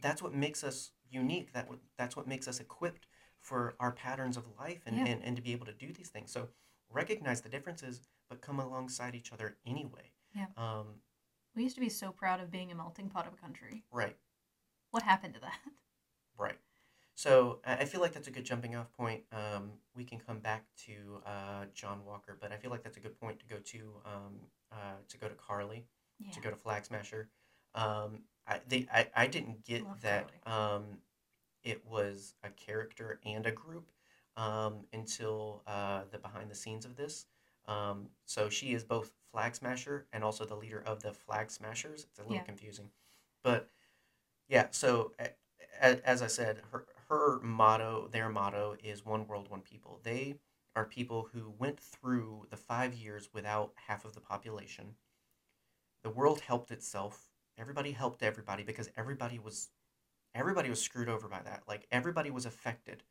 that's 0.00 0.22
what 0.22 0.34
makes 0.34 0.64
us 0.64 0.90
unique. 1.10 1.52
That 1.52 1.68
that's 1.96 2.16
what 2.16 2.26
makes 2.26 2.48
us 2.48 2.60
equipped 2.60 3.06
for 3.40 3.74
our 3.80 3.92
patterns 3.92 4.36
of 4.36 4.44
life 4.58 4.82
and, 4.86 4.96
Yeah. 4.96 5.06
and, 5.06 5.22
and 5.24 5.36
to 5.36 5.42
be 5.42 5.52
able 5.52 5.66
to 5.66 5.72
do 5.72 5.92
these 5.92 6.08
things. 6.10 6.32
So 6.32 6.48
recognize 6.90 7.40
the 7.40 7.48
differences, 7.48 8.00
but 8.28 8.40
come 8.40 8.60
alongside 8.60 9.14
each 9.14 9.32
other 9.32 9.56
anyway. 9.66 10.12
Yeah. 10.34 10.46
Um, 10.56 11.00
We 11.56 11.64
used 11.64 11.74
to 11.74 11.80
be 11.80 11.88
so 11.88 12.12
proud 12.12 12.40
of 12.40 12.50
being 12.50 12.70
a 12.70 12.74
melting 12.74 13.08
pot 13.10 13.26
of 13.26 13.32
a 13.34 13.36
country. 13.36 13.84
right. 13.90 14.16
What 14.92 15.02
happened 15.02 15.34
to 15.34 15.40
that? 15.40 15.58
Right. 16.38 16.58
So 17.14 17.60
I 17.64 17.84
feel 17.84 18.00
like 18.00 18.12
that's 18.12 18.26
a 18.26 18.30
good 18.32 18.44
jumping 18.44 18.74
off 18.74 18.92
point. 18.96 19.22
Um, 19.32 19.72
we 19.94 20.04
can 20.04 20.18
come 20.18 20.38
back 20.38 20.64
to 20.86 21.22
uh, 21.26 21.66
John 21.74 22.04
Walker, 22.04 22.36
but 22.40 22.52
I 22.52 22.56
feel 22.56 22.70
like 22.70 22.82
that's 22.82 22.96
a 22.96 23.00
good 23.00 23.18
point 23.20 23.38
to 23.40 23.46
go 23.46 23.56
to 23.62 23.92
um, 24.04 24.34
uh, 24.72 24.96
to 25.08 25.18
go 25.18 25.28
to 25.28 25.34
Carly, 25.34 25.84
Yeah. 26.18 26.32
to 26.32 26.40
go 26.40 26.50
to 26.50 26.56
Flag 26.56 26.84
Smasher. 26.84 27.28
Um, 27.74 28.20
I, 28.46 28.60
they, 28.66 28.86
I, 28.92 29.06
I 29.14 29.26
didn't 29.26 29.64
get 29.64 29.84
Love 29.84 30.00
that 30.02 30.30
um, 30.46 30.84
it 31.62 31.84
was 31.86 32.34
a 32.42 32.50
character 32.50 33.20
and 33.24 33.46
a 33.46 33.52
group 33.52 33.90
um, 34.36 34.86
until 34.92 35.62
uh, 35.66 36.02
the 36.10 36.18
behind 36.18 36.50
the 36.50 36.54
scenes 36.54 36.84
of 36.84 36.96
this. 36.96 37.26
Um, 37.68 38.08
so 38.26 38.48
she 38.48 38.72
is 38.72 38.82
both 38.84 39.12
Flag 39.30 39.54
Smasher 39.54 40.06
and 40.12 40.24
also 40.24 40.44
the 40.44 40.56
leader 40.56 40.82
of 40.86 41.02
the 41.02 41.12
Flag 41.12 41.50
Smashers. 41.50 42.04
It's 42.10 42.18
a 42.18 42.22
little 42.22 42.36
Yeah. 42.36 42.42
confusing, 42.42 42.90
but 43.44 43.68
yeah. 44.48 44.68
So 44.70 45.12
as 45.80 46.22
I 46.22 46.26
said, 46.26 46.62
her 46.72 46.84
her 47.12 47.38
motto, 47.42 48.08
their 48.10 48.30
motto 48.30 48.74
is 48.82 49.04
one 49.04 49.26
world, 49.26 49.50
one 49.50 49.60
people. 49.60 50.00
They 50.02 50.36
are 50.74 50.86
people 50.86 51.28
who 51.30 51.52
went 51.58 51.78
through 51.78 52.46
the 52.48 52.56
five 52.56 52.94
years 52.94 53.28
without 53.34 53.72
half 53.74 54.06
of 54.06 54.14
the 54.14 54.20
population. 54.20 54.94
The 56.02 56.08
world 56.08 56.40
helped 56.40 56.70
itself. 56.70 57.28
Everybody 57.58 57.92
helped 57.92 58.22
everybody 58.22 58.62
because 58.62 58.88
everybody 58.96 59.38
was 59.38 59.68
everybody 60.34 60.70
was 60.70 60.80
screwed 60.80 61.10
over 61.10 61.28
by 61.28 61.42
that. 61.42 61.64
Like 61.68 61.86
everybody 61.92 62.30
was 62.30 62.46
affected. 62.46 63.02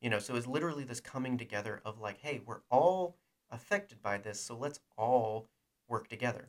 You 0.00 0.08
know, 0.08 0.18
so 0.18 0.34
it's 0.34 0.46
literally 0.46 0.84
this 0.84 1.00
coming 1.00 1.36
together 1.36 1.82
of 1.84 2.00
like, 2.00 2.18
hey, 2.18 2.40
we're 2.46 2.62
all 2.70 3.18
affected 3.50 4.00
by 4.00 4.16
this, 4.16 4.40
so 4.40 4.56
let's 4.56 4.80
all 4.96 5.46
work 5.88 6.08
together. 6.08 6.48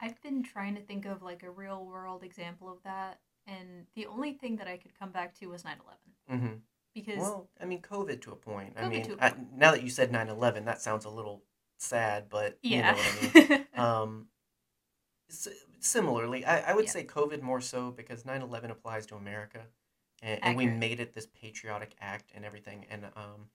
I've 0.00 0.22
been 0.22 0.44
trying 0.44 0.76
to 0.76 0.80
think 0.80 1.06
of 1.06 1.22
like 1.22 1.42
a 1.42 1.50
real 1.50 1.84
world 1.84 2.22
example 2.22 2.70
of 2.70 2.78
that, 2.84 3.18
and 3.46 3.86
the 3.94 4.06
only 4.06 4.32
thing 4.32 4.56
that 4.56 4.68
I 4.68 4.76
could 4.76 4.98
come 4.98 5.10
back 5.10 5.34
to 5.40 5.46
was 5.46 5.64
9 5.64 5.76
11. 6.28 6.44
Mm-hmm. 6.44 6.54
Because 6.94 7.18
Well, 7.18 7.48
I 7.60 7.64
mean, 7.64 7.82
COVID 7.82 8.20
to 8.22 8.32
a 8.32 8.36
point. 8.36 8.74
I 8.76 8.88
mean, 8.88 9.02
a 9.02 9.24
I, 9.24 9.30
point. 9.30 9.56
now 9.56 9.72
that 9.72 9.82
you 9.82 9.90
said 9.90 10.12
9-11, 10.12 10.64
that 10.66 10.80
sounds 10.80 11.04
a 11.04 11.10
little 11.10 11.42
sad, 11.78 12.26
but 12.28 12.58
you 12.62 12.82
know 12.82 12.94
yeah. 12.94 12.94
what 12.94 13.34
I 13.34 13.48
mean. 13.48 13.66
um, 13.74 14.26
s- 15.28 15.48
similarly, 15.80 16.44
I, 16.44 16.70
I 16.70 16.74
would 16.74 16.84
Yeah. 16.86 16.90
say 16.92 17.04
COVID 17.04 17.42
more 17.42 17.60
so 17.60 17.90
because 17.90 18.22
9-11 18.22 18.70
applies 18.70 19.06
to 19.06 19.16
America, 19.16 19.66
and, 20.22 20.38
and 20.44 20.56
we 20.56 20.66
made 20.66 21.00
it 21.00 21.14
this 21.14 21.26
patriotic 21.26 21.94
act 22.00 22.30
and 22.34 22.44
everything. 22.44 22.86
And 22.88 23.06
um, 23.16 23.48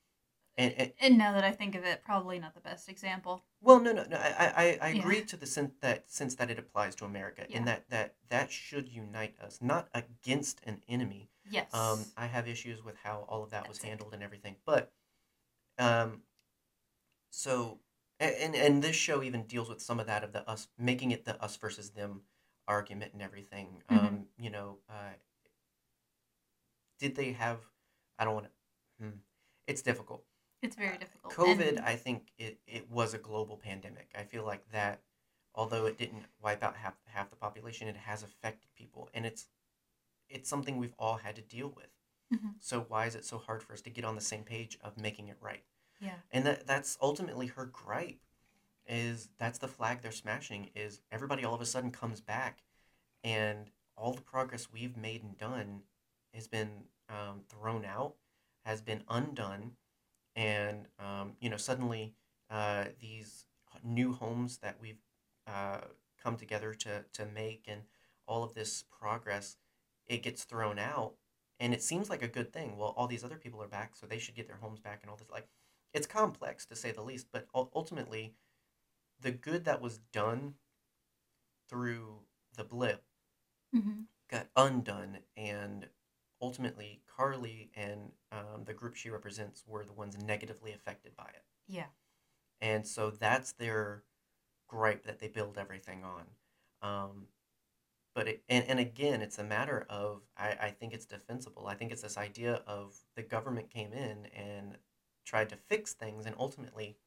and, 0.59 0.73
and 0.77 0.93
and 0.99 1.17
now 1.17 1.31
that 1.33 1.43
I 1.43 1.51
think 1.51 1.73
of 1.75 1.83
it, 1.85 2.03
probably 2.03 2.37
not 2.39 2.53
the 2.53 2.59
best 2.61 2.89
example. 2.89 3.43
well, 3.61 3.79
no, 3.79 3.91
no, 3.93 4.03
no. 4.03 4.17
I 4.17 4.29
I, 4.29 4.63
I- 4.65 4.79
I 4.87 4.89
Yeah. 4.89 4.99
agree 4.99 5.23
to 5.25 5.37
the 5.37 5.45
sense 5.47 5.73
that 5.81 6.09
since 6.11 6.35
that 6.35 6.49
it 6.51 6.59
applies 6.59 6.95
to 6.95 7.05
America, 7.05 7.45
Yeah. 7.49 7.57
and 7.57 7.67
that 7.67 7.89
that 7.89 8.15
that 8.29 8.51
should 8.51 8.87
unite 8.89 9.35
us, 9.39 9.59
not 9.61 9.89
against 9.93 10.61
an 10.65 10.81
enemy. 10.87 11.29
Yes. 11.49 11.73
Um, 11.73 12.05
I 12.17 12.27
have 12.27 12.47
issues 12.47 12.83
with 12.83 12.97
how 12.97 13.25
all 13.29 13.43
of 13.43 13.49
that 13.51 13.67
was 13.67 13.77
That's 13.77 13.85
it. 13.85 13.87
handled 13.89 14.13
and 14.13 14.21
everything, 14.23 14.55
but 14.65 14.91
um, 15.79 16.23
so 17.31 17.79
and 18.19 18.55
and 18.55 18.83
this 18.83 18.95
show 18.95 19.23
even 19.23 19.43
deals 19.47 19.69
with 19.69 19.81
some 19.81 19.99
of 19.99 20.07
that 20.07 20.23
of 20.23 20.33
the 20.33 20.47
us 20.49 20.67
making 20.77 21.11
it 21.11 21.25
the 21.25 21.41
us 21.41 21.55
versus 21.57 21.91
them 21.91 22.21
argument 22.67 23.13
and 23.13 23.21
everything. 23.21 23.81
Mhm. 23.89 23.97
Um, 23.97 24.27
you 24.37 24.49
know, 24.49 24.79
uh, 24.89 25.13
did 26.99 27.15
they 27.15 27.31
have? 27.33 27.59
I 28.17 28.25
don't 28.25 28.33
want 28.35 28.47
to. 28.47 29.05
Hmm, 29.05 29.17
it's 29.67 29.81
difficult. 29.81 30.23
It's 30.61 30.75
very 30.75 30.97
difficult. 30.97 31.33
COVID, 31.33 31.67
And- 31.69 31.79
I 31.79 31.95
think 31.95 32.31
it, 32.37 32.59
it 32.67 32.89
was 32.89 33.13
a 33.13 33.17
global 33.17 33.57
pandemic. 33.57 34.09
I 34.17 34.23
feel 34.23 34.43
like 34.45 34.69
that, 34.71 35.01
although 35.55 35.85
it 35.85 35.97
didn't 35.97 36.25
wipe 36.41 36.63
out 36.63 36.75
half 36.75 36.95
half 37.05 37.29
the 37.29 37.35
population, 37.35 37.87
it 37.87 37.97
has 37.97 38.23
affected 38.23 38.69
people, 38.75 39.09
and 39.13 39.25
it's 39.25 39.47
it's 40.29 40.47
something 40.49 40.77
we've 40.77 40.93
all 40.99 41.17
had 41.17 41.35
to 41.37 41.41
deal 41.41 41.69
with. 41.75 41.89
Mhm. 42.39 42.53
So 42.59 42.81
why 42.81 43.07
is 43.07 43.15
it 43.15 43.25
so 43.25 43.39
hard 43.39 43.63
for 43.63 43.73
us 43.73 43.81
to 43.81 43.89
get 43.89 44.05
on 44.05 44.13
the 44.15 44.21
same 44.21 44.43
page 44.43 44.77
of 44.81 44.97
making 44.97 45.27
it 45.29 45.37
right? 45.41 45.63
yeah. 46.01 46.19
And 46.31 46.45
that 46.45 46.65
that's 46.67 46.97
ultimately 47.01 47.47
her 47.47 47.65
gripe. 47.65 48.21
Is 48.85 49.29
that's 49.37 49.59
the 49.59 49.67
flag 49.67 50.01
they're 50.01 50.11
smashing? 50.11 50.71
Is 50.75 51.01
everybody 51.11 51.43
all 51.45 51.53
of 51.53 51.61
a 51.61 51.65
sudden 51.65 51.91
comes 51.91 52.21
back, 52.21 52.63
and 53.23 53.69
all 53.95 54.13
the 54.13 54.21
progress 54.21 54.71
we've 54.71 54.95
made 54.97 55.23
and 55.23 55.37
done 55.37 55.83
has 56.33 56.47
been 56.47 56.85
um, 57.09 57.41
thrown 57.49 57.85
out, 57.85 58.15
has 58.65 58.81
been 58.81 59.03
undone, 59.09 59.75
and 60.39 60.87
um, 60.99 61.33
you 61.41 61.49
know 61.49 61.57
suddenly 61.57 62.13
uh, 62.49 62.85
these 63.01 63.45
new 63.83 64.13
homes 64.13 64.57
that 64.59 64.77
we've 64.81 65.01
uh, 65.47 65.79
come 66.23 66.37
together 66.37 66.73
to 66.73 67.03
to 67.13 67.25
make 67.25 67.65
and 67.67 67.81
all 68.27 68.43
of 68.43 68.53
this 68.53 68.83
progress, 68.99 69.57
it 70.07 70.23
gets 70.23 70.43
thrown 70.43 70.79
out, 70.79 71.13
and 71.59 71.73
it 71.73 71.83
seems 71.83 72.09
like 72.09 72.23
a 72.23 72.27
good 72.27 72.53
thing. 72.53 72.77
Well, 72.77 72.93
all 72.95 73.07
these 73.07 73.23
other 73.23 73.37
people 73.37 73.61
are 73.63 73.67
back, 73.67 73.95
so 73.95 74.05
they 74.07 74.19
should 74.19 74.35
get 74.35 74.47
their 74.47 74.57
homes 74.57 74.79
back 74.79 74.99
and 75.01 75.09
all 75.09 75.17
this. 75.17 75.29
Like, 75.31 75.47
it's 75.93 76.07
complex 76.07 76.65
to 76.67 76.75
say 76.75 76.91
the 76.91 77.01
least, 77.01 77.27
but 77.33 77.47
ultimately, 77.53 78.35
the 79.21 79.31
good 79.31 79.65
that 79.65 79.81
was 79.81 79.99
done 80.13 80.55
through 81.69 82.25
the 82.55 82.63
blip 82.65 83.03
hmm 83.73 84.09
got 84.29 84.47
undone 84.55 85.19
and 85.35 85.87
ultimately 86.41 87.01
carly 87.15 87.71
and 87.75 88.11
um, 88.31 88.63
the 88.65 88.73
group 88.73 88.95
she 88.95 89.09
represents 89.09 89.63
were 89.67 89.85
the 89.85 89.93
ones 89.93 90.17
negatively 90.17 90.71
affected 90.73 91.15
by 91.15 91.25
it. 91.25 91.43
Yeah. 91.67 91.87
and 92.61 92.87
so 92.87 93.11
that's 93.11 93.53
their 93.53 94.03
gripe 94.67 95.05
that 95.05 95.19
they 95.19 95.27
build 95.27 95.57
everything 95.57 96.03
on. 96.03 96.25
Um, 96.81 97.27
but 98.15 98.27
it, 98.27 98.43
and, 98.49 98.65
and 98.67 98.79
again 98.79 99.21
it's 99.21 99.39
a 99.39 99.43
matter 99.43 99.85
of 99.89 100.21
I, 100.37 100.57
I 100.61 100.69
think 100.71 100.93
it's 100.93 101.05
defensible. 101.05 101.67
I 101.67 101.75
think 101.75 101.91
it's 101.91 102.01
this 102.01 102.17
idea 102.17 102.61
of 102.67 102.95
the 103.15 103.23
government 103.23 103.69
came 103.69 103.93
in 103.93 104.27
and 104.35 104.77
tried 105.25 105.49
to 105.49 105.57
fix 105.57 105.93
things 105.93 106.25
and 106.25 106.35
ultimately 106.39 106.97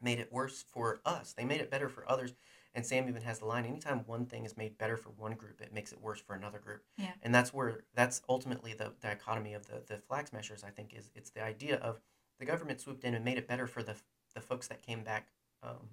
made 0.00 0.18
it 0.18 0.32
worse 0.32 0.64
for 0.68 1.00
us. 1.04 1.32
They 1.32 1.44
made 1.44 1.60
it 1.60 1.70
better 1.70 1.88
for 1.88 2.10
others 2.10 2.34
and 2.74 2.84
sam 2.84 3.08
even 3.08 3.22
has 3.22 3.38
the 3.38 3.44
line 3.44 3.64
anytime 3.64 4.00
one 4.06 4.26
thing 4.26 4.44
is 4.44 4.56
made 4.56 4.76
better 4.78 4.96
for 4.96 5.10
one 5.10 5.32
group 5.34 5.60
it 5.60 5.72
makes 5.72 5.92
it 5.92 6.00
worse 6.00 6.20
for 6.20 6.34
another 6.34 6.58
group 6.58 6.82
Yeah. 6.96 7.12
and 7.22 7.34
that's 7.34 7.52
where 7.52 7.84
that's 7.94 8.22
ultimately 8.28 8.74
the 8.74 8.92
dichotomy 9.00 9.54
of 9.54 9.66
the 9.66 9.82
the 9.86 9.98
flag 9.98 10.28
smashers 10.28 10.64
i 10.64 10.70
think 10.70 10.92
is 10.94 11.10
it's 11.14 11.30
the 11.30 11.42
idea 11.42 11.76
of 11.76 12.00
the 12.38 12.46
government 12.46 12.80
swooped 12.80 13.04
in 13.04 13.14
and 13.14 13.24
made 13.24 13.38
it 13.38 13.46
better 13.48 13.66
for 13.66 13.82
the 13.82 13.94
the 14.34 14.40
folks 14.40 14.66
that 14.68 14.82
came 14.82 15.02
back 15.04 15.28
um, 15.62 15.88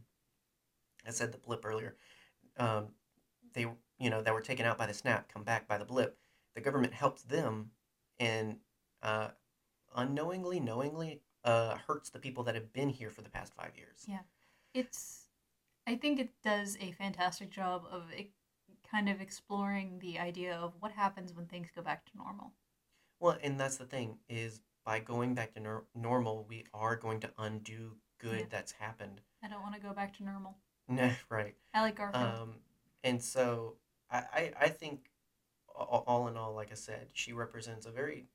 I 1.07 1.11
said 1.11 1.31
the 1.31 1.37
blip 1.37 1.65
earlier. 1.65 1.95
Um, 2.57 2.89
they 3.53 3.65
you 3.97 4.09
know 4.09 4.21
that 4.21 4.33
were 4.33 4.41
taken 4.41 4.65
out 4.65 4.77
by 4.77 4.85
the 4.85 4.93
snap 4.93 5.31
come 5.33 5.43
back 5.43 5.67
by 5.67 5.77
the 5.77 5.85
blip. 5.85 6.17
The 6.55 6.61
government 6.61 6.93
helps 6.93 7.23
them 7.23 7.71
and 8.19 8.57
uh, 9.01 9.29
unknowingly, 9.95 10.59
knowingly 10.59 11.21
uh, 11.43 11.75
hurts 11.87 12.09
the 12.09 12.19
people 12.19 12.43
that 12.43 12.55
have 12.55 12.71
been 12.73 12.89
here 12.89 13.09
for 13.09 13.21
the 13.21 13.29
past 13.29 13.53
five 13.55 13.71
years. 13.75 14.05
Yeah. 14.07 14.19
It's, 14.73 15.27
I 15.87 15.95
think 15.95 16.19
it 16.19 16.29
does 16.43 16.77
a 16.79 16.91
fantastic 16.91 17.49
job 17.49 17.83
of 17.91 18.03
kind 18.89 19.09
of 19.09 19.21
exploring 19.21 19.99
the 19.99 20.19
idea 20.19 20.55
of 20.55 20.73
what 20.79 20.91
happens 20.91 21.33
when 21.33 21.45
things 21.47 21.69
go 21.75 21.81
back 21.81 22.05
to 22.05 22.17
normal. 22.17 22.53
Well, 23.19 23.37
and 23.41 23.59
that's 23.59 23.77
the 23.77 23.85
thing 23.85 24.17
is 24.29 24.61
by 24.85 24.99
going 24.99 25.33
back 25.35 25.53
to 25.53 25.59
nor- 25.59 25.85
normal, 25.95 26.45
we 26.49 26.65
are 26.73 26.95
going 26.95 27.19
to 27.21 27.31
undo 27.37 27.97
good 28.19 28.39
Yeah. 28.39 28.45
that's 28.49 28.71
happened. 28.73 29.21
I 29.43 29.47
don't 29.47 29.61
want 29.61 29.75
to 29.75 29.81
go 29.81 29.93
back 29.93 30.15
to 30.17 30.23
normal. 30.23 30.57
Nah, 30.87 31.11
right. 31.29 31.55
I 31.73 31.81
like 31.83 31.95
Garfield. 31.95 32.23
Um, 32.23 32.55
and 33.03 33.23
so 33.23 33.77
I, 34.09 34.17
I, 34.33 34.51
I 34.61 34.69
think 34.69 35.09
all 35.73 36.27
in 36.27 36.35
all, 36.35 36.53
like 36.53 36.71
I 36.71 36.75
said, 36.75 37.07
she 37.13 37.31
represents 37.31 37.85
a 37.85 37.91
very 37.91 38.25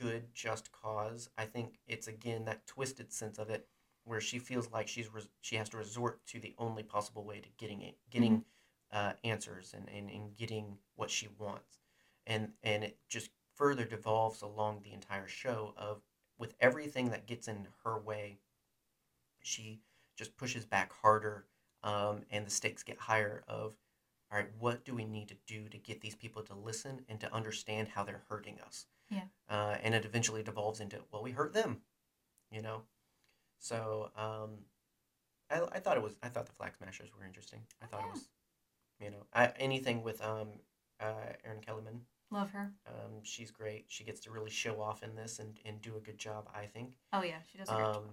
good, 0.00 0.32
just 0.32 0.72
cause. 0.72 1.28
I 1.36 1.44
think 1.44 1.80
it's 1.86 2.06
again 2.08 2.46
that 2.46 2.66
twisted 2.66 3.12
sense 3.12 3.38
of 3.38 3.50
it, 3.50 3.68
where 4.06 4.20
she 4.20 4.38
feels 4.38 4.70
like 4.72 4.88
she's 4.88 5.12
res- 5.12 5.28
she 5.40 5.56
has 5.56 5.68
to 5.70 5.76
resort 5.76 6.24
to 6.28 6.40
the 6.40 6.54
only 6.58 6.82
possible 6.82 7.24
way 7.24 7.40
to 7.40 7.48
getting 7.58 7.82
it, 7.82 7.98
getting 8.10 8.44
uh, 8.92 9.12
answers 9.24 9.74
and, 9.76 9.88
and, 9.90 10.10
and 10.10 10.36
getting 10.36 10.78
what 10.94 11.10
she 11.10 11.28
wants, 11.38 11.80
and 12.26 12.52
and 12.62 12.84
it 12.84 12.98
just 13.08 13.30
further 13.54 13.84
devolves 13.84 14.42
along 14.42 14.80
the 14.82 14.92
entire 14.92 15.28
show 15.28 15.74
of 15.76 16.02
with 16.38 16.54
everything 16.60 17.10
that 17.10 17.26
gets 17.26 17.48
in 17.48 17.66
her 17.84 17.98
way, 17.98 18.38
she 19.42 19.80
just 20.16 20.36
pushes 20.36 20.64
back 20.64 20.92
harder 20.92 21.46
um, 21.82 22.22
and 22.30 22.46
the 22.46 22.50
stakes 22.50 22.82
get 22.82 22.98
higher 22.98 23.44
of 23.48 23.74
all 24.30 24.38
right 24.38 24.48
what 24.58 24.84
do 24.84 24.94
we 24.94 25.04
need 25.04 25.28
to 25.28 25.36
do 25.46 25.68
to 25.68 25.78
get 25.78 26.00
these 26.00 26.14
people 26.16 26.42
to 26.42 26.54
listen 26.54 27.04
and 27.08 27.20
to 27.20 27.32
understand 27.34 27.88
how 27.88 28.02
they're 28.04 28.24
hurting 28.28 28.58
us? 28.66 28.86
Yeah. 29.10 29.22
uh, 29.48 29.76
and 29.82 29.94
it 29.94 30.04
eventually 30.04 30.42
devolves 30.42 30.80
into 30.80 30.98
well 31.12 31.22
we 31.22 31.30
hurt 31.32 31.52
them 31.52 31.82
you 32.50 32.62
know 32.62 32.82
so 33.58 34.10
um, 34.16 34.50
I, 35.50 35.76
I 35.76 35.80
thought 35.80 35.96
it 35.96 36.02
was 36.02 36.16
i 36.22 36.28
thought 36.28 36.46
the 36.46 36.52
flag 36.52 36.72
smashers 36.76 37.10
were 37.18 37.24
interesting 37.26 37.60
i 37.82 37.86
thought 37.86 38.00
Yeah. 38.02 38.06
it 38.08 38.12
was 38.12 38.28
you 39.00 39.10
know 39.10 39.26
I, 39.32 39.52
anything 39.58 40.02
with 40.02 40.22
um, 40.22 40.48
uh, 41.00 41.32
Erin 41.44 41.60
Kellyman 41.60 42.00
Love 42.30 42.50
her. 42.50 42.72
um, 42.86 43.22
she's 43.22 43.50
great 43.50 43.84
she 43.88 44.04
gets 44.04 44.20
to 44.20 44.30
really 44.30 44.50
show 44.50 44.80
off 44.80 45.02
in 45.02 45.14
this 45.14 45.38
and, 45.38 45.58
and 45.64 45.80
do 45.80 45.96
a 45.96 46.00
good 46.00 46.18
job 46.18 46.48
i 46.54 46.66
think 46.66 46.94
Oh 47.12 47.22
yeah, 47.22 47.38
she 47.50 47.58
does 47.58 47.68
a 47.68 47.74
great 47.74 47.84
job. 47.84 47.96
um, 47.96 48.04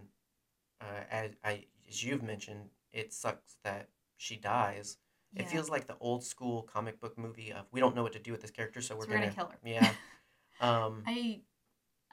uh, 0.81 1.03
as, 1.09 1.31
I, 1.43 1.65
as 1.87 2.03
you've 2.03 2.23
mentioned, 2.23 2.69
it 2.91 3.13
sucks 3.13 3.55
that 3.63 3.87
she 4.17 4.35
dies. 4.35 4.97
It 5.35 5.49
feels 5.49 5.69
like 5.69 5.87
the 5.87 5.95
old 5.99 6.23
school 6.25 6.61
comic 6.63 6.99
book 6.99 7.17
movie 7.17 7.51
of 7.53 7.65
we 7.71 7.79
don't 7.79 7.95
know 7.95 8.03
what 8.03 8.11
to 8.13 8.19
do 8.19 8.31
with 8.31 8.41
this 8.41 8.51
character, 8.51 8.81
so 8.81 8.95
we're, 8.95 9.03
So 9.05 9.11
we're 9.11 9.15
gonna, 9.15 9.25
gonna 9.27 9.35
kill 9.35 9.47
her. 9.47 9.57
Yeah. 9.65 9.91
Um, 10.59 11.03
I 11.07 11.41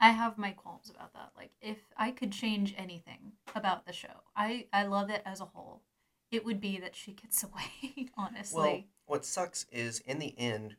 I 0.01 0.09
have 0.09 0.37
my 0.37 0.51
qualms 0.51 0.89
about 0.89 1.13
that. 1.13 1.31
Like 1.37 1.51
if 1.61 1.77
I 1.95 2.11
could 2.11 2.31
change 2.31 2.73
anything 2.77 3.33
about 3.55 3.85
the 3.85 3.93
show, 3.93 4.23
I 4.35 4.67
I 4.73 4.83
love 4.83 5.09
it 5.09 5.21
as 5.25 5.39
a 5.39 5.45
whole. 5.45 5.83
It 6.31 6.43
would 6.43 6.59
be 6.59 6.77
that 6.79 6.95
she 6.95 7.13
gets 7.13 7.43
away, 7.45 8.09
honestly. 8.17 8.57
well, 8.57 8.83
what 9.05 9.25
sucks 9.25 9.65
is 9.71 9.99
in 9.99 10.19
the 10.19 10.37
end, 10.37 10.75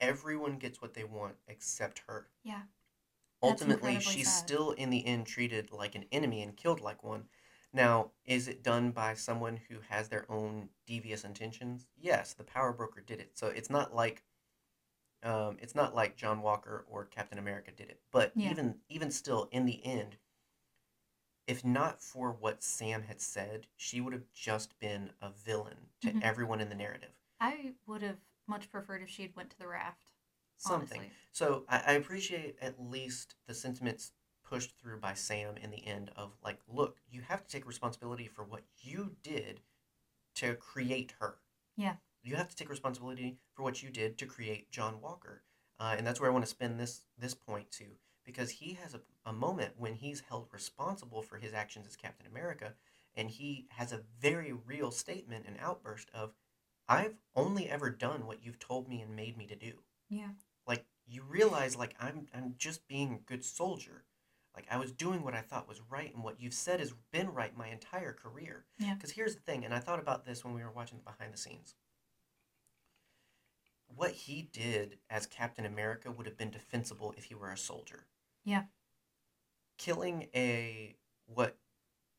everyone 0.00 0.58
gets 0.58 0.80
what 0.82 0.94
they 0.94 1.04
want 1.04 1.36
except 1.48 2.02
her. 2.08 2.28
yeah. 2.44 2.62
Ultimately, 3.42 3.98
she's 3.98 4.28
sad. 4.32 4.44
still 4.44 4.70
in 4.72 4.90
the 4.90 5.04
end 5.06 5.26
treated 5.26 5.72
like 5.72 5.94
an 5.94 6.04
enemy 6.12 6.42
and 6.42 6.56
killed 6.56 6.80
like 6.80 7.02
one. 7.02 7.24
Now, 7.72 8.12
is 8.24 8.48
it 8.48 8.62
done 8.62 8.90
by 8.92 9.14
someone 9.14 9.58
who 9.68 9.76
has 9.88 10.08
their 10.08 10.30
own 10.30 10.68
devious 10.86 11.24
intentions? 11.24 11.88
Yes, 12.00 12.34
the 12.34 12.44
power 12.44 12.72
broker 12.72 13.00
did 13.00 13.20
it. 13.20 13.36
So 13.36 13.48
it's 13.48 13.70
not 13.70 13.94
like 13.94 14.22
um, 15.22 15.56
it's 15.60 15.74
not 15.74 15.94
like 15.94 16.16
John 16.16 16.42
Walker 16.42 16.84
or 16.88 17.04
Captain 17.06 17.38
America 17.38 17.70
did 17.70 17.90
it. 17.90 18.00
But 18.10 18.32
Yeah. 18.34 18.50
even 18.50 18.80
even 18.88 19.10
still, 19.10 19.48
in 19.52 19.64
the 19.66 19.84
end, 19.84 20.16
if 21.46 21.64
not 21.64 22.00
for 22.02 22.32
what 22.32 22.62
Sam 22.62 23.02
had 23.02 23.20
said, 23.20 23.66
she 23.76 24.00
would 24.00 24.12
have 24.12 24.32
just 24.32 24.78
been 24.78 25.12
a 25.20 25.30
villain 25.30 25.90
to 26.00 26.12
Mhm. 26.12 26.22
everyone 26.22 26.60
in 26.60 26.68
the 26.68 26.74
narrative. 26.74 27.12
I 27.40 27.74
would 27.86 28.02
have 28.02 28.20
much 28.46 28.70
preferred 28.70 29.02
if 29.02 29.08
she 29.10 29.22
had 29.22 29.34
went 29.36 29.50
to 29.50 29.58
the 29.58 29.66
raft. 29.68 30.10
Something. 30.56 31.00
Honestly. 31.00 31.16
So 31.32 31.64
I, 31.68 31.78
I 31.80 31.92
appreciate 31.94 32.56
at 32.60 32.80
least 32.80 33.34
the 33.46 33.54
sentiments 33.54 34.12
pushed 34.42 34.76
through 34.78 35.00
by 35.00 35.14
Sam 35.14 35.56
in 35.56 35.70
the 35.70 35.84
end 35.86 36.10
of 36.16 36.36
like, 36.42 36.60
look, 36.68 37.00
you 37.08 37.22
have 37.22 37.42
to 37.42 37.48
take 37.48 37.66
responsibility 37.66 38.28
for 38.28 38.44
what 38.44 38.64
you 38.78 39.16
did 39.22 39.62
to 40.36 40.54
create 40.54 41.12
her. 41.18 41.40
Yeah. 41.76 41.96
You 42.22 42.36
have 42.36 42.48
to 42.48 42.56
take 42.56 42.70
responsibility 42.70 43.38
for 43.54 43.62
what 43.62 43.82
you 43.82 43.90
did 43.90 44.18
to 44.18 44.26
create 44.26 44.70
John 44.70 45.00
Walker, 45.00 45.42
uh, 45.80 45.94
and 45.96 46.06
that's 46.06 46.20
where 46.20 46.30
I 46.30 46.32
want 46.32 46.44
to 46.44 46.50
spend 46.50 46.78
this 46.78 47.02
this 47.18 47.34
point 47.34 47.70
to 47.72 47.84
because 48.24 48.50
he 48.50 48.74
has 48.74 48.94
a, 48.94 49.00
a 49.26 49.32
moment 49.32 49.72
when 49.76 49.94
he's 49.94 50.20
held 50.20 50.46
responsible 50.52 51.22
for 51.22 51.38
his 51.38 51.52
actions 51.52 51.86
as 51.86 51.96
Captain 51.96 52.26
America, 52.26 52.74
and 53.16 53.28
he 53.30 53.66
has 53.70 53.92
a 53.92 54.02
very 54.20 54.52
real 54.52 54.90
statement 54.90 55.44
and 55.46 55.56
outburst 55.60 56.08
of, 56.14 56.34
"I've 56.88 57.16
only 57.34 57.68
ever 57.68 57.90
done 57.90 58.26
what 58.26 58.44
you've 58.44 58.58
told 58.60 58.88
me 58.88 59.00
and 59.00 59.16
made 59.16 59.36
me 59.36 59.46
to 59.46 59.56
do." 59.56 59.82
Yeah. 60.08 60.28
like 60.66 60.84
you 61.06 61.22
realize 61.22 61.76
like 61.76 61.94
I'm 61.98 62.26
I'm 62.34 62.54
just 62.58 62.86
being 62.86 63.14
a 63.14 63.18
good 63.30 63.44
soldier. 63.44 64.04
Like 64.54 64.66
I 64.70 64.76
was 64.76 64.92
doing 64.92 65.24
what 65.24 65.34
I 65.34 65.40
thought 65.40 65.68
was 65.68 65.80
right 65.90 66.14
and 66.14 66.22
what 66.22 66.40
you've 66.40 66.54
said 66.54 66.78
has 66.80 66.92
been 67.10 67.32
right 67.32 67.56
my 67.56 67.68
entire 67.68 68.12
career. 68.12 68.66
Yeah. 68.78 68.94
Cuz 68.96 69.10
here's 69.12 69.34
the 69.34 69.40
thing 69.40 69.64
and 69.64 69.74
I 69.74 69.80
thought 69.80 69.98
about 69.98 70.24
this 70.24 70.44
when 70.44 70.54
we 70.54 70.62
were 70.62 70.70
watching 70.70 70.98
the 70.98 71.04
behind 71.04 71.32
the 71.32 71.38
scenes. 71.38 71.74
What 73.94 74.12
he 74.12 74.42
did 74.42 74.98
as 75.10 75.26
Captain 75.26 75.66
America 75.66 76.10
would 76.10 76.26
have 76.26 76.36
been 76.36 76.50
defensible 76.50 77.14
if 77.16 77.24
he 77.24 77.34
were 77.34 77.50
a 77.50 77.56
soldier. 77.56 78.06
Yeah. 78.44 78.64
Killing 79.78 80.28
a 80.34 80.96
what 81.26 81.58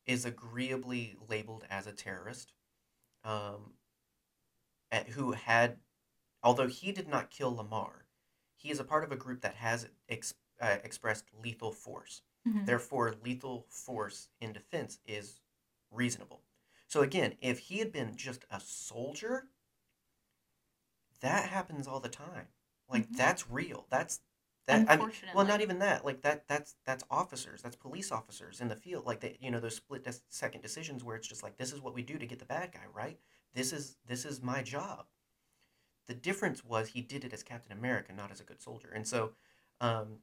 is 0.06 0.24
agreeably 0.24 1.16
labeled 1.28 1.64
as 1.70 1.86
a 1.86 1.92
terrorist 1.92 2.52
um, 3.24 3.74
at, 4.90 5.08
who 5.08 5.32
had 5.32 5.78
although 6.42 6.68
he 6.68 6.92
did 6.92 7.08
not 7.08 7.30
kill 7.30 7.54
Lemar, 7.56 8.04
he 8.56 8.70
is 8.70 8.78
a 8.78 8.84
part 8.84 9.04
of 9.04 9.12
a 9.12 9.16
group 9.16 9.40
that 9.40 9.54
has 9.56 9.88
ex, 10.08 10.34
uh, 10.60 10.76
expressed 10.84 11.24
lethal 11.42 11.72
force. 11.72 12.22
Mhm. 12.46 12.66
Therefore, 12.66 13.14
lethal 13.24 13.66
force 13.70 14.28
in 14.40 14.52
defense 14.52 14.98
is 15.06 15.40
reasonable. 15.90 16.44
So 16.86 17.00
again, 17.00 17.36
if 17.40 17.58
he 17.58 17.78
had 17.78 17.92
been 17.92 18.16
just 18.16 18.44
a 18.50 18.60
soldier, 18.60 19.48
that 21.24 21.48
happens 21.50 21.88
all 21.88 22.00
the 22.00 22.08
time. 22.10 22.48
Like 22.88 23.10
Mhm. 23.10 23.16
that's 23.16 23.50
real. 23.50 23.86
That's 23.90 24.20
that. 24.66 24.84
I 24.88 24.96
mean, 24.98 25.12
well, 25.32 25.46
not 25.46 25.62
even 25.62 25.80
that. 25.80 26.04
Like 26.04 26.22
that. 26.22 26.48
That's 26.48 26.76
that's 26.86 27.04
officers. 27.10 27.62
That's 27.62 27.76
police 27.76 28.12
officers 28.12 28.60
in 28.62 28.68
the 28.68 28.76
field. 28.76 29.06
Like 29.06 29.20
they, 29.20 29.38
you 29.40 29.50
know, 29.50 29.60
those 29.60 29.76
split 29.76 30.04
des- 30.04 30.22
second 30.30 30.62
decisions 30.62 31.04
where 31.04 31.16
it's 31.16 31.28
just 31.28 31.42
like 31.42 31.56
this 31.58 31.72
is 31.72 31.80
what 31.82 31.94
we 31.94 32.02
do 32.02 32.18
to 32.18 32.26
get 32.26 32.38
the 32.40 32.46
bad 32.46 32.72
guy 32.72 32.86
right. 32.94 33.20
This 33.54 33.72
is 33.72 33.98
this 34.06 34.24
is 34.26 34.42
my 34.42 34.62
job. 34.62 35.06
The 36.06 36.14
difference 36.14 36.64
was 36.64 36.88
he 36.88 37.02
did 37.02 37.24
it 37.24 37.32
as 37.34 37.42
Captain 37.42 37.72
America, 37.72 38.12
not 38.12 38.30
as 38.30 38.40
a 38.40 38.44
good 38.44 38.62
soldier, 38.62 38.90
and 38.90 39.06
so 39.06 39.34
um, 39.82 40.22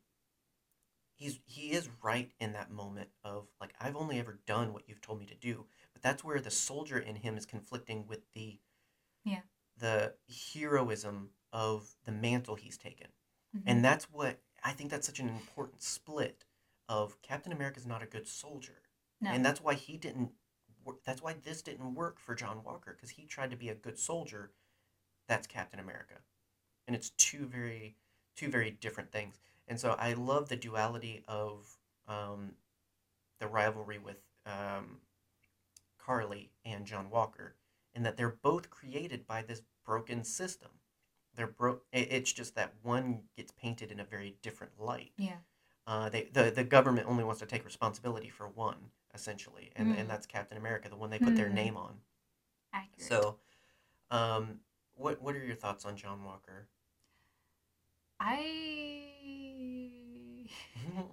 he's 1.16 1.39
he 1.45 1.72
is 1.72 1.89
right 2.04 2.34
in 2.39 2.52
that 2.54 2.70
moment 2.72 3.10
of 3.24 3.47
like 3.62 3.74
I've 3.80 3.95
only 3.95 4.20
ever 4.20 4.39
done 4.45 4.74
what 4.74 4.89
you've 4.89 5.02
told 5.02 5.20
me 5.20 5.26
to 5.28 5.36
do, 5.36 5.66
but 5.93 6.02
that's 6.02 6.24
where 6.24 6.41
the 6.41 6.52
soldier 6.52 6.99
in 6.99 7.16
him 7.16 7.38
is 7.38 7.45
conflicting 7.45 8.08
with 8.08 8.22
the 8.34 8.60
Yeah. 9.24 9.41
The 9.82 10.16
heroism 10.54 11.32
of 11.54 11.96
the 12.06 12.14
mantle 12.14 12.56
he's 12.56 12.78
taken. 12.78 13.10
Mhm. 13.56 13.64
And 13.68 13.86
that's 13.86 14.10
what 14.12 14.40
I 14.64 14.74
think 14.74 14.92
that's 14.92 15.08
such 15.08 15.20
an 15.20 15.30
important 15.30 15.84
split 15.84 16.46
of 16.90 17.22
Captain 17.24 17.52
America's 17.54 17.88
not 17.88 18.04
a 18.04 18.08
good 18.08 18.28
soldier. 18.28 18.84
no. 19.24 19.32
And 19.32 19.46
that's 19.46 19.62
why 19.62 19.76
he 19.76 19.98
didn't 19.98 20.34
that's 21.06 21.22
why 21.22 21.34
this 21.34 21.62
didn't 21.62 21.94
work 21.96 22.20
for 22.20 22.36
John 22.36 22.64
Walker 22.64 22.94
cuz 23.00 23.12
he 23.12 23.26
tried 23.28 23.52
to 23.52 23.58
be 23.58 23.70
a 23.70 23.76
good 23.76 24.00
soldier. 24.00 24.54
That's 25.28 25.48
Captain 25.48 25.80
America. 25.80 26.22
And 26.88 26.96
it's 26.96 27.12
two 27.12 27.48
very 27.48 27.98
two 28.36 28.50
very 28.50 28.72
different 28.72 29.12
things. 29.12 29.40
And 29.68 29.80
so 29.80 29.92
I 29.94 30.14
love 30.14 30.50
the 30.50 30.58
duality 30.58 31.24
of 31.28 31.78
um, 32.08 32.58
the 33.40 33.48
rivalry 33.48 34.00
with 34.00 34.22
um, 34.46 35.02
Carly 35.98 36.52
and 36.66 36.86
John 36.86 37.10
Walker 37.10 37.56
in 37.94 38.04
that 38.04 38.18
they're 38.18 38.30
both 38.42 38.70
created 38.70 39.28
by 39.28 39.44
this 39.44 39.62
broken 39.86 40.24
system. 40.24 40.70
They're 41.36 41.48
broke. 41.48 41.84
It's 41.94 42.32
just 42.34 42.56
that 42.56 42.74
one 42.84 43.22
gets 43.38 43.52
painted 43.54 43.92
in 43.92 44.00
a 44.00 44.04
very 44.06 44.36
different 44.42 44.74
light. 44.80 45.12
yeah. 45.18 45.38
Uh, 45.88 46.10
they 46.10 46.24
the, 46.34 46.52
the 46.52 46.64
government 46.64 47.08
only 47.08 47.24
wants 47.24 47.40
to 47.40 47.46
take 47.46 47.66
responsibility 47.66 48.30
for 48.30 48.48
one 48.50 48.78
essentially, 49.14 49.72
and 49.76 49.90
Mm. 49.90 50.00
and 50.02 50.10
that's 50.10 50.26
Captain 50.28 50.58
America, 50.58 50.90
the 50.90 50.96
one 50.96 51.10
they 51.10 51.20
put 51.20 51.36
their 51.36 51.50
Hmm. 51.50 51.56
name 51.56 51.78
on. 51.78 51.96
Accurate. 52.74 53.08
So, 53.10 53.38
um, 54.12 54.60
what 54.96 55.22
what 55.22 55.36
are 55.36 55.44
your 55.44 55.56
thoughts 55.56 55.86
on 55.86 55.96
John 55.98 56.24
Walker? 56.24 56.68
I 58.20 60.48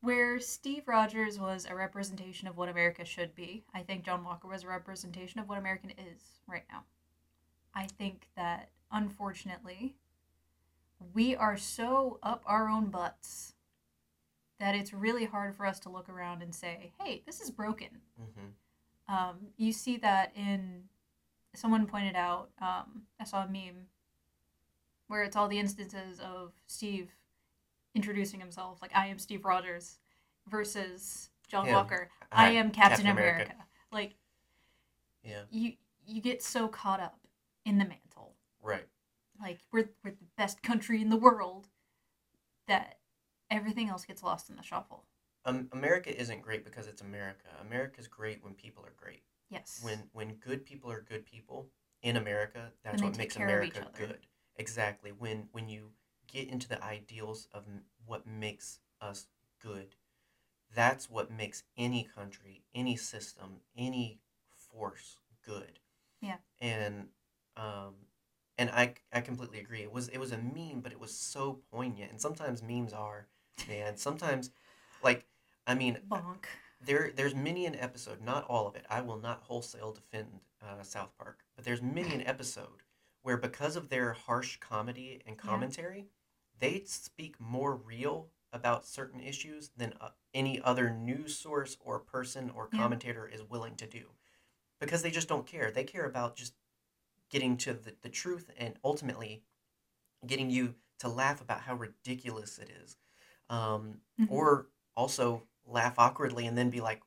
where 0.00 0.40
Steve 0.40 0.88
Rogers 0.88 1.38
was 1.38 1.66
a 1.66 1.74
representation 1.74 2.48
of 2.48 2.56
what 2.56 2.68
America 2.68 3.04
should 3.04 3.34
be, 3.34 3.64
I 3.74 3.82
think 3.82 4.04
John 4.04 4.24
Walker 4.24 4.48
was 4.48 4.64
a 4.64 4.68
representation 4.68 5.40
of 5.40 5.48
what 5.48 5.58
American 5.58 5.90
is 5.90 6.40
right 6.46 6.64
now. 6.70 6.84
I 7.74 7.86
think 7.86 8.28
that 8.36 8.70
unfortunately, 8.90 9.94
we 11.14 11.34
are 11.34 11.56
so 11.56 12.18
up 12.22 12.42
our 12.46 12.68
own 12.68 12.86
butts 12.90 13.54
that 14.58 14.74
it's 14.74 14.92
really 14.92 15.24
hard 15.24 15.56
for 15.56 15.64
us 15.64 15.80
to 15.80 15.88
look 15.88 16.08
around 16.08 16.42
and 16.42 16.54
say, 16.54 16.92
hey, 17.00 17.22
this 17.26 17.40
is 17.40 17.50
broken. 17.50 17.88
hmm 18.18 18.48
Um, 19.08 19.38
you 19.56 19.72
see 19.72 19.96
that 19.98 20.32
in 20.36 20.84
someone 21.54 21.86
pointed 21.86 22.14
out. 22.14 22.50
Um, 22.60 23.02
I 23.18 23.24
saw 23.24 23.44
a 23.44 23.48
meme 23.48 23.86
where 25.08 25.22
it's 25.22 25.34
all 25.34 25.48
the 25.48 25.58
instances 25.58 26.20
of 26.20 26.52
Steve 26.66 27.10
introducing 27.94 28.38
himself, 28.38 28.80
like 28.82 28.94
I 28.94 29.06
am 29.06 29.18
Steve 29.18 29.44
Rogers, 29.44 29.98
versus 30.48 31.30
John 31.48 31.66
Him. 31.66 31.74
Walker, 31.74 32.08
I 32.30 32.46
Hi, 32.46 32.52
am 32.52 32.70
Captain, 32.70 32.90
Captain 32.90 33.06
America. 33.10 33.34
America. 33.36 33.54
Like 33.90 34.14
Yeah. 35.24 35.42
you, 35.50 35.72
you 36.06 36.20
get 36.20 36.42
so 36.42 36.68
caught 36.68 37.00
up 37.00 37.18
in 37.70 37.78
the 37.78 37.84
mantle, 37.84 38.34
Right. 38.60 38.86
like 39.40 39.60
we're 39.72 39.88
we're 40.04 40.10
the 40.10 40.26
best 40.36 40.62
country 40.62 41.00
in 41.00 41.08
the 41.08 41.16
world, 41.16 41.68
that 42.66 42.98
everything 43.50 43.88
else 43.88 44.04
gets 44.04 44.22
lost 44.22 44.50
in 44.50 44.56
the 44.56 44.62
shuffle. 44.62 45.04
Um, 45.44 45.68
America 45.72 46.14
isn't 46.14 46.42
great 46.42 46.64
because 46.64 46.86
it's 46.86 47.00
America. 47.00 47.48
America's 47.60 48.08
great 48.08 48.44
when 48.44 48.54
people 48.54 48.84
are 48.84 48.94
great. 48.96 49.22
Yes. 49.48 49.80
When 49.82 50.10
when 50.12 50.34
good 50.34 50.66
people 50.66 50.90
are 50.90 51.00
good 51.00 51.24
people 51.24 51.68
in 52.02 52.16
America, 52.16 52.72
that's 52.82 53.02
what 53.02 53.16
makes 53.16 53.36
care 53.36 53.60
of 53.60 53.64
each 53.64 53.76
America 53.76 53.92
good. 53.96 54.26
Exactly. 54.56 55.12
When 55.12 55.48
when 55.52 55.68
you 55.68 55.92
get 56.26 56.48
into 56.48 56.68
the 56.68 56.82
ideals 56.84 57.48
of 57.54 57.64
what 58.04 58.26
makes 58.26 58.80
us 59.00 59.26
good, 59.62 59.94
that's 60.74 61.10
what 61.10 61.30
makes 61.30 61.62
any 61.76 62.04
country, 62.04 62.62
any 62.74 62.96
system, 62.96 63.60
any 63.76 64.20
force 64.70 65.18
good. 65.44 65.78
Yeah. 66.20 66.36
And 66.60 67.08
um 67.56 67.94
and 68.58 68.70
I 68.70 68.94
I 69.12 69.20
completely 69.20 69.60
agree. 69.60 69.82
It 69.82 69.92
was 69.92 70.08
it 70.08 70.18
was 70.18 70.32
a 70.32 70.38
meme, 70.38 70.80
but 70.82 70.92
it 70.92 71.00
was 71.00 71.16
so 71.16 71.60
poignant. 71.72 72.10
And 72.10 72.20
sometimes 72.20 72.62
memes 72.62 72.92
are, 72.92 73.26
man. 73.68 73.96
Sometimes, 73.96 74.50
like, 75.02 75.26
I 75.66 75.74
mean, 75.74 75.98
Bonk. 76.10 76.44
there 76.80 77.10
there's 77.14 77.34
many 77.34 77.66
an 77.66 77.76
episode 77.76 78.20
not 78.22 78.44
all 78.44 78.66
of 78.66 78.74
it 78.74 78.84
i 78.88 79.00
will 79.00 79.18
not 79.18 79.42
wholesale 79.42 79.92
defend 79.92 80.28
uh, 80.62 80.82
south 80.82 81.10
park 81.18 81.40
but 81.56 81.64
there's 81.64 81.82
many 81.82 82.14
an 82.14 82.26
episode 82.26 82.82
where 83.22 83.36
because 83.36 83.76
of 83.76 83.88
their 83.88 84.12
harsh 84.12 84.58
comedy 84.58 85.20
and 85.26 85.36
Yeah. 85.36 85.42
commentary 85.50 86.06
they 86.58 86.82
speak 86.86 87.38
more 87.40 87.74
real 87.76 88.28
about 88.52 88.86
certain 88.86 89.20
issues 89.20 89.70
than 89.76 89.94
uh, 90.00 90.08
any 90.34 90.60
other 90.62 90.90
news 90.90 91.36
source 91.36 91.76
or 91.80 91.98
person 91.98 92.50
or 92.54 92.68
Yeah. 92.72 92.78
commentator 92.80 93.26
is 93.28 93.42
willing 93.42 93.76
to 93.76 93.86
do 93.86 94.06
because 94.80 95.02
they 95.02 95.10
just 95.10 95.28
don't 95.28 95.46
care 95.46 95.70
they 95.70 95.84
care 95.84 96.06
about 96.06 96.36
just 96.36 96.54
getting 97.30 97.56
to 97.58 97.72
the, 97.72 97.94
the 98.02 98.08
truth 98.08 98.50
and 98.58 98.74
ultimately 98.84 99.42
getting 100.26 100.50
you 100.50 100.74
to 100.98 101.08
laugh 101.08 101.40
about 101.40 101.62
how 101.62 101.74
ridiculous 101.74 102.58
it 102.58 102.70
is 102.82 102.96
um, 103.48 104.00
Mhm. 104.18 104.30
or 104.30 104.68
also 104.96 105.46
laugh 105.64 105.98
awkwardly 105.98 106.46
and 106.46 106.56
then 106.58 106.70
be 106.70 106.80
like, 106.80 107.02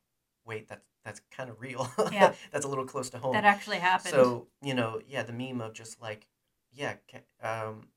wait, 0.46 0.68
that's 0.68 0.86
that's 1.04 1.20
kind 1.32 1.50
of 1.50 1.60
real. 1.60 1.92
Yeah. 2.12 2.34
that's 2.52 2.66
a 2.66 2.70
little 2.70 2.86
close 2.86 3.10
to 3.10 3.18
home. 3.20 3.34
That 3.34 3.44
actually 3.44 3.80
happened. 3.80 4.12
So 4.12 4.48
you 4.62 4.74
know, 4.74 5.02
yeah, 5.08 5.24
the 5.24 5.34
meme 5.34 5.62
of 5.62 5.74
just 5.74 6.02
like, 6.02 6.28
yeah, 6.72 6.96
um, 7.42 7.90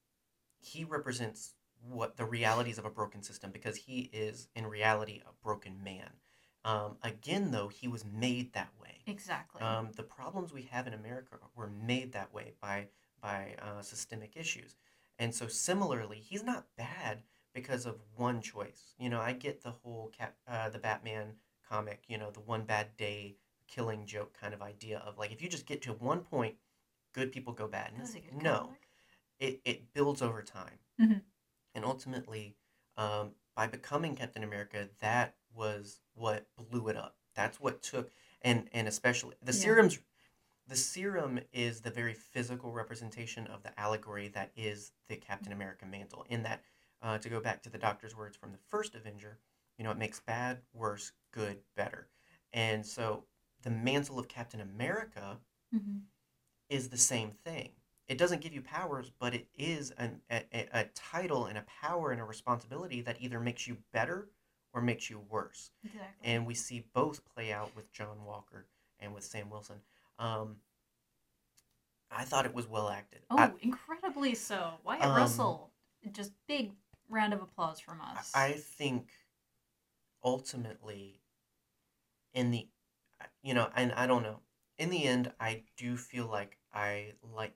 he 0.58 0.84
represents 0.84 1.54
what 1.88 2.16
the 2.16 2.24
realities 2.24 2.78
of 2.78 2.84
a 2.84 2.90
broken 2.90 3.22
system 3.22 3.52
because 3.52 3.76
he 3.76 4.10
is 4.12 4.48
in 4.56 4.66
reality 4.66 5.22
a 5.24 5.32
broken 5.42 5.82
man. 5.84 6.10
Um, 6.66 6.96
again, 7.02 7.52
though, 7.52 7.68
he 7.68 7.88
was 7.88 8.04
made 8.04 8.52
that 8.52 8.72
way. 8.82 9.00
exactly. 9.06 9.62
Um, 9.62 9.90
the 9.96 10.02
problems 10.02 10.52
we 10.52 10.62
have 10.72 10.86
in 10.86 10.94
America 10.94 11.36
were 11.54 11.68
made 11.68 12.12
that 12.12 12.32
way 12.34 12.52
by 12.60 12.88
by 13.22 13.54
uh, 13.62 13.80
systemic 13.82 14.36
issues, 14.36 14.76
and 15.18 15.34
so 15.34 15.46
similarly, 15.46 16.18
he's 16.18 16.42
not 16.42 16.66
bad 16.76 17.22
because 17.54 17.86
of 17.86 17.96
one 18.16 18.40
choice. 18.42 18.94
You 18.98 19.08
know, 19.08 19.20
I 19.20 19.32
get 19.32 19.62
the 19.62 19.70
whole 19.70 20.08
cat, 20.16 20.34
uh, 20.46 20.68
the 20.68 20.78
Batman 20.78 21.34
comic, 21.68 22.02
you 22.08 22.18
know, 22.18 22.30
the 22.30 22.40
one 22.40 22.64
bad 22.64 22.96
day 22.96 23.36
killing 23.68 24.06
joke 24.06 24.36
kind 24.40 24.54
of 24.54 24.62
idea 24.62 24.98
of 25.06 25.18
like 25.18 25.32
if 25.32 25.40
you 25.42 25.48
just 25.48 25.66
get 25.66 25.82
to 25.82 25.92
one 25.92 26.20
point, 26.20 26.56
good 27.12 27.32
people 27.32 27.52
go 27.52 27.66
bad. 27.68 27.92
That 27.96 28.10
a 28.10 28.20
good 28.20 28.42
no, 28.42 28.58
comic. 28.58 28.88
it, 29.38 29.60
it 29.64 29.92
builds 29.94 30.22
over 30.22 30.42
time. 30.42 30.78
Mhm. 31.00 31.22
And 31.74 31.84
ultimately, 31.84 32.56
um, 32.96 33.32
by 33.56 33.66
becoming 33.66 34.14
Captain 34.14 34.44
America, 34.44 34.88
that 35.00 35.34
was 35.54 36.00
what 36.14 36.46
blew 36.56 36.88
it 36.88 36.96
up. 36.96 37.16
That's 37.34 37.60
what 37.60 37.82
took, 37.82 38.12
and 38.42 38.68
and 38.72 38.86
especially 38.86 39.36
the 39.42 39.52
Yeah. 39.52 39.58
serums. 39.58 39.98
The 40.68 40.76
serum 40.76 41.40
is 41.52 41.80
the 41.82 41.90
very 41.90 42.14
physical 42.14 42.72
representation 42.72 43.46
of 43.46 43.62
the 43.62 43.78
allegory 43.78 44.28
that 44.28 44.52
is 44.56 44.92
the 45.08 45.16
Captain 45.16 45.52
America 45.52 45.86
mantle. 45.86 46.24
In 46.28 46.42
that, 46.42 46.62
uh, 47.02 47.18
to 47.18 47.28
go 47.28 47.40
back 47.40 47.62
to 47.62 47.70
the 47.70 47.78
Doctor's 47.78 48.16
words 48.16 48.36
from 48.36 48.52
the 48.52 48.58
first 48.58 48.94
Avenger, 48.96 49.38
you 49.78 49.84
know, 49.84 49.92
it 49.92 49.98
makes 49.98 50.20
bad 50.20 50.62
worse, 50.72 51.12
good 51.32 51.62
better. 51.76 52.08
And 52.52 52.84
so 52.84 53.28
the 53.62 53.70
mantle 53.70 54.18
of 54.18 54.28
Captain 54.28 54.60
America 54.60 55.40
Mhm. 55.72 56.06
is 56.68 56.88
the 56.88 56.98
same 56.98 57.32
thing. 57.32 57.75
It 58.08 58.18
doesn't 58.18 58.40
give 58.40 58.52
you 58.52 58.62
powers, 58.62 59.10
but 59.18 59.34
it 59.34 59.48
is 59.58 59.90
an, 59.98 60.20
a, 60.30 60.44
a, 60.72 60.84
title 60.94 61.46
and 61.46 61.58
a 61.58 61.64
power 61.82 62.12
and 62.12 62.20
a 62.20 62.24
responsibility 62.24 63.00
that 63.00 63.16
either 63.20 63.40
makes 63.40 63.66
you 63.66 63.78
better 63.92 64.28
or 64.72 64.80
makes 64.80 65.10
you 65.10 65.20
worse. 65.28 65.70
Exactly. 65.84 66.08
And 66.22 66.46
we 66.46 66.54
see 66.54 66.86
both 66.94 67.22
play 67.24 67.52
out 67.52 67.74
with 67.74 67.92
John 67.92 68.24
Walker 68.24 68.66
and 69.00 69.12
with 69.12 69.24
Sam 69.24 69.50
Wilson. 69.50 69.76
Um, 70.18 70.56
I 72.10 72.24
thought 72.24 72.46
it 72.46 72.54
was 72.54 72.68
well 72.68 72.88
acted. 72.88 73.22
oh, 73.30 73.38
I, 73.38 73.50
incredibly 73.60 74.34
so. 74.34 74.74
Wyatt 74.84 75.04
Um, 75.04 75.16
Russell. 75.16 75.72
Just 76.12 76.32
big 76.46 76.70
round 77.08 77.32
of 77.32 77.42
applause 77.42 77.80
from 77.80 78.00
us. 78.00 78.30
I 78.34 78.52
think 78.52 79.08
ultimately, 80.22 81.20
in 82.32 82.52
the, 82.52 82.68
you 83.42 83.54
know, 83.54 83.68
and 83.74 83.92
I 83.92 84.06
don't 84.06 84.22
know. 84.22 84.40
In 84.78 84.90
the 84.90 85.04
end, 85.04 85.32
I 85.40 85.62
do 85.76 85.96
feel 85.96 86.26
like 86.26 86.58
I 86.72 87.14
like 87.34 87.54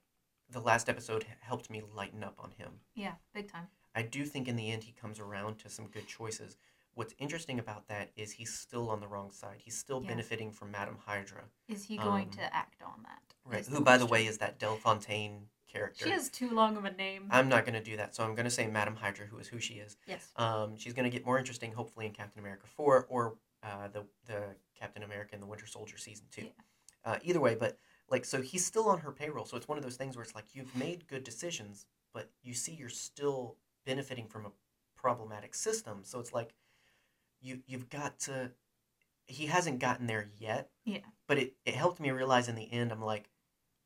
the 0.50 0.60
last 0.60 0.88
episode 0.88 1.24
helped 1.40 1.70
me 1.70 1.82
lighten 1.94 2.22
up 2.24 2.34
on 2.38 2.50
him. 2.52 2.80
yeah, 2.94 3.14
big 3.34 3.50
time. 3.50 3.68
I 3.94 4.02
do 4.02 4.24
think 4.24 4.46
in 4.48 4.56
the 4.56 4.70
end 4.70 4.84
he 4.84 4.92
comes 4.92 5.18
around 5.18 5.58
to 5.60 5.68
some 5.70 5.86
good 5.88 6.06
choices. 6.06 6.56
What's 6.94 7.14
interesting 7.18 7.58
about 7.58 7.88
that 7.88 8.10
is 8.16 8.32
he's 8.32 8.52
still 8.56 8.90
on 8.90 9.00
the 9.00 9.06
wrong 9.08 9.30
side. 9.30 9.58
He's 9.60 9.76
still 9.78 10.00
Yeah. 10.02 10.08
benefiting 10.08 10.50
from 10.52 10.70
Madame 10.70 10.98
Hydra, 10.98 11.44
Is 11.68 11.84
he 11.84 11.96
going 11.96 12.24
Um, 12.26 12.30
to 12.32 12.54
act 12.54 12.82
on 12.82 13.02
that? 13.04 13.22
right? 13.44 13.64
Who, 13.66 13.80
by 13.80 13.96
the 13.96 14.06
way, 14.06 14.26
is 14.26 14.38
that 14.38 14.58
Del 14.58 14.76
Fontaine 14.76 15.48
character? 15.68 16.04
She 16.06 16.10
has 16.10 16.28
too 16.28 16.50
long 16.50 16.76
of 16.76 16.84
a 16.84 16.90
name. 16.92 17.28
I'm 17.30 17.48
not 17.48 17.64
going 17.64 17.74
to 17.74 17.82
do 17.82 17.96
that, 17.96 18.14
so 18.14 18.24
I'm 18.24 18.34
going 18.34 18.44
to 18.44 18.50
say 18.50 18.66
Madame 18.66 18.96
Hydra, 18.96 19.26
who 19.26 19.38
is 19.38 19.48
who 19.48 19.60
she 19.60 19.74
is. 19.74 19.96
yes. 20.06 20.32
Um, 20.36 20.76
she's 20.76 20.92
going 20.92 21.04
to 21.04 21.16
get 21.16 21.24
more 21.24 21.38
interesting, 21.38 21.72
hopefully, 21.72 22.06
in 22.06 22.12
Captain 22.12 22.40
America 22.40 22.66
4 22.66 23.06
or 23.08 23.38
uh, 23.62 23.88
the, 23.88 24.04
the 24.26 24.56
Captain 24.74 25.02
America 25.04 25.30
and 25.34 25.42
the 25.42 25.46
Winter 25.46 25.66
Soldier 25.66 25.96
season 25.96 26.26
2. 26.32 26.42
Yeah. 26.42 26.50
Uh, 27.04 27.18
either 27.22 27.40
way, 27.40 27.54
but 27.54 27.78
like, 28.10 28.24
so 28.24 28.42
he's 28.42 28.64
still 28.66 28.88
on 28.88 28.98
her 29.00 29.12
payroll. 29.12 29.44
So 29.44 29.56
it's 29.56 29.68
one 29.68 29.78
of 29.78 29.84
those 29.84 29.96
things 29.96 30.16
where 30.16 30.22
it's 30.24 30.34
like 30.34 30.46
you've 30.54 30.74
made 30.76 31.06
good 31.06 31.24
decisions, 31.24 31.86
but 32.12 32.30
you 32.42 32.54
see 32.54 32.72
you're 32.72 32.88
still 32.88 33.56
benefiting 33.86 34.26
from 34.26 34.46
a 34.46 34.52
problematic 34.96 35.54
system. 35.54 36.00
So 36.02 36.18
it's 36.20 36.32
like 36.32 36.54
you 37.40 37.62
you've 37.66 37.88
got 37.88 38.18
to. 38.20 38.50
He 39.26 39.46
hasn't 39.46 39.78
gotten 39.78 40.06
there 40.08 40.28
yet. 40.38 40.70
Yeah. 40.84 40.98
But 41.28 41.38
it, 41.38 41.54
it 41.64 41.74
helped 41.74 42.00
me 42.00 42.10
realize 42.10 42.48
in 42.48 42.56
the 42.56 42.70
end, 42.72 42.90
I'm 42.90 43.00
like, 43.02 43.30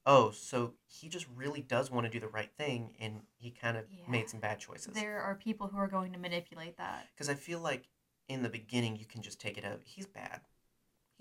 oh, 0.06 0.30
so 0.30 0.72
he 0.86 1.08
just 1.10 1.26
really 1.36 1.60
does 1.60 1.90
want 1.90 2.06
to 2.06 2.10
do 2.10 2.18
the 2.18 2.28
right 2.28 2.50
thing, 2.56 2.94
and 2.98 3.20
he 3.36 3.50
kind 3.50 3.76
of 3.76 3.84
Yeah. 3.90 4.10
made 4.10 4.30
some 4.30 4.40
bad 4.40 4.58
choices 4.58 4.94
There 4.94 5.20
are 5.20 5.34
people 5.34 5.66
who 5.68 5.76
are 5.76 5.86
going 5.88 6.12
to 6.14 6.18
manipulate 6.18 6.78
that. 6.78 7.08
because 7.14 7.28
I 7.28 7.34
feel 7.34 7.60
like 7.60 7.88
in 8.28 8.42
the 8.42 8.48
beginning 8.48 8.96
you 8.96 9.04
can 9.04 9.20
just 9.20 9.38
take 9.38 9.58
it 9.58 9.64
out. 9.66 9.80
He's 9.84 10.06
bad. 10.06 10.40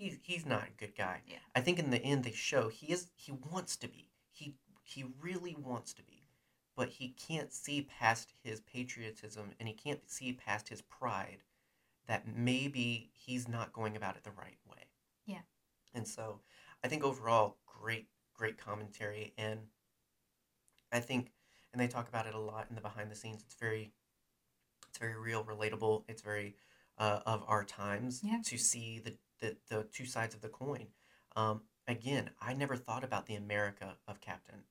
He's 0.04 0.18
he's 0.22 0.44
not 0.44 0.64
a 0.64 0.70
good 0.76 0.94
guy. 0.94 1.22
Yeah. 1.26 1.38
I 1.54 1.60
think 1.60 1.78
in 1.78 1.88
the 1.90 2.02
end 2.02 2.24
they 2.24 2.32
show 2.32 2.68
he 2.68 2.92
is 2.92 3.10
he 3.16 3.32
wants 3.32 3.76
to 3.76 3.88
be. 3.88 4.10
He 4.30 4.54
he 4.82 5.04
really 5.18 5.56
wants 5.58 5.94
to 5.94 6.02
be, 6.02 6.26
but 6.76 6.90
he 6.90 7.08
can't 7.08 7.50
see 7.52 7.82
past 7.82 8.34
his 8.42 8.60
patriotism 8.60 9.52
and 9.58 9.66
he 9.66 9.74
can't 9.74 10.08
see 10.10 10.34
past 10.34 10.68
his 10.68 10.82
pride 10.82 11.38
that 12.06 12.28
maybe 12.28 13.10
he's 13.14 13.48
not 13.48 13.72
going 13.72 13.96
about 13.96 14.16
it 14.16 14.24
the 14.24 14.30
right 14.32 14.58
way. 14.70 14.84
Yeah. 15.24 15.40
And 15.94 16.06
so 16.06 16.40
I 16.84 16.88
think 16.88 17.02
overall 17.02 17.56
great 17.66 18.08
great 18.34 18.58
commentary 18.58 19.32
and 19.38 19.60
I 20.92 21.00
think 21.00 21.32
and 21.72 21.80
they 21.80 21.88
talk 21.88 22.08
about 22.08 22.26
it 22.26 22.34
a 22.34 22.38
lot 22.38 22.66
in 22.68 22.74
the 22.74 22.82
behind 22.82 23.10
the 23.10 23.16
scenes. 23.16 23.42
It's 23.42 23.54
very 23.54 23.90
it's 24.90 24.98
very 24.98 25.16
real, 25.16 25.44
relatable. 25.44 26.04
It's 26.08 26.20
very 26.22 26.56
uh, 26.98 27.20
of 27.26 27.42
our 27.48 27.64
times 27.64 28.20
Yeah. 28.22 28.40
to 28.44 28.56
see 28.58 29.00
the, 29.00 29.16
the, 29.44 29.56
the 29.76 29.82
two 29.84 30.06
sides 30.06 30.34
of 30.34 30.40
the 30.40 30.48
coin. 30.48 30.86
Um, 31.36 31.62
again, 31.86 32.30
I 32.40 32.54
never 32.54 32.76
thought 32.76 33.04
about 33.04 33.26
the 33.26 33.34
America 33.34 33.96
of 34.08 34.20
Captain. 34.20 34.62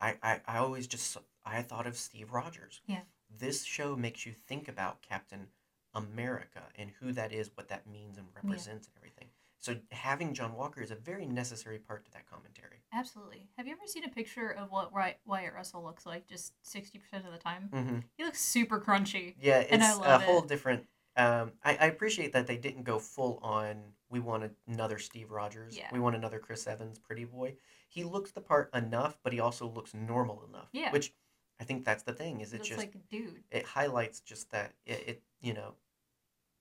I, 0.00 0.16
I, 0.22 0.40
I 0.46 0.58
always 0.58 0.86
just 0.86 1.16
I 1.44 1.62
thought 1.62 1.86
of 1.86 1.96
Steve 1.96 2.32
Rogers. 2.32 2.80
Yeah. 2.86 3.00
This 3.38 3.64
show 3.64 3.96
makes 3.96 4.26
you 4.26 4.32
think 4.32 4.68
about 4.68 5.02
Captain 5.02 5.46
America 5.94 6.62
and 6.76 6.90
who 7.00 7.12
that 7.12 7.32
is, 7.32 7.50
what 7.54 7.68
that 7.68 7.86
means 7.86 8.18
and 8.18 8.26
represents, 8.34 8.86
and 8.88 8.96
everything. 8.96 9.28
So 9.58 9.76
having 9.90 10.32
John 10.32 10.54
Walker 10.54 10.82
is 10.82 10.90
a 10.90 10.94
very 10.94 11.26
necessary 11.26 11.78
part 11.78 12.04
to 12.06 12.12
that 12.12 12.28
commentary. 12.28 12.78
Absolutely. 12.92 13.46
Have 13.56 13.66
you 13.66 13.72
ever 13.72 13.86
seen 13.86 14.04
a 14.04 14.08
picture 14.08 14.50
of 14.50 14.70
what 14.70 14.90
Wyatt 14.92 15.54
Russell 15.54 15.84
looks 15.84 16.06
like 16.06 16.26
just 16.26 16.54
60% 16.64 17.26
of 17.26 17.32
the 17.32 17.38
time? 17.38 17.68
hmm 17.72 17.98
He 18.16 18.24
looks 18.24 18.40
super 18.40 18.80
crunchy. 18.80 19.34
Yeah, 19.40 19.58
it's 19.58 19.72
And 19.72 19.82
I 19.84 19.92
love 19.94 20.22
a 20.22 20.24
whole 20.24 20.42
it. 20.42 20.48
different. 20.48 20.86
Um, 21.16 21.52
I, 21.64 21.76
I 21.76 21.86
appreciate 21.86 22.32
that 22.32 22.46
they 22.46 22.56
didn't 22.56 22.84
go 22.84 22.98
full 22.98 23.38
on. 23.42 23.82
We 24.08 24.20
want 24.20 24.50
another 24.68 24.98
Steve 24.98 25.30
Rogers. 25.30 25.76
Yeah. 25.76 25.88
We 25.92 26.00
want 26.00 26.16
another 26.16 26.38
Chris 26.38 26.66
Evans, 26.66 26.98
pretty 26.98 27.24
boy. 27.24 27.54
He 27.88 28.04
looks 28.04 28.30
the 28.30 28.40
part 28.40 28.70
enough, 28.74 29.18
but 29.22 29.32
he 29.32 29.40
also 29.40 29.68
looks 29.68 29.92
normal 29.94 30.44
enough. 30.48 30.68
Yeah. 30.72 30.92
Which 30.92 31.12
I 31.60 31.64
think 31.64 31.84
that's 31.84 32.04
the 32.04 32.12
thing. 32.12 32.40
Is 32.40 32.52
it 32.52 32.62
just 32.62 32.78
like 32.78 32.94
a 32.94 33.14
dude. 33.14 33.42
it 33.50 33.64
highlights 33.66 34.20
just 34.20 34.50
that 34.52 34.72
it, 34.86 35.04
it 35.06 35.22
you 35.40 35.52
know 35.52 35.74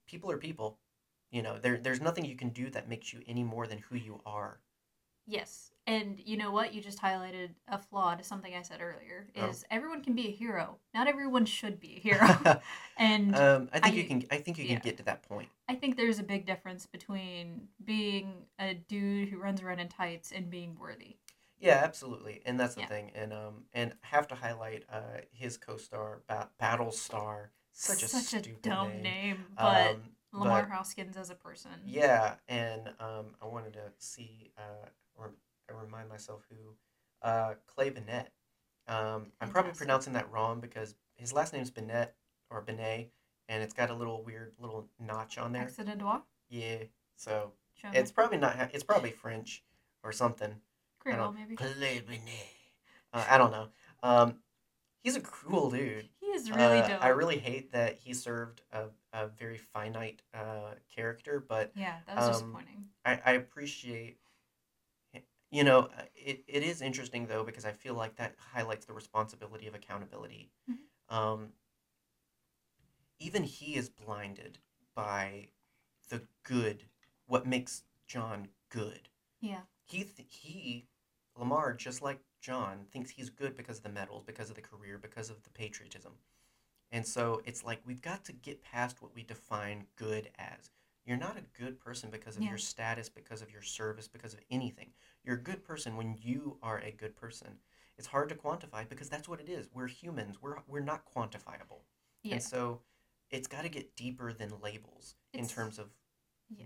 people 0.08 0.30
are 0.32 0.38
people 0.38 0.78
you 1.32 1.42
know 1.42 1.58
there 1.58 1.78
there's 1.78 2.02
nothing 2.02 2.26
you 2.26 2.36
can 2.36 2.50
do 2.50 2.70
that 2.72 2.90
makes 2.90 3.14
you 3.14 3.22
any 3.28 3.44
more 3.44 3.68
than 3.68 3.78
who 3.78 3.96
you 3.96 4.20
are 4.26 4.60
Yes. 5.30 5.72
And 5.88 6.20
you 6.24 6.38
know 6.38 6.52
what? 6.52 6.74
You 6.74 6.82
just 6.82 7.02
highlighted 7.02 7.50
a 7.68 7.80
flaw 7.80 8.14
to 8.14 8.24
something 8.24 8.54
I 8.54 8.62
said 8.62 8.80
earlier. 8.82 9.28
Oh. 9.38 9.48
Is 9.48 9.66
everyone 9.72 10.04
can 10.04 10.14
be 10.14 10.28
a 10.28 10.32
hero. 10.32 10.78
Not 10.94 11.08
everyone 11.08 11.46
should 11.46 11.80
be 11.80 11.96
a 11.96 12.00
hero. 12.10 12.62
and 12.98 13.36
um 13.36 13.70
i 13.74 13.80
think 13.80 13.96
you 13.96 14.04
can 14.04 14.24
i 14.30 14.38
think 14.38 14.58
you 14.58 14.66
can 14.66 14.74
yeah. 14.74 14.80
get 14.80 14.98
to 14.98 15.04
that 15.04 15.24
point 15.24 15.48
I 15.70 15.76
think 15.76 15.96
there's 15.98 16.20
a 16.20 16.24
big 16.24 16.46
difference 16.48 16.86
between 16.88 17.68
being 17.86 18.34
a 18.60 18.74
dude 18.74 19.30
who 19.30 19.38
runs 19.38 19.62
around 19.62 19.80
in 19.80 19.88
tights 19.88 20.32
and 20.34 20.50
being 20.50 20.76
worthy. 20.80 21.16
yeah 21.60 21.80
absolutely 21.84 22.42
and 22.46 22.60
that's 22.60 22.76
the 22.76 22.82
Yeah. 22.82 22.88
thing 22.88 23.12
and 23.16 23.32
um 23.34 23.64
and 23.74 23.94
have 24.02 24.28
to 24.28 24.36
highlight 24.36 24.84
uh 24.92 25.22
his 25.32 25.58
co-star 25.58 26.22
ba- 26.28 26.50
battlestar 26.62 27.48
such 27.72 28.04
a 28.04 28.08
stupid 28.08 28.62
dumb 28.62 28.90
name, 28.90 29.04
name, 29.04 29.46
but 29.58 29.92
um, 29.92 30.02
Lemar 30.34 30.68
but- 30.68 30.70
Hoskins 30.76 31.16
as 31.18 31.30
a 31.30 31.36
person. 31.36 31.72
Yeah, 31.86 32.36
and 32.50 32.90
um, 33.00 33.28
I 33.42 33.46
wanted 33.48 33.74
to 33.74 33.92
see 33.98 34.52
uh, 34.58 34.88
or 35.16 35.32
remind 35.74 36.10
myself 36.10 36.46
who 36.50 36.76
uh, 37.22 37.54
Clé 37.68 37.94
Bennett. 37.94 38.30
Um, 38.88 39.28
I'm 39.42 39.50
probably 39.50 39.74
pronouncing 39.74 40.14
that 40.14 40.32
wrong 40.32 40.60
because 40.60 40.96
his 41.16 41.34
last 41.34 41.54
name's 41.54 41.70
Bennett 41.70 42.16
or 42.50 42.62
Benet, 42.62 43.12
and 43.48 43.62
it's 43.62 43.74
got 43.74 43.90
a 43.90 43.94
little 43.94 44.24
weird 44.24 44.54
little 44.60 44.88
notch 45.00 45.38
on 45.38 45.52
there. 45.52 45.64
Accident 45.64 46.00
droit. 46.00 46.22
Yeah, 46.50 46.78
so 47.16 47.52
Show 47.76 47.90
it's 47.94 48.12
me. 48.12 48.16
probably 48.16 48.38
not. 48.38 48.72
It's 48.74 48.84
probably 48.84 49.12
French 49.12 49.64
or 50.04 50.12
something. 50.12 50.52
I 50.52 50.56
Creole, 51.04 51.32
maybe. 51.32 51.56
Clé 51.56 52.06
Bennett. 52.06 52.48
Uh, 53.14 53.26
I 53.30 53.38
don't 53.38 53.52
know. 53.52 53.68
Um, 54.04 54.36
he's 55.04 55.16
a 55.16 55.22
cool 55.22 55.70
dude. 55.72 56.10
He 56.20 56.28
is 56.28 56.50
really 56.52 56.80
Uh, 56.80 56.88
dope. 56.88 57.04
I 57.04 57.10
really 57.10 57.38
hate 57.38 57.72
that 57.74 57.98
he 57.98 58.14
served 58.14 58.62
a, 58.72 58.86
a 59.14 59.28
very 59.28 59.58
finite 59.58 60.22
uh, 60.34 60.74
character, 60.96 61.44
but 61.48 61.72
yeah, 61.76 61.96
that 62.08 62.16
was 62.18 62.26
um, 62.26 62.32
disappointing. 62.34 62.86
I, 63.06 63.20
I 63.26 63.32
appreciate 63.34 64.18
you 65.52 65.64
know 65.64 65.90
uh, 65.98 66.04
it, 66.16 66.44
it 66.48 66.64
is 66.64 66.82
interesting 66.82 67.28
though 67.28 67.44
because 67.44 67.66
i 67.66 67.72
feel 67.72 67.94
like 67.94 68.16
that 68.16 68.36
highlights 68.54 68.86
the 68.86 68.94
responsibility 68.94 69.68
of 69.68 69.76
accountability 69.76 70.52
Mhm. 70.70 71.16
um, 71.16 71.54
even 73.20 73.44
he 73.44 73.76
is 73.76 73.90
blinded 73.90 74.60
by 74.96 75.48
the 76.10 76.22
good 76.44 76.84
what 77.28 77.46
makes 77.48 77.84
john 78.08 78.48
good 78.70 79.10
Yeah. 79.42 79.62
he 79.86 80.04
th- 80.04 80.28
he 80.30 80.88
lemar 81.38 81.76
just 81.78 82.02
like 82.02 82.20
john 82.42 82.86
thinks 82.92 83.12
he's 83.12 83.30
good 83.30 83.56
because 83.56 83.78
of 83.78 83.84
the 83.84 83.90
medals 83.90 84.24
because 84.24 84.50
of 84.50 84.56
the 84.56 84.62
career 84.62 84.98
because 84.98 85.30
of 85.30 85.44
the 85.44 85.50
patriotism 85.50 86.14
and 86.92 87.06
so 87.06 87.42
it's 87.46 87.64
like 87.64 87.82
we've 87.86 88.02
got 88.02 88.26
to 88.26 88.34
get 88.34 88.64
past 88.64 89.02
what 89.02 89.14
we 89.14 89.24
define 89.24 89.86
good 89.96 90.30
as 90.38 90.70
you're 91.10 91.18
not 91.18 91.38
a 91.38 91.60
good 91.62 91.80
person 91.80 92.10
because 92.12 92.38
of 92.38 92.44
Yeah. 92.44 92.50
your 92.50 92.58
status 92.60 93.10
because 93.10 93.42
of 93.42 93.52
your 93.52 93.64
service 93.64 94.08
because 94.08 94.34
of 94.34 94.40
anything 94.52 94.92
you're 95.24 95.36
a 95.38 95.42
good 95.42 95.64
person 95.64 95.98
when 95.98 96.16
you 96.22 96.58
are 96.62 96.80
a 96.80 96.92
good 96.92 97.16
person 97.16 97.58
it's 97.98 98.08
hard 98.08 98.30
to 98.30 98.36
quantify 98.36 98.88
because 98.88 99.10
that's 99.10 99.28
what 99.28 99.42
it 99.42 99.50
is 99.50 99.68
we're 99.74 99.88
humans 99.88 100.40
we're 100.42 100.58
we're 100.68 100.80
not 100.80 101.04
quantifiable 101.12 101.82
Yeah. 102.24 102.36
and 102.36 102.44
so 102.44 102.82
it's 103.32 103.48
got 103.48 103.64
to 103.64 103.70
get 103.70 103.96
deeper 103.96 104.32
than 104.34 104.52
labels 104.62 105.16
in 105.34 105.48
terms 105.48 105.80
of 105.80 105.90
Yeah. 106.50 106.66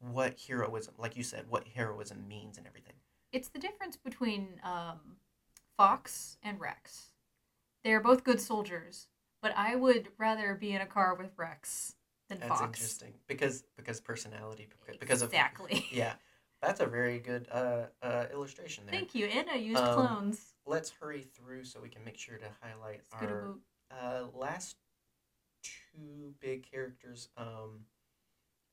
what 0.00 0.40
heroism 0.40 0.94
like 0.98 1.14
you 1.16 1.22
said 1.22 1.46
what 1.48 1.68
heroism 1.68 2.26
means 2.26 2.56
and 2.58 2.66
everything 2.66 2.94
It's 3.30 3.48
the 3.48 3.58
difference 3.58 3.96
between 3.96 4.60
um, 4.62 5.16
Fox 5.78 6.36
and 6.42 6.60
Rex. 6.60 7.12
They're 7.82 7.98
both 8.00 8.24
good 8.24 8.40
soldiers, 8.40 9.08
but 9.40 9.52
I 9.56 9.74
would 9.74 10.08
rather 10.18 10.54
be 10.54 10.72
in 10.74 10.82
a 10.82 10.86
car 10.86 11.14
with 11.14 11.32
Rex 11.38 11.94
than 12.32 12.48
That's 12.48 12.60
Fox. 12.60 12.78
interesting 12.80 13.14
because 13.26 13.64
because 13.76 14.00
personality 14.00 14.66
beca- 14.68 14.98
because 15.00 15.22
of 15.22 15.28
exactly. 15.28 15.86
yeah. 15.92 16.14
That's 16.60 16.80
a 16.80 16.86
very 16.86 17.18
good 17.18 17.48
uh, 17.50 17.86
uh, 18.02 18.26
illustration 18.32 18.84
there. 18.86 18.94
Thank 19.00 19.16
you. 19.16 19.26
And 19.26 19.50
I 19.50 19.56
used 19.56 19.82
Um, 19.82 19.92
clones. 19.94 20.40
Let's 20.64 20.90
hurry 20.90 21.22
through 21.22 21.64
so 21.64 21.80
we 21.80 21.88
can 21.88 22.04
make 22.04 22.16
sure 22.16 22.38
to 22.38 22.46
highlight 22.60 23.04
Scooter 23.04 23.50
our 23.90 24.22
uh, 24.22 24.26
last 24.32 24.76
two 25.64 26.34
big 26.40 26.64
characters. 26.70 27.28
Um, 27.36 27.80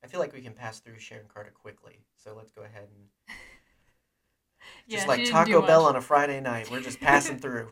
I 0.04 0.08
feel 0.08 0.20
like 0.20 0.34
we 0.34 0.42
can 0.42 0.54
pass 0.54 0.80
through 0.80 1.00
Sharon 1.00 1.26
Carter 1.34 1.52
quickly, 1.52 2.00
so 2.16 2.36
let's 2.36 2.52
go 2.52 2.62
ahead 2.62 2.90
and 2.96 3.36
just 4.90 5.04
she 5.04 5.08
like 5.08 5.26
Taco 5.26 5.62
Bell 5.66 5.82
much. 5.84 5.90
on 5.90 5.96
a 5.96 6.02
Friday 6.02 6.40
night, 6.42 6.70
we're 6.70 6.82
just 6.82 7.00
passing 7.02 7.40
through. 7.44 7.72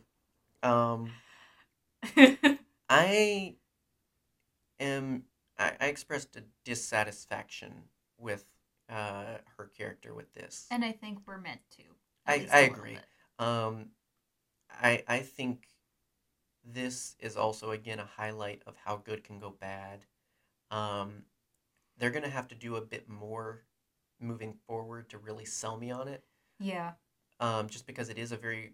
Um, 0.63 1.11
I 2.89 3.55
am. 4.79 5.23
I, 5.59 5.73
I 5.79 5.85
expressed 5.87 6.35
a 6.35 6.43
dissatisfaction 6.65 7.73
with 8.17 8.45
uh, 8.89 9.37
her 9.57 9.65
character 9.77 10.13
with 10.13 10.33
this. 10.33 10.67
and 10.71 10.83
I 10.85 10.91
think 10.91 11.19
we're 11.25 11.37
meant 11.39 11.61
to. 11.77 11.83
I- 12.25 12.47
I 12.51 12.59
agree. 12.61 12.97
Um, 13.39 13.91
I 14.69 15.03
I 15.07 15.19
think 15.19 15.67
this 16.63 17.15
is 17.19 17.37
also 17.37 17.71
again 17.71 17.99
a 17.99 18.05
highlight 18.05 18.61
of 18.65 18.75
how 18.83 18.97
good 18.97 19.23
can 19.23 19.39
go 19.39 19.49
bad. 19.49 20.05
Um, 20.71 21.23
they're 21.97 22.11
gonna 22.11 22.29
have 22.29 22.47
to 22.49 22.55
do 22.55 22.75
a 22.75 22.81
bit 22.81 23.07
more 23.09 23.63
moving 24.19 24.53
forward 24.53 25.09
to 25.09 25.17
really 25.17 25.45
sell 25.45 25.77
me 25.77 25.91
on 25.91 26.07
it. 26.07 26.23
Yeah. 26.59 26.93
Um, 27.39 27.69
just 27.69 27.85
because 27.85 28.09
it 28.09 28.17
is 28.17 28.31
a 28.31 28.37
very 28.37 28.73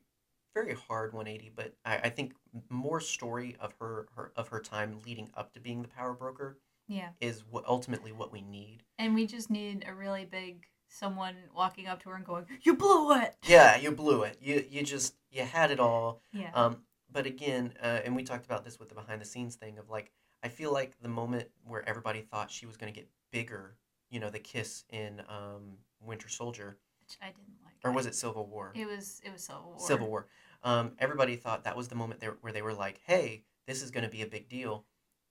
very 0.53 0.75
hard 0.75 1.13
180 1.13 1.51
but 1.55 1.73
I, 1.83 1.97
I 1.97 2.09
think 2.09 2.33
more 2.69 2.99
story 2.99 3.55
of 3.59 3.73
her, 3.79 4.07
her 4.15 4.31
of 4.35 4.49
her 4.49 4.59
time 4.59 5.01
leading 5.05 5.29
up 5.35 5.51
to 5.53 5.59
being 5.59 5.81
the 5.81 5.87
power 5.87 6.13
broker 6.13 6.59
Yeah. 6.87 7.09
is 7.21 7.43
what 7.49 7.65
ultimately 7.67 8.11
what 8.11 8.31
we 8.31 8.41
need 8.41 8.83
And 8.99 9.15
we 9.15 9.25
just 9.27 9.49
need 9.49 9.85
a 9.87 9.93
really 9.93 10.25
big 10.25 10.65
someone 10.87 11.35
walking 11.55 11.87
up 11.87 12.03
to 12.03 12.09
her 12.09 12.15
and 12.15 12.25
going, 12.25 12.45
"You 12.61 12.75
blew 12.75 13.13
it." 13.13 13.35
yeah 13.47 13.75
you 13.77 13.91
blew 13.91 14.23
it 14.23 14.37
you 14.41 14.63
you 14.69 14.83
just 14.83 15.15
you 15.31 15.43
had 15.43 15.71
it 15.71 15.79
all 15.79 16.21
Yeah. 16.31 16.51
Um, 16.53 16.83
but 17.11 17.25
again, 17.27 17.73
uh, 17.81 18.01
and 18.03 18.15
we 18.15 18.23
talked 18.23 18.45
about 18.45 18.65
this 18.65 18.79
with 18.79 18.89
the 18.89 18.95
behind 18.95 19.21
the 19.21 19.25
scenes 19.25 19.55
thing 19.55 19.77
of 19.77 19.87
like, 19.89 20.11
I 20.41 20.47
feel 20.47 20.73
like 20.73 20.97
the 20.99 21.09
moment 21.09 21.47
where 21.63 21.87
everybody 21.87 22.21
thought 22.21 22.49
she 22.49 22.65
was 22.65 22.75
going 22.75 22.91
to 22.91 22.99
get 22.99 23.07
bigger, 23.31 23.75
you 24.09 24.19
know, 24.19 24.31
the 24.31 24.39
kiss 24.39 24.83
in 24.89 25.21
um, 25.29 25.77
Winter 26.01 26.27
Soldier, 26.27 26.79
Which 27.01 27.17
I 27.21 27.27
didn't 27.27 27.57
like. 27.63 27.75
or 27.83 27.91
was 27.91 28.07
it 28.07 28.15
Civil 28.15 28.47
War? 28.47 28.71
It 28.73 28.87
was. 28.87 29.21
It 29.23 29.31
was 29.31 29.43
Civil 29.43 29.63
War. 29.77 29.79
Civil 29.79 30.07
War. 30.07 30.27
Um, 30.63 30.93
everybody 30.97 31.35
thought 31.35 31.65
that 31.65 31.77
was 31.77 31.87
the 31.87 31.95
moment 31.95 32.19
there 32.19 32.37
where 32.41 32.51
they 32.53 32.61
were 32.63 32.73
like, 32.73 32.99
hey, 33.05 33.43
this 33.67 33.83
is 33.83 33.91
going 33.91 34.05
to 34.05 34.09
be 34.09 34.23
a 34.23 34.27
big 34.27 34.49
deal. 34.49 34.85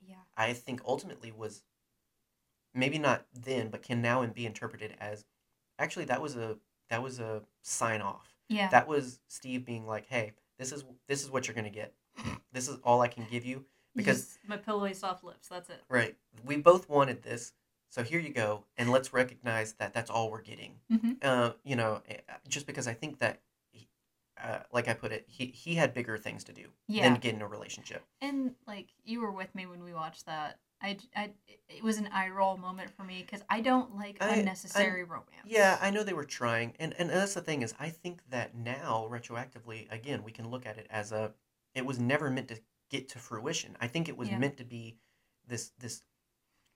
Yeah. 0.07 0.17
I 0.37 0.53
think 0.53 0.81
ultimately 0.85 1.31
was 1.33 1.63
maybe 2.75 2.99
not 2.99 3.27
then, 3.33 3.69
but 3.69 3.83
can 3.83 4.01
now 4.03 4.23
and 4.23 4.33
be 4.35 4.47
interpreted 4.47 4.95
as 5.01 5.25
actually 5.79 6.07
that 6.07 6.21
was 6.23 6.37
a 6.37 6.59
that 6.89 7.03
was 7.03 7.19
a 7.21 7.43
sign 7.63 8.03
off. 8.03 8.35
Yeah. 8.49 8.69
That 8.69 8.87
was 8.87 9.21
Steve 9.29 9.65
being 9.65 9.87
like, 9.87 10.07
"Hey, 10.07 10.33
this 10.59 10.73
is 10.73 10.85
this 11.09 11.23
is 11.23 11.31
what 11.31 11.47
you're 11.47 11.55
gonna 11.55 11.71
get. 11.71 11.95
This 12.53 12.69
is 12.69 12.77
all 12.85 13.01
I 13.01 13.09
can 13.09 13.27
give 13.31 13.47
you 13.47 13.65
because 13.97 14.27
Just 14.27 14.39
my 14.47 14.59
pillowy 14.59 14.93
soft 14.93 15.25
lips. 15.25 15.49
That's 15.49 15.71
it. 15.71 15.83
right. 15.89 16.15
We 16.45 16.59
both 16.59 16.87
wanted 16.87 17.23
this, 17.23 17.55
so 17.89 18.03
here 18.03 18.21
you 18.21 18.29
go, 18.29 18.65
and 18.77 18.91
let's 18.91 19.15
recognize 19.15 19.73
that 19.75 19.95
that's 19.95 20.11
all 20.11 20.31
we're 20.31 20.43
getting. 20.43 20.75
Mhm. 20.91 21.17
Uh, 21.25 21.55
you 21.65 21.77
know, 21.77 22.03
eh, 22.07 22.19
just 22.47 22.67
because 22.67 22.87
I 22.87 22.93
think 22.93 23.21
that, 23.21 23.41
uh, 24.43 24.59
like 24.73 24.89
I 24.89 24.95
put 24.95 25.13
it, 25.13 25.25
he 25.29 25.47
he 25.47 25.75
had 25.75 25.95
bigger 25.95 26.19
things 26.19 26.45
to 26.45 26.53
do 26.53 26.67
Yeah. 26.89 27.05
than 27.05 27.21
get 27.21 27.35
in 27.35 27.43
a 27.43 27.47
relationship. 27.47 28.05
And 28.21 28.55
like 28.67 28.89
you 29.05 29.21
were 29.21 29.33
with 29.33 29.55
me 29.55 29.67
when 29.67 29.83
we 29.85 29.93
watched 29.95 30.27
that. 30.27 30.59
I, 30.85 30.97
I 31.15 31.31
it 31.69 31.83
was 31.85 31.99
an 31.99 32.09
eye 32.13 32.29
roll 32.31 32.57
moment 32.57 32.91
for 32.91 33.05
me 33.05 33.23
because 33.23 33.45
I 33.49 33.61
don't 33.61 33.95
like 33.97 34.17
I- 34.21 34.31
I- 34.31 34.35
unnecessary 34.39 35.05
romance. 35.05 35.29
Yeah, 35.47 35.79
I 35.81 35.91
know 35.91 36.03
they 36.03 36.13
were 36.13 36.25
trying, 36.25 36.75
and 36.81 36.93
and 36.99 37.09
that's 37.09 37.35
the 37.35 37.41
thing 37.41 37.63
is, 37.63 37.73
I 37.79 37.89
think 37.89 38.21
that 38.31 38.57
now 38.57 39.07
retroactively, 39.09 39.91
again, 39.93 40.25
we 40.25 40.33
can 40.33 40.51
look 40.51 40.67
at 40.67 40.79
it 40.79 40.89
as 40.91 41.13
a, 41.13 41.33
it 41.75 41.87
was 41.87 42.01
never 42.01 42.31
meant 42.31 42.49
to 42.49 42.59
get 42.91 43.09
to 43.11 43.19
fruition. 43.21 43.77
I 43.81 43.87
think 43.87 44.09
it 44.09 44.17
was 44.17 44.29
Yeah. 44.29 44.39
meant 44.39 44.57
to 44.57 44.65
be 44.65 44.97
this 45.47 45.71
this 45.79 46.03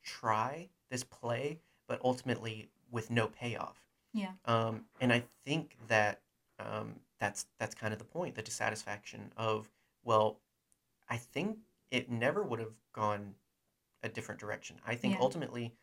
try, 0.04 0.68
this 0.90 1.02
play, 1.02 1.58
but 1.88 2.00
ultimately 2.04 2.68
with 2.90 3.10
no 3.10 3.26
payoff. 3.26 3.82
Yeah. 4.12 4.32
Um, 4.44 4.84
and 5.00 5.12
I 5.12 5.24
think 5.44 5.76
that 5.88 6.22
um, 6.58 7.00
that's 7.20 7.46
that's 7.58 7.74
kind 7.74 7.92
of 7.92 7.98
the 7.98 8.04
point, 8.04 8.34
the 8.34 8.42
dissatisfaction 8.42 9.32
of, 9.36 9.70
well, 10.04 10.40
I 11.08 11.16
think 11.18 11.58
it 11.90 12.10
never 12.10 12.42
would 12.42 12.60
have 12.60 12.74
gone 12.92 13.34
a 14.02 14.08
different 14.08 14.40
direction. 14.40 14.80
I 14.86 14.96
think 14.96 15.14
Yeah. 15.14 15.20
ultimately, 15.20 15.74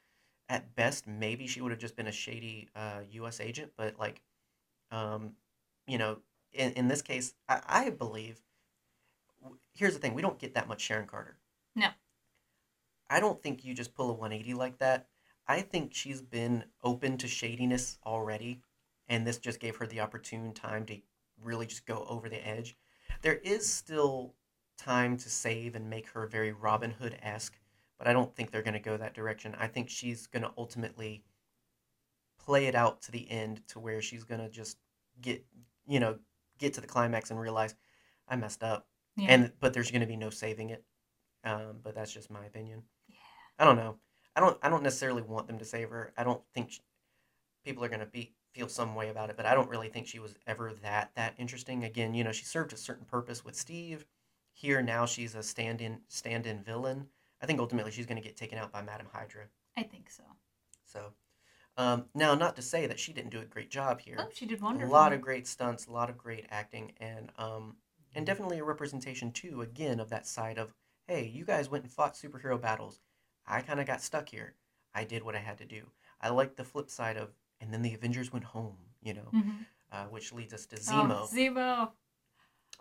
at 0.49 0.75
best, 0.75 1.07
maybe 1.07 1.47
she 1.47 1.61
would 1.61 1.71
have 1.71 1.79
just 1.81 1.95
been 1.95 2.07
a 2.07 2.11
shady 2.11 2.69
uh, 2.75 3.01
U.S. 3.11 3.39
agent. 3.39 3.73
But 3.77 3.99
like, 3.99 4.21
um, 4.91 5.35
you 5.87 5.97
know, 5.97 6.21
in 6.53 6.73
in 6.73 6.87
this 6.89 7.01
case, 7.01 7.35
I, 7.49 7.61
I 7.67 7.89
believe. 7.91 8.41
w- 9.41 9.59
Here's 9.73 9.93
the 9.93 9.99
thing: 9.99 10.13
we 10.15 10.21
don't 10.23 10.39
get 10.39 10.55
that 10.55 10.67
much 10.67 10.81
Sharon 10.81 11.07
Carter. 11.07 11.37
No. 11.75 11.89
I 13.09 13.21
don't 13.21 13.41
think 13.41 13.63
you 13.63 13.73
just 13.73 13.93
pull 13.93 14.09
a 14.09 14.13
180 14.13 14.53
like 14.53 14.77
that. 14.79 15.07
I 15.47 15.61
think 15.61 15.93
she's 15.93 16.21
been 16.21 16.65
open 16.83 17.17
to 17.19 17.27
shadiness 17.29 17.97
already, 18.05 18.61
and 19.07 19.25
this 19.25 19.37
just 19.37 19.59
gave 19.61 19.77
her 19.77 19.87
the 19.87 20.01
opportune 20.01 20.53
time 20.53 20.85
to 20.87 21.01
really 21.43 21.65
just 21.65 21.85
go 21.85 22.05
over 22.09 22.29
the 22.29 22.45
edge. 22.47 22.77
There 23.21 23.35
is 23.35 23.71
still 23.71 24.35
time 24.77 25.17
to 25.17 25.29
save 25.29 25.75
and 25.75 25.89
make 25.89 26.09
her 26.09 26.27
very 26.27 26.51
Robin 26.51 26.91
Hood 26.91 27.17
esque, 27.21 27.57
but 27.97 28.07
I 28.07 28.13
don't 28.13 28.35
think 28.35 28.51
they're 28.51 28.61
going 28.61 28.73
to 28.73 28.79
go 28.79 28.97
that 28.97 29.13
direction. 29.13 29.55
I 29.59 29.67
think 29.67 29.89
she's 29.89 30.27
going 30.27 30.43
to 30.43 30.51
ultimately 30.57 31.23
play 32.43 32.65
it 32.65 32.75
out 32.75 33.01
to 33.03 33.11
the 33.11 33.29
end 33.29 33.61
to 33.69 33.79
where 33.79 34.01
she's 34.01 34.23
going 34.23 34.41
to 34.41 34.49
just 34.49 34.77
get, 35.21 35.45
you 35.87 35.99
know, 35.99 36.17
get 36.57 36.73
to 36.73 36.81
the 36.81 36.87
climax 36.87 37.29
and 37.29 37.39
realize 37.39 37.75
I 38.27 38.35
messed 38.35 38.63
up. 38.63 38.87
Yeah. 39.15 39.27
And 39.29 39.51
but 39.59 39.73
there's 39.73 39.91
going 39.91 40.01
to 40.01 40.07
be 40.07 40.17
no 40.17 40.29
saving 40.29 40.71
it. 40.71 40.83
Um, 41.43 41.79
but 41.83 41.93
that's 41.93 42.13
just 42.13 42.31
my 42.31 42.45
opinion. 42.45 42.83
Yeah. 43.07 43.15
I 43.59 43.65
don't 43.65 43.75
know. 43.75 43.97
I 44.35 44.39
don't. 44.39 44.57
I 44.63 44.69
don't 44.69 44.83
necessarily 44.83 45.21
want 45.21 45.47
them 45.47 45.59
to 45.59 45.65
save 45.65 45.89
her. 45.89 46.13
I 46.17 46.23
don't 46.23 46.41
think 46.53 46.71
sh- 46.71 46.79
people 47.63 47.83
are 47.83 47.89
going 47.89 47.99
to 47.99 48.05
be 48.05 48.33
feel 48.53 48.67
some 48.67 48.95
way 48.95 49.09
about 49.09 49.29
it. 49.29 49.37
But 49.37 49.45
I 49.45 49.53
don't 49.53 49.69
really 49.69 49.89
think 49.89 50.07
she 50.07 50.19
was 50.19 50.35
ever 50.47 50.73
that 50.83 51.11
that 51.15 51.33
interesting. 51.37 51.83
Again, 51.83 52.13
you 52.13 52.23
know, 52.23 52.31
she 52.31 52.45
served 52.45 52.73
a 52.73 52.77
certain 52.77 53.05
purpose 53.05 53.43
with 53.43 53.55
Steve. 53.55 54.05
Here 54.53 54.81
now, 54.81 55.05
she's 55.05 55.35
a 55.35 55.43
stand-in 55.43 56.01
stand-in 56.07 56.63
villain. 56.63 57.07
I 57.41 57.45
think 57.45 57.59
ultimately 57.59 57.91
she's 57.91 58.05
going 58.05 58.21
to 58.21 58.27
get 58.27 58.37
taken 58.37 58.57
out 58.57 58.71
by 58.71 58.81
Madame 58.81 59.07
Hydra. 59.11 59.43
I 59.75 59.83
think 59.83 60.09
so. 60.09 60.23
So, 60.85 61.13
um, 61.75 62.05
now 62.13 62.35
not 62.35 62.55
to 62.57 62.61
say 62.61 62.85
that 62.85 62.99
she 62.99 63.11
didn't 63.13 63.31
do 63.31 63.41
a 63.41 63.45
great 63.45 63.71
job 63.71 63.99
here 63.99 64.15
Oh, 64.19 64.29
she 64.31 64.45
did 64.45 64.61
wonderful. 64.61 64.89
a 64.89 64.93
lot 64.93 65.11
of 65.11 65.21
great 65.21 65.47
stunts, 65.47 65.87
a 65.87 65.91
lot 65.91 66.09
of 66.09 66.17
great 66.17 66.45
acting, 66.51 66.93
and 66.99 67.31
um, 67.37 67.77
and 68.15 68.25
definitely 68.25 68.59
a 68.59 68.63
representation 68.63 69.31
too, 69.31 69.61
again, 69.61 69.99
of 69.99 70.09
that 70.09 70.27
side 70.27 70.57
of 70.59 70.73
hey, 71.07 71.25
you 71.25 71.43
guys 71.43 71.69
went 71.69 71.83
and 71.83 71.91
fought 71.91 72.13
superhero 72.13 72.61
battles. 72.61 72.99
I 73.45 73.61
kind 73.61 73.79
of 73.81 73.87
got 73.87 74.01
stuck 74.01 74.29
here. 74.29 74.53
I 74.93 75.03
did 75.03 75.23
what 75.23 75.35
I 75.35 75.39
had 75.39 75.57
to 75.57 75.65
do. 75.65 75.87
I 76.21 76.29
like 76.29 76.55
the 76.55 76.63
flip 76.63 76.89
side 76.89 77.17
of, 77.17 77.33
and 77.63 77.73
then 77.73 77.81
the 77.81 77.93
Avengers 77.93 78.31
went 78.33 78.43
home, 78.45 78.75
you 79.01 79.13
know, 79.13 79.29
Mhm. 79.33 79.65
uh, 79.91 80.05
which 80.07 80.31
leads 80.33 80.53
us 80.53 80.65
to 80.67 80.75
Zemo. 80.75 81.21
Oh, 81.21 81.27
Zemo. 81.31 81.91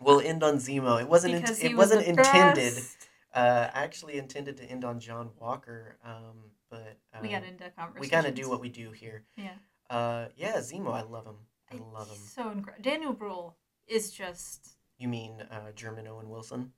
we'll 0.01 0.19
end 0.21 0.43
on 0.43 0.57
Zemo. 0.57 0.99
It 1.01 1.07
wasn't. 1.07 1.47
He 1.47 1.65
it 1.67 1.71
was 1.71 1.89
wasn't 1.91 2.05
intended. 2.05 2.73
Uh, 3.33 3.69
I 3.73 3.83
actually 3.83 4.17
intended 4.17 4.57
to 4.57 4.63
end 4.65 4.83
on 4.85 4.99
John 4.99 5.31
Walker, 5.39 5.97
um, 6.03 6.51
but 6.69 6.97
uh, 7.13 7.19
we 7.21 7.29
got 7.29 7.43
into 7.43 7.69
conversation. 7.71 8.01
we 8.01 8.07
kind 8.09 8.27
of 8.27 8.35
do 8.35 8.47
what 8.49 8.59
we 8.61 8.69
do 8.69 8.91
here. 8.91 9.23
Yeah. 9.37 9.55
Uh, 9.89 10.27
yeah, 10.35 10.57
Zemo. 10.57 10.93
I 10.93 11.01
love 11.01 11.25
him. 11.25 11.37
I 11.71 11.75
love 11.97 12.09
him. 12.09 12.17
So 12.17 12.51
incredible. 12.51 12.83
Daniel 12.83 13.13
Bruhl 13.13 13.57
is 13.87 14.11
just 14.11 14.75
You 14.97 15.07
mean 15.07 15.41
uh, 15.49 15.71
German 15.75 16.07
Owen 16.07 16.29
Wilson? 16.29 16.73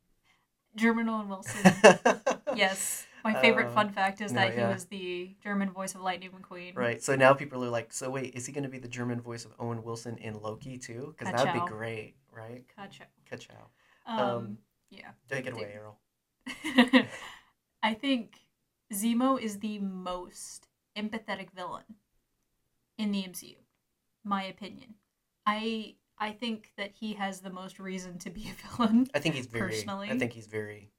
German 0.76 1.10
Owen 1.10 1.28
Wilson. 1.30 1.74
yes. 2.56 3.06
My 3.26 3.34
favorite 3.42 3.68
Uh, 3.68 3.72
fun 3.74 3.90
fact 3.90 4.22
is 4.22 4.32
no, 4.32 4.40
that 4.42 4.54
he 4.54 4.60
yeah. 4.60 4.72
was 4.72 4.86
the 4.86 5.36
German 5.44 5.72
voice 5.72 5.96
of 5.96 6.02
Lightning 6.02 6.30
McQueen. 6.32 6.76
Right. 6.76 7.02
So 7.04 7.16
now 7.16 7.34
people 7.34 7.64
are 7.66 7.70
like, 7.70 7.92
so 7.92 8.10
wait, 8.10 8.36
is 8.36 8.46
he 8.46 8.54
going 8.54 8.64
to 8.64 8.70
be 8.70 8.80
the 8.80 8.88
German 8.88 9.20
voice 9.20 9.46
of 9.46 9.52
Owen 9.60 9.84
Wilson 9.84 10.18
in 10.20 10.40
Loki 10.40 10.78
too? 10.78 11.14
Because 11.18 11.34
that 11.34 11.54
would 11.54 11.62
be 11.66 11.68
great, 11.68 12.16
right? 12.32 12.64
Gotcha. 12.78 13.04
Ka-chow. 13.30 13.68
Um, 14.06 14.20
Um, 14.20 14.58
yeah. 14.92 15.10
Take 15.30 15.48
it 15.48 15.54
away, 15.54 15.74
Errol. 15.74 15.98
I 17.84 17.94
think 17.96 18.38
Zemo 18.94 19.40
is 19.40 19.60
the 19.60 19.80
most 19.80 20.68
empathetic 20.96 21.50
villain 21.52 21.96
in 22.98 23.12
the 23.12 23.24
MCU. 23.24 23.58
My 24.24 24.44
opinion. 24.44 24.96
I 25.46 25.96
I 26.18 26.32
think 26.32 26.72
that 26.78 26.92
he 27.00 27.14
has 27.16 27.42
the 27.42 27.50
most 27.50 27.80
reason 27.80 28.18
to 28.20 28.30
be 28.30 28.50
a 28.50 28.54
villain. 28.78 29.08
I 29.14 29.20
think 29.20 29.36
he's 29.36 29.48
very. 29.48 29.72
Personally? 29.72 30.10
I 30.12 30.18
think 30.18 30.34
he's 30.34 30.48
very 30.48 30.92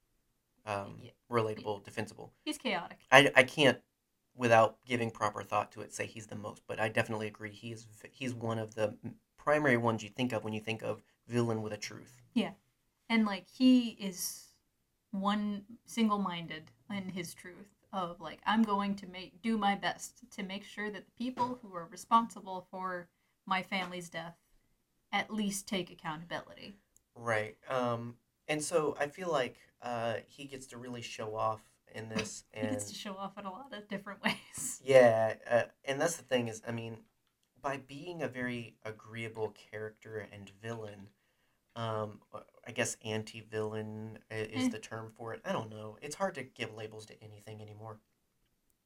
um, 0.66 0.98
Yeah. 1.02 1.10
relatable, 1.30 1.84
defensible. 1.84 2.32
He's 2.44 2.58
chaotic. 2.58 2.98
I, 3.10 3.30
I 3.34 3.42
can't, 3.44 3.78
without 4.34 4.78
giving 4.84 5.10
proper 5.10 5.42
thought 5.42 5.72
to 5.72 5.80
it, 5.80 5.94
say 5.94 6.06
he's 6.06 6.26
the 6.26 6.36
most, 6.36 6.62
but 6.66 6.78
I 6.78 6.88
definitely 6.88 7.26
agree. 7.26 7.50
He 7.52 7.72
is. 7.72 7.86
He's 8.12 8.34
one 8.34 8.58
of 8.58 8.74
the 8.74 8.96
primary 9.38 9.76
ones 9.76 10.02
you 10.02 10.10
think 10.10 10.32
of 10.32 10.44
when 10.44 10.52
you 10.52 10.60
think 10.60 10.82
of 10.82 11.02
villain 11.26 11.62
with 11.62 11.72
a 11.72 11.76
truth. 11.78 12.20
Yeah, 12.34 12.50
and 13.08 13.24
like 13.24 13.46
he 13.48 13.90
is 14.00 14.42
one 15.12 15.62
single-minded 15.86 16.64
in 16.90 17.08
his 17.08 17.32
truth 17.32 17.70
of 17.92 18.20
like 18.20 18.40
I'm 18.44 18.62
going 18.62 18.94
to 18.96 19.06
make 19.06 19.40
do 19.40 19.56
my 19.56 19.74
best 19.74 20.30
to 20.32 20.42
make 20.42 20.64
sure 20.64 20.90
that 20.90 21.06
the 21.06 21.24
people 21.24 21.58
who 21.62 21.74
are 21.74 21.88
responsible 21.90 22.66
for 22.70 23.08
my 23.46 23.62
family's 23.62 24.10
death 24.10 24.36
at 25.12 25.32
least 25.32 25.66
take 25.66 25.90
accountability. 25.90 26.74
Right. 27.14 27.56
Um. 27.70 28.16
And 28.48 28.62
so 28.62 28.96
I 29.00 29.06
feel 29.06 29.30
like 29.30 29.56
uh, 29.86 30.14
he 30.28 30.44
gets 30.44 30.66
to 30.68 30.78
really 30.78 31.02
show 31.02 31.34
off 31.34 31.62
in 31.94 32.08
this, 32.16 32.44
And, 32.54 32.66
He 32.66 32.74
gets 32.74 32.90
to 32.90 32.94
show 32.94 33.14
off 33.14 33.38
in 33.38 33.44
a 33.46 33.50
lot 33.50 33.72
of 33.72 33.88
different 33.88 34.22
ways. 34.22 34.80
Yeah, 34.84 35.34
uh, 35.50 35.62
and 35.84 36.00
that's 36.00 36.16
the 36.16 36.22
thing 36.22 36.48
is, 36.48 36.62
I 36.66 36.72
mean, 36.72 36.98
by 37.62 37.78
being 37.78 38.22
a 38.22 38.28
very 38.28 38.74
agreeable 38.84 39.54
character 39.70 40.28
and 40.32 40.50
villain, 40.62 41.08
um, 41.74 42.20
I 42.66 42.72
guess 42.72 42.96
anti-villain 43.04 44.18
is 44.30 44.66
Eh. 44.66 44.68
the 44.70 44.78
term 44.78 45.12
for 45.16 45.34
it. 45.34 45.40
I 45.44 45.52
don't 45.52 45.70
know. 45.70 45.98
It's 46.02 46.14
hard 46.16 46.34
to 46.36 46.42
give 46.44 46.74
labels 46.74 47.06
to 47.06 47.22
anything 47.22 47.60
anymore. 47.60 47.98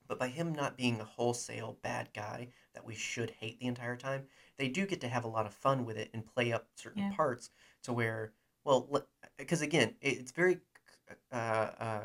But 0.07 0.19
by 0.19 0.29
him 0.29 0.53
not 0.55 0.77
being 0.77 1.01
a 1.01 1.05
wholesale 1.05 1.79
bad 1.83 2.13
guy 2.13 2.49
that 2.75 2.85
we 2.85 2.95
should 2.95 3.31
hate 3.31 3.61
the 3.61 3.67
entire 3.67 3.97
time, 3.97 4.27
they 4.57 4.69
do 4.69 4.87
get 4.87 5.01
to 5.03 5.09
have 5.09 5.25
a 5.25 5.29
lot 5.29 5.47
of 5.47 5.55
fun 5.55 5.85
with 5.85 5.97
it 5.97 6.11
and 6.13 6.27
play 6.27 6.53
up 6.53 6.69
certain 6.75 7.03
Yeah. 7.03 7.13
parts 7.13 7.51
to 7.83 7.93
where, 7.93 8.33
well, 8.65 9.07
because 9.37 9.63
again, 9.63 9.95
it's 10.01 10.33
very 10.33 10.61
uh, 11.33 11.37
uh, 11.37 12.01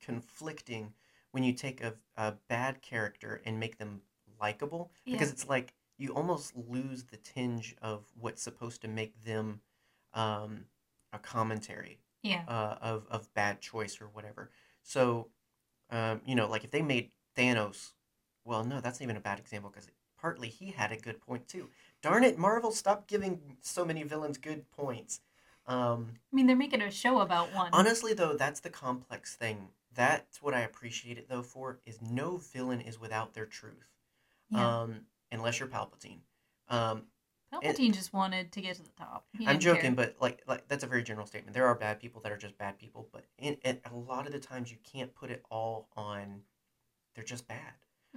conflicting 0.00 0.92
when 1.32 1.42
you 1.42 1.52
take 1.52 1.82
a, 1.82 1.94
a 2.16 2.34
bad 2.48 2.80
character 2.82 3.40
and 3.44 3.58
make 3.58 3.78
them 3.78 4.00
likable 4.40 4.90
because 5.10 5.30
it's 5.30 5.48
like 5.48 5.74
you 5.98 6.12
almost 6.12 6.52
lose 6.56 7.04
the 7.04 7.16
tinge 7.16 7.74
of 7.80 8.04
what's 8.18 8.42
supposed 8.42 8.80
to 8.82 8.88
make 8.88 9.24
them 9.24 9.60
um, 10.12 10.64
a 11.12 11.18
commentary 11.18 11.98
Yeah. 12.22 12.42
uh, 12.48 12.76
of, 12.80 13.06
of 13.10 13.32
bad 13.34 13.60
choice 13.60 14.00
or 14.00 14.06
whatever. 14.08 14.50
So, 14.82 15.28
um, 15.90 16.20
you 16.26 16.34
know, 16.34 16.48
like 16.48 16.64
if 16.64 16.70
they 16.70 16.82
made 16.82 17.10
Thanos, 17.36 17.92
well, 18.44 18.64
no, 18.64 18.80
that's 18.80 19.00
not 19.00 19.04
even 19.04 19.16
a 19.16 19.20
bad 19.20 19.38
example 19.38 19.70
because 19.70 19.88
partly 20.20 20.48
he 20.48 20.70
had 20.70 20.92
a 20.92 20.96
good 20.96 21.20
point 21.20 21.48
too. 21.48 21.70
Darn 22.02 22.24
it, 22.24 22.38
Marvel, 22.38 22.70
stop 22.70 23.06
giving 23.06 23.56
so 23.60 23.84
many 23.84 24.02
villains 24.02 24.38
good 24.38 24.70
points. 24.70 25.20
Um, 25.66 26.08
I 26.32 26.36
mean, 26.36 26.46
they're 26.46 26.56
making 26.56 26.82
a 26.82 26.90
show 26.90 27.20
about 27.20 27.54
one. 27.54 27.70
Honestly, 27.72 28.12
though, 28.12 28.34
that's 28.36 28.60
the 28.60 28.70
complex 28.70 29.34
thing. 29.34 29.68
That's 29.94 30.42
what 30.42 30.54
I 30.54 30.60
appreciate 30.60 31.18
it 31.18 31.28
though 31.28 31.42
for 31.42 31.78
is 31.86 32.00
no 32.02 32.38
villain 32.38 32.80
is 32.80 33.00
without 33.00 33.34
their 33.34 33.46
truth. 33.46 33.92
yeah. 34.50 34.82
Um, 34.82 35.02
unless 35.30 35.60
you're 35.60 35.68
Palpatine. 35.68 36.18
Um, 36.68 37.04
Palpatine 37.52 37.94
just 37.94 38.12
wanted 38.12 38.52
to 38.52 38.60
get 38.60 38.76
to 38.76 38.82
the 38.82 38.90
top. 38.98 39.26
I'm 39.46 39.58
joking, 39.58 39.82
care. 39.82 39.92
but 39.92 40.16
like 40.20 40.42
like 40.46 40.66
that's 40.68 40.84
a 40.84 40.86
very 40.86 41.02
general 41.02 41.26
statement. 41.26 41.54
There 41.54 41.66
are 41.66 41.74
bad 41.74 42.00
people 42.00 42.20
that 42.22 42.32
are 42.32 42.36
just 42.36 42.58
bad 42.58 42.78
people, 42.78 43.08
but 43.12 43.24
in, 43.38 43.56
in 43.64 43.80
a 43.90 43.94
lot 43.94 44.26
of 44.26 44.32
the 44.32 44.38
times 44.38 44.70
you 44.70 44.78
can't 44.90 45.14
put 45.14 45.30
it 45.30 45.42
all 45.50 45.88
on. 45.96 46.40
They're 47.14 47.24
just 47.24 47.46
bad. 47.46 47.74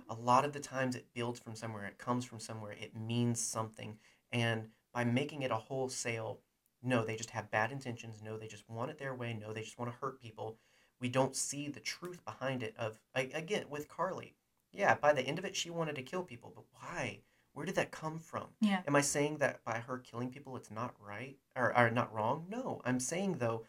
A 0.10 0.16
lot 0.16 0.46
of 0.46 0.54
the 0.54 0.60
times 0.60 0.96
it 0.96 1.06
builds 1.14 1.40
from 1.40 1.56
somewhere. 1.56 1.86
It 1.86 1.98
comes 1.98 2.26
from 2.26 2.40
somewhere. 2.40 2.76
It 2.80 2.96
means 2.96 3.40
something, 3.40 3.98
and 4.32 4.70
by 4.94 5.04
making 5.04 5.44
it 5.44 5.52
a 5.52 5.56
wholesale, 5.56 6.40
no, 6.84 7.04
they 7.04 7.16
just 7.16 7.32
have 7.32 7.52
bad 7.52 7.72
intentions. 7.72 8.22
No, 8.24 8.38
they 8.38 8.48
just 8.48 8.70
want 8.70 8.92
it 8.92 8.98
their 9.00 9.16
way. 9.16 9.34
No, 9.34 9.54
they 9.54 9.62
just 9.64 9.80
want 9.80 9.92
to 9.92 9.98
hurt 9.98 10.22
people. 10.22 10.58
We 11.00 11.10
don't 11.10 11.36
see 11.36 11.68
the 11.68 11.80
truth 11.80 12.24
behind 12.26 12.64
it. 12.64 12.76
Of 12.78 13.00
again 13.16 13.66
with 13.70 13.88
Carly, 13.88 14.36
yeah, 14.72 14.96
by 14.96 15.14
the 15.14 15.22
end 15.22 15.40
of 15.40 15.46
it, 15.46 15.56
she 15.56 15.70
wanted 15.70 15.96
to 15.96 16.02
kill 16.04 16.24
people, 16.24 16.52
but 16.56 16.66
why? 16.74 17.20
Where 17.54 17.66
did 17.66 17.76
that 17.76 17.90
come 17.92 18.20
from? 18.20 18.48
yeah. 18.62 18.82
Am 18.88 18.96
I 18.96 19.02
saying 19.02 19.38
that 19.38 19.64
by 19.66 19.80
her 19.80 19.98
killing 19.98 20.30
people 20.30 20.56
it's 20.56 20.70
not 20.70 20.94
right 21.04 21.38
or, 21.56 21.76
or 21.76 21.90
not 21.90 22.14
wrong? 22.14 22.46
No. 22.50 22.82
I'm 22.86 23.00
saying 23.00 23.38
though 23.40 23.64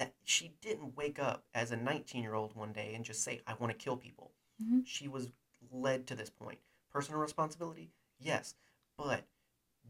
that 0.00 0.14
she 0.24 0.52
didn't 0.60 0.96
wake 0.96 1.20
up 1.20 1.44
as 1.54 1.70
a 1.70 1.76
19 1.76 2.22
year 2.22 2.34
old 2.34 2.56
one 2.56 2.72
day 2.72 2.94
and 2.94 3.04
just 3.04 3.22
say, 3.22 3.40
I 3.46 3.54
want 3.54 3.70
to 3.72 3.78
kill 3.84 3.96
people. 3.96 4.32
Mhm. 4.60 4.82
She 4.84 5.06
was 5.06 5.28
led 5.70 6.06
to 6.08 6.16
this 6.16 6.30
point. 6.30 6.58
Personal 6.92 7.20
responsibility? 7.20 7.90
Yes. 8.18 8.54
But 8.96 9.22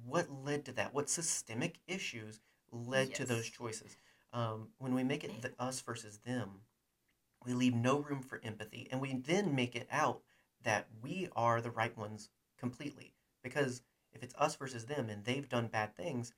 what 0.04 0.30
led 0.30 0.64
to 0.66 0.72
that? 0.72 0.92
What 0.92 1.08
systemic 1.08 1.78
issues 1.86 2.40
led 2.72 3.14
to 3.14 3.24
those 3.24 3.48
choices? 3.48 3.96
Um, 4.32 4.68
when 4.78 4.94
we 4.94 5.04
make 5.04 5.24
it 5.24 5.42
the 5.42 5.52
us 5.58 5.80
versus 5.80 6.18
them, 6.18 6.62
we 7.44 7.52
leave 7.54 7.74
no 7.74 7.98
room 7.98 8.22
for 8.22 8.40
empathy 8.44 8.88
and 8.90 9.00
we 9.00 9.14
then 9.14 9.54
make 9.54 9.74
it 9.76 9.88
out 9.90 10.22
that 10.62 10.88
we 11.02 11.28
are 11.36 11.60
the 11.60 11.70
right 11.70 11.96
ones 11.96 12.30
completely 12.58 13.14
because 13.42 13.82
if 14.12 14.22
it's 14.22 14.34
us 14.36 14.56
versus 14.56 14.86
them 14.86 15.08
and 15.08 15.24
they've 15.24 15.48
done 15.48 15.68
bad 15.68 15.94
things 15.96 16.32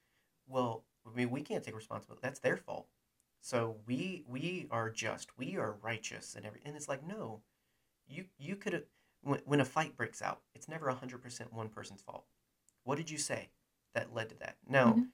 well 0.46 0.84
i 1.06 1.14
mean 1.16 1.30
we 1.30 1.42
can't 1.42 1.64
take 1.64 1.74
responsibility 1.76 2.20
that's 2.22 2.40
their 2.40 2.56
fault 2.56 2.86
So 3.42 3.76
we 3.86 4.24
we 4.28 4.68
are 4.70 4.90
just, 4.90 5.36
we 5.38 5.56
are 5.58 5.72
righteous, 5.82 6.34
and 6.36 6.46
every 6.46 6.60
and 6.64 6.76
it's 6.76 6.88
like 6.88 7.02
no, 7.06 7.40
you 8.08 8.26
you 8.38 8.56
could 8.56 8.72
have 8.74 8.84
when, 9.22 9.40
when 9.44 9.60
a 9.60 9.64
fight 9.64 9.96
breaks 9.96 10.22
out, 10.22 10.40
it's 10.54 10.68
never 10.68 10.90
hundred 10.90 11.22
percent 11.22 11.52
one 11.52 11.68
person's 11.68 12.02
fault. 12.02 12.24
What 12.84 12.96
did 12.96 13.10
you 13.10 13.18
say 13.18 13.50
that 13.94 14.14
led 14.14 14.28
to 14.30 14.36
that? 14.40 14.56
Now, 14.68 14.94
Mhm. 14.94 15.08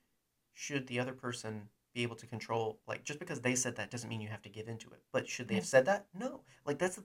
Should 0.56 0.86
the 0.86 0.98
other 0.98 1.12
person 1.12 1.68
be 1.94 2.02
able 2.02 2.16
to 2.16 2.26
control 2.26 2.80
like 2.88 3.04
just 3.04 3.18
because 3.18 3.40
they 3.42 3.54
said 3.54 3.76
that 3.76 3.90
doesn't 3.90 4.08
mean 4.08 4.22
you 4.22 4.28
have 4.28 4.42
to 4.42 4.48
give 4.48 4.68
into 4.68 4.90
it. 4.90 5.02
But 5.12 5.28
should 5.28 5.48
they 5.48 5.54
have 5.54 5.66
said 5.66 5.84
that? 5.84 6.06
No. 6.18 6.40
Like 6.64 6.78
that's 6.78 6.96
the, 6.96 7.04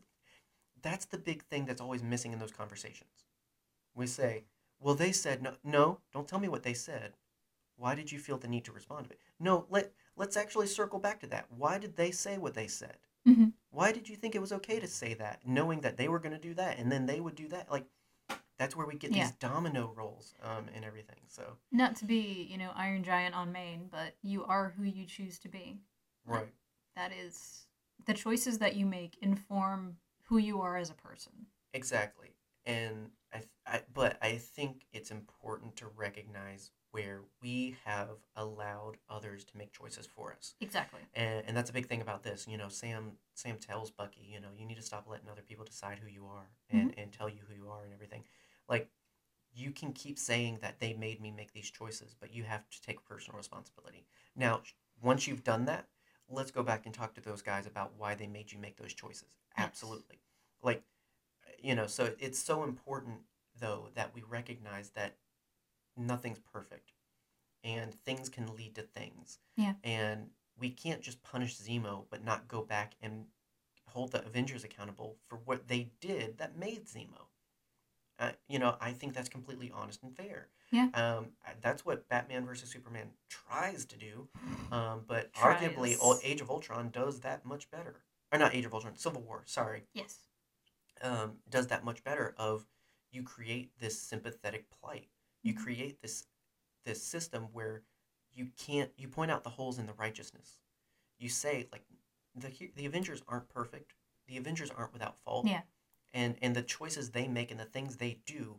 that's 0.82 1.06
the 1.06 1.18
big 1.18 1.44
thing 1.44 1.66
that's 1.66 1.82
always 1.82 2.02
missing 2.04 2.34
in 2.34 2.40
those 2.40 2.52
conversations. 2.52 3.26
We 3.94 4.08
say, 4.08 4.46
"Well, 4.80 4.96
they 4.96 5.12
said 5.12 5.44
no. 5.44 5.56
No, 5.64 6.00
don't 6.14 6.28
tell 6.28 6.40
me 6.40 6.48
what 6.50 6.64
they 6.64 6.74
said. 6.74 7.14
Why 7.78 7.96
did 7.96 8.12
you 8.12 8.20
feel 8.20 8.38
the 8.38 8.48
need 8.48 8.66
to 8.66 8.72
respond 8.72 9.06
to 9.08 9.12
it? 9.14 9.20
No, 9.40 9.66
let 9.70 9.94
let's 10.16 10.38
actually 10.38 10.68
circle 10.68 11.00
back 11.00 11.20
to 11.22 11.28
that. 11.28 11.48
Why 11.52 11.78
did 11.78 11.96
they 11.98 12.12
say 12.12 12.38
what 12.38 12.54
they 12.54 12.68
said? 12.68 12.98
Mhm. 13.28 13.54
Why 13.70 13.92
did 13.92 14.08
you 14.10 14.16
think 14.16 14.36
it 14.36 14.42
was 14.42 14.54
okay 14.54 14.80
to 14.80 14.88
say 14.88 15.14
that, 15.16 15.46
knowing 15.46 15.82
that 15.82 15.98
they 15.98 16.08
were 16.08 16.20
going 16.20 16.34
to 16.34 16.40
do 16.50 16.54
that, 16.56 16.78
and 16.80 16.92
then 16.92 17.06
they 17.06 17.20
would 17.20 17.36
do 17.36 17.48
that? 17.50 17.70
Like, 17.72 17.86
that's 18.62 18.76
where 18.76 18.86
we 18.86 18.96
get 18.96 19.12
Yeah. 19.12 19.24
these 19.24 19.32
domino 19.32 19.92
rolls 19.96 20.36
um, 20.44 20.70
and 20.76 20.86
everything. 20.86 21.18
So, 21.28 21.58
Not 21.72 21.96
to 21.96 22.06
be, 22.06 22.44
you 22.44 22.60
know, 22.60 22.72
Iron 22.76 23.04
Giant 23.04 23.34
on 23.34 23.52
Maine, 23.52 23.88
but 23.90 24.16
you 24.22 24.46
are 24.46 24.70
who 24.78 24.84
you 24.84 25.06
choose 25.06 25.40
to 25.40 25.50
be. 25.50 25.80
right, 26.26 26.54
That 26.96 27.12
is 27.12 27.66
the 28.06 28.14
choices 28.14 28.60
that 28.60 28.76
you 28.76 28.86
make 28.86 29.18
inform 29.22 29.98
who 30.26 30.38
you 30.38 30.62
are 30.62 30.78
as 30.78 30.92
a 30.92 30.94
person. 30.94 31.32
exactly. 31.74 32.36
And 32.66 33.10
I, 33.34 33.42
I, 33.66 33.82
but 33.92 34.18
I 34.22 34.34
think 34.36 34.86
it's 34.94 35.10
important 35.10 35.76
to 35.78 35.88
recognize 35.88 36.70
where 36.92 37.22
we 37.42 37.76
have 37.86 38.10
allowed 38.36 38.98
others 39.10 39.44
to 39.46 39.58
make 39.58 39.72
choices 39.72 40.06
for 40.06 40.34
us. 40.34 40.54
Exactly. 40.62 41.00
and, 41.16 41.44
and 41.48 41.58
that's 41.58 41.72
a 41.72 41.74
big 41.74 41.88
thing 41.88 42.02
about 42.02 42.22
this 42.22 42.48
you 42.48 42.58
know 42.58 42.68
sam 42.70 43.14
sam 43.34 43.58
tells 43.58 43.90
bucky 43.92 44.22
you 44.30 44.40
know 44.40 44.50
you 44.56 44.66
need 44.66 44.76
to 44.78 44.82
stop 44.82 45.08
letting 45.10 45.30
other 45.30 45.42
people 45.42 45.66
decide 45.66 45.98
who 46.00 46.10
you 46.10 46.26
are 46.28 46.50
and, 46.70 46.94
and 46.98 47.12
tell 47.12 47.28
you 47.30 47.40
who 47.48 47.56
you 47.56 47.68
are 47.70 47.84
and 47.86 47.94
everything 47.94 48.24
like 48.70 48.90
you 49.54 49.72
can 49.72 49.92
keep 49.92 50.18
saying 50.18 50.60
that 50.62 50.80
they 50.80 50.94
made 50.94 51.22
me 51.22 51.32
make 51.32 51.52
these 51.54 51.70
choices 51.70 52.16
but 52.20 52.34
you 52.34 52.44
have 52.44 52.68
to 52.70 52.82
take 52.82 53.04
personal 53.06 53.38
responsibility 53.38 54.06
now 54.36 54.62
once 55.02 55.28
you've 55.28 55.44
done 55.44 55.66
that 55.66 55.88
let's 56.30 56.52
go 56.52 56.64
back 56.64 56.86
and 56.86 56.94
talk 56.96 57.14
to 57.14 57.22
those 57.22 57.42
guys 57.42 57.66
about 57.66 57.92
why 57.98 58.16
they 58.16 58.28
made 58.28 58.52
you 58.52 58.60
make 58.60 58.78
those 58.78 58.94
choices 58.94 59.28
Yes. 59.58 59.66
absolutely 59.68 60.20
like 60.64 60.84
eh, 61.48 61.52
you 61.62 61.76
know 61.76 61.88
so 61.88 62.12
it's 62.20 62.40
so 62.40 62.64
important 62.64 63.18
though 63.60 63.90
that 63.96 64.14
we 64.16 64.22
recognize 64.30 64.90
that 64.92 65.18
nothing's 65.98 66.40
perfect 66.40 66.94
and 67.64 67.94
things 67.94 68.30
can 68.30 68.56
lead 68.56 68.76
to 68.76 68.82
things 68.82 69.40
Yeah. 69.58 69.74
and 69.84 70.30
we 70.58 70.70
can't 70.70 71.02
just 71.02 71.22
punish 71.24 71.58
Zemo 71.58 72.06
but 72.10 72.24
not 72.24 72.48
go 72.48 72.62
back 72.62 72.96
and 73.02 73.26
hold 73.88 74.12
the 74.12 74.26
Avengers 74.26 74.64
accountable 74.64 75.18
for 75.28 75.38
what 75.46 75.68
they 75.68 75.92
did 76.00 76.38
that 76.38 76.58
made 76.58 76.86
Zemo. 76.88 77.28
Uh, 78.22 78.30
you 78.48 78.60
know, 78.60 78.76
I 78.80 78.92
think 78.92 79.16
that's 79.16 79.30
completely 79.30 79.72
honest 79.74 80.04
and 80.04 80.16
fair. 80.16 80.48
Yeah. 80.72 80.90
Um, 80.94 81.30
that's 81.62 81.84
what 81.84 82.08
Batman 82.08 82.46
versus 82.46 82.70
Superman 82.70 83.08
tries 83.30 83.84
to 83.86 83.98
do, 83.98 84.28
um, 84.72 85.02
but 85.08 85.34
arguably, 85.34 85.96
Tries. 85.98 86.02
Ul- 86.02 86.20
Age 86.24 86.40
of 86.40 86.52
Ultron 86.52 86.92
does 86.92 87.22
that 87.22 87.44
much 87.46 87.70
better. 87.72 87.96
Or 88.32 88.38
not 88.38 88.54
Age 88.54 88.66
of 88.66 88.74
Ultron, 88.76 88.96
Civil 88.96 89.22
War. 89.24 89.42
Sorry, 89.48 89.84
Yes. 89.96 90.20
um, 91.02 91.40
does 91.50 91.68
that 91.68 91.84
much 91.84 92.04
better. 92.04 92.36
Of 92.38 92.68
you 93.12 93.24
create 93.24 93.72
this 93.80 94.00
sympathetic 94.00 94.70
plight. 94.70 95.10
You 95.42 95.56
Mhm. 95.56 95.64
create 95.64 96.02
this 96.02 96.28
this 96.86 97.04
system 97.04 97.50
where 97.54 97.82
you 98.32 98.52
can't 98.56 98.92
you 98.98 99.08
point 99.08 99.32
out 99.32 99.44
the 99.44 99.50
holes 99.50 99.80
in 99.80 99.88
the 99.88 99.94
righteousness. 99.94 100.60
You 101.18 101.28
say 101.30 101.68
like 101.72 101.84
the 102.36 102.72
the 102.76 102.86
Avengers 102.86 103.24
aren't 103.28 103.50
perfect. 103.50 103.96
The 104.28 104.38
Avengers 104.38 104.70
aren't 104.70 104.94
without 104.94 105.18
fault. 105.26 105.48
Yeah. 105.48 105.64
And 106.14 106.36
and 106.42 106.56
the 106.56 106.62
choices 106.62 107.12
they 107.12 107.28
make 107.28 107.52
and 107.52 107.60
the 107.60 107.66
things 107.66 107.98
they 107.98 108.20
do 108.26 108.58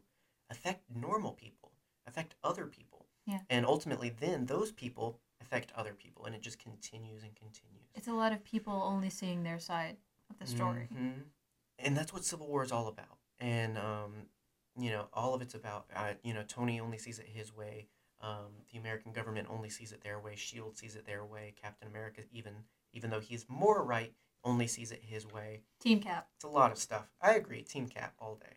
affect 0.51 0.85
normal 0.95 1.33
people, 1.33 1.73
affect 2.07 2.35
other 2.43 2.67
people. 2.67 3.07
Yeah. 3.27 3.41
And 3.51 3.67
ultimately 3.67 4.11
then 4.11 4.47
those 4.47 4.73
people 4.73 5.21
affect 5.41 5.73
other 5.75 5.93
people 5.93 6.25
and 6.25 6.35
it 6.35 6.41
just 6.41 6.59
continues 6.59 7.23
and 7.23 7.35
continues. 7.35 7.91
It's 7.95 8.09
a 8.09 8.13
lot 8.13 8.33
of 8.33 8.43
people 8.45 8.73
only 8.73 9.11
seeing 9.11 9.43
their 9.43 9.59
side 9.59 9.97
of 10.31 10.39
the 10.39 10.47
story. 10.47 10.89
Mhm. 10.93 11.25
And 11.79 11.97
that's 11.97 12.13
what 12.13 12.25
Civil 12.25 12.49
War 12.49 12.63
is 12.63 12.73
all 12.73 12.89
about. 12.89 13.19
And 13.39 13.77
um, 13.77 14.29
you 14.79 14.91
know, 14.91 15.09
all 15.13 15.35
of 15.35 15.43
it's 15.43 15.55
about 15.55 15.87
uh, 15.95 16.15
you 16.23 16.33
know, 16.33 16.43
Tony 16.47 16.81
only 16.81 16.99
sees 16.99 17.19
it 17.19 17.27
his 17.27 17.55
way. 17.55 17.89
Um, 18.21 18.65
the 18.73 18.79
American 18.79 19.13
government 19.13 19.49
only 19.51 19.69
sees 19.69 19.93
it 19.93 20.03
their 20.03 20.21
way. 20.21 20.37
Shield 20.37 20.79
sees 20.79 20.95
it 20.95 21.05
their 21.07 21.25
way. 21.25 21.55
Captain 21.61 21.89
America, 21.89 22.23
even 22.33 22.55
even 22.93 23.11
though 23.11 23.21
he's 23.21 23.47
more 23.49 23.83
right, 23.85 24.13
only 24.45 24.67
sees 24.67 24.93
it 24.93 25.03
his 25.03 25.27
way. 25.27 25.61
Team 25.81 26.01
Cap. 26.01 26.29
It's 26.37 26.45
a 26.45 26.49
lot 26.49 26.73
of 26.73 26.79
stuff. 26.79 27.07
I 27.21 27.35
agree. 27.35 27.63
Team 27.63 27.87
Cap 27.89 28.15
all 28.19 28.37
day. 28.37 28.57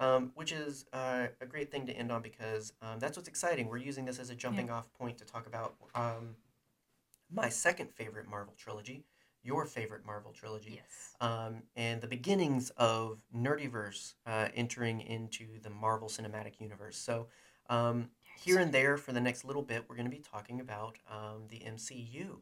Um, 0.00 0.30
which 0.36 0.52
is 0.52 0.84
uh, 0.92 1.26
a 1.40 1.46
great 1.46 1.72
thing 1.72 1.84
to 1.86 1.92
end 1.92 2.12
on 2.12 2.22
because 2.22 2.72
um, 2.82 3.00
that's 3.00 3.16
what's 3.16 3.28
exciting. 3.28 3.66
We're 3.68 3.78
using 3.78 4.04
this 4.04 4.20
as 4.20 4.30
a 4.30 4.34
jumping 4.36 4.70
off 4.70 4.92
point 4.92 5.18
to 5.18 5.24
talk 5.24 5.48
about 5.48 5.74
um, 5.96 6.36
my 7.34 7.48
second 7.48 7.90
favorite 7.92 8.28
Marvel 8.28 8.54
trilogy, 8.56 9.04
your 9.42 9.64
favorite 9.66 10.06
Marvel 10.06 10.30
trilogy, 10.32 10.74
Yes. 10.76 11.16
um, 11.20 11.62
and 11.74 12.00
the 12.00 12.06
beginnings 12.06 12.70
of 12.76 13.18
Nerdiverse 13.36 14.14
uh, 14.24 14.48
entering 14.54 15.00
into 15.00 15.58
the 15.62 15.70
Marvel 15.70 16.06
Cinematic 16.08 16.60
Universe. 16.60 16.96
So, 16.96 17.26
um, 17.68 18.08
here 18.40 18.60
and 18.60 18.72
there 18.72 18.96
for 18.98 19.10
the 19.12 19.20
next 19.20 19.44
little 19.44 19.62
bit, 19.62 19.84
we're 19.88 19.96
going 19.96 20.08
to 20.08 20.16
be 20.16 20.22
talking 20.22 20.60
about 20.60 20.96
um, 21.10 21.42
the 21.48 21.58
MCU. 21.58 22.36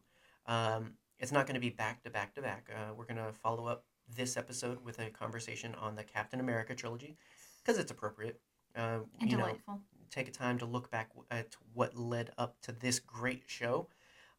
It's 1.18 1.32
not 1.32 1.46
going 1.46 1.54
to 1.54 1.60
be 1.60 1.70
back 1.70 2.02
to 2.04 2.10
back 2.10 2.34
to 2.34 2.42
back. 2.42 2.68
Uh, 2.74 2.92
we're 2.94 3.06
going 3.06 3.16
to 3.16 3.32
follow 3.32 3.66
up 3.66 3.84
this 4.14 4.36
episode 4.36 4.84
with 4.84 4.98
a 4.98 5.10
conversation 5.10 5.74
on 5.76 5.96
the 5.96 6.04
Captain 6.04 6.40
America 6.40 6.74
trilogy 6.74 7.16
because 7.64 7.78
it's 7.78 7.90
appropriate. 7.90 8.40
Uh, 8.76 9.00
And 9.20 9.30
you 9.30 9.36
know, 9.38 9.44
delightful. 9.44 9.80
take 10.10 10.28
a 10.28 10.30
time 10.30 10.58
to 10.58 10.66
look 10.66 10.90
back 10.90 11.10
at 11.30 11.56
what 11.72 11.96
led 11.96 12.30
up 12.36 12.60
to 12.62 12.72
this 12.72 12.98
great 12.98 13.44
show. 13.46 13.88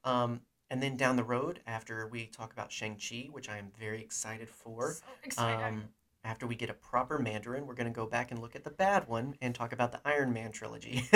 Um, 0.03 0.41
and 0.69 0.83
then 0.83 0.95
down 0.97 1.15
the 1.15 1.23
road, 1.23 1.61
after 1.65 2.07
we 2.07 2.25
talk 2.27 2.53
about 2.53 2.71
Shang-Chi, 2.71 3.29
which 3.31 3.49
I 3.49 3.57
am 3.57 3.71
very 3.79 4.01
excited 4.01 4.49
for, 4.49 4.95
so 5.31 5.43
um, 5.43 5.85
after 6.23 6.45
we 6.45 6.55
get 6.55 6.69
a 6.69 6.73
proper 6.73 7.17
Mandarin, 7.19 7.65
we're 7.65 7.73
going 7.73 7.87
to 7.87 7.93
go 7.95 8.05
back 8.05 8.31
and 8.31 8.41
look 8.41 8.55
at 8.55 8.63
the 8.65 8.69
bad 8.69 9.07
one 9.07 9.35
and 9.41 9.55
talk 9.55 9.71
about 9.71 9.91
the 9.93 10.01
Iron 10.05 10.33
Man 10.33 10.51
trilogy. 10.51 11.03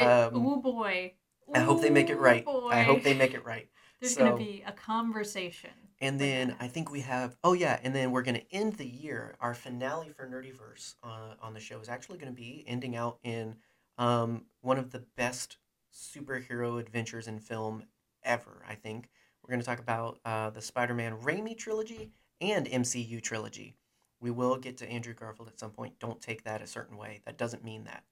Um, 0.00 0.30
oh 0.34 0.60
boy. 0.60 1.14
I 1.52 1.58
hope 1.58 1.80
they 1.82 1.90
make 1.90 2.08
it 2.10 2.16
right. 2.18 2.44
Boy. 2.44 2.70
I 2.70 2.82
hope 2.82 3.02
they 3.02 3.14
make 3.14 3.34
it 3.34 3.44
right. 3.44 3.68
There's 4.00 4.14
so- 4.14 4.24
gonna 4.24 4.36
be 4.36 4.62
a 4.66 4.72
conversation. 4.72 5.70
And 6.02 6.18
then 6.18 6.56
I 6.58 6.66
think 6.66 6.90
we 6.90 7.00
have, 7.00 7.36
oh 7.44 7.52
yeah, 7.52 7.78
and 7.82 7.94
then 7.94 8.10
we're 8.10 8.22
going 8.22 8.36
to 8.36 8.54
end 8.54 8.74
the 8.74 8.86
year. 8.86 9.34
Our 9.38 9.52
finale 9.52 10.08
for 10.08 10.26
Nerdiverse 10.26 10.94
uh, 11.02 11.34
on 11.42 11.52
the 11.52 11.60
show 11.60 11.78
is 11.78 11.90
actually 11.90 12.16
going 12.16 12.32
to 12.32 12.36
be 12.40 12.64
ending 12.66 12.96
out 12.96 13.18
in 13.22 13.56
um, 13.98 14.46
one 14.62 14.78
of 14.78 14.92
the 14.92 15.04
best 15.16 15.58
superhero 15.94 16.80
adventures 16.80 17.28
in 17.28 17.38
film 17.38 17.84
ever, 18.22 18.62
I 18.66 18.76
think. 18.76 19.10
We're 19.42 19.50
going 19.50 19.60
to 19.60 19.66
talk 19.66 19.78
about 19.78 20.20
uh, 20.24 20.48
the 20.50 20.62
Spider 20.62 20.94
Man 20.94 21.18
Raimi 21.18 21.56
trilogy 21.56 22.12
and 22.40 22.66
MCU 22.66 23.22
trilogy. 23.22 23.74
We 24.20 24.30
will 24.30 24.56
get 24.56 24.78
to 24.78 24.88
Andrew 24.88 25.14
Garfield 25.14 25.48
at 25.48 25.58
some 25.58 25.70
point. 25.70 25.98
Don't 25.98 26.20
take 26.20 26.44
that 26.44 26.62
a 26.62 26.66
certain 26.66 26.96
way. 26.96 27.20
That 27.26 27.36
doesn't 27.36 27.64
mean 27.64 27.84
that. 27.84 28.04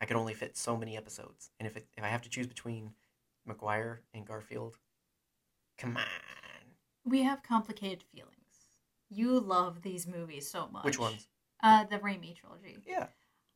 I 0.00 0.04
can 0.04 0.16
only 0.16 0.34
fit 0.34 0.56
so 0.56 0.76
many 0.76 0.96
episodes. 0.96 1.50
And 1.58 1.66
if, 1.66 1.76
it, 1.76 1.86
if 1.96 2.04
I 2.04 2.08
have 2.08 2.22
to 2.22 2.28
choose 2.28 2.46
between 2.46 2.92
Maguire 3.46 4.02
and 4.12 4.26
Garfield, 4.26 4.76
come 5.78 5.96
on. 5.96 6.04
We 7.04 7.22
have 7.22 7.42
complicated 7.42 8.02
feelings. 8.14 8.32
You 9.08 9.38
love 9.38 9.82
these 9.82 10.06
movies 10.06 10.50
so 10.50 10.68
much. 10.72 10.84
Which 10.84 10.98
ones? 10.98 11.28
Uh, 11.62 11.84
the 11.84 11.98
Raimi 11.98 12.34
trilogy. 12.34 12.78
Yeah. 12.86 13.06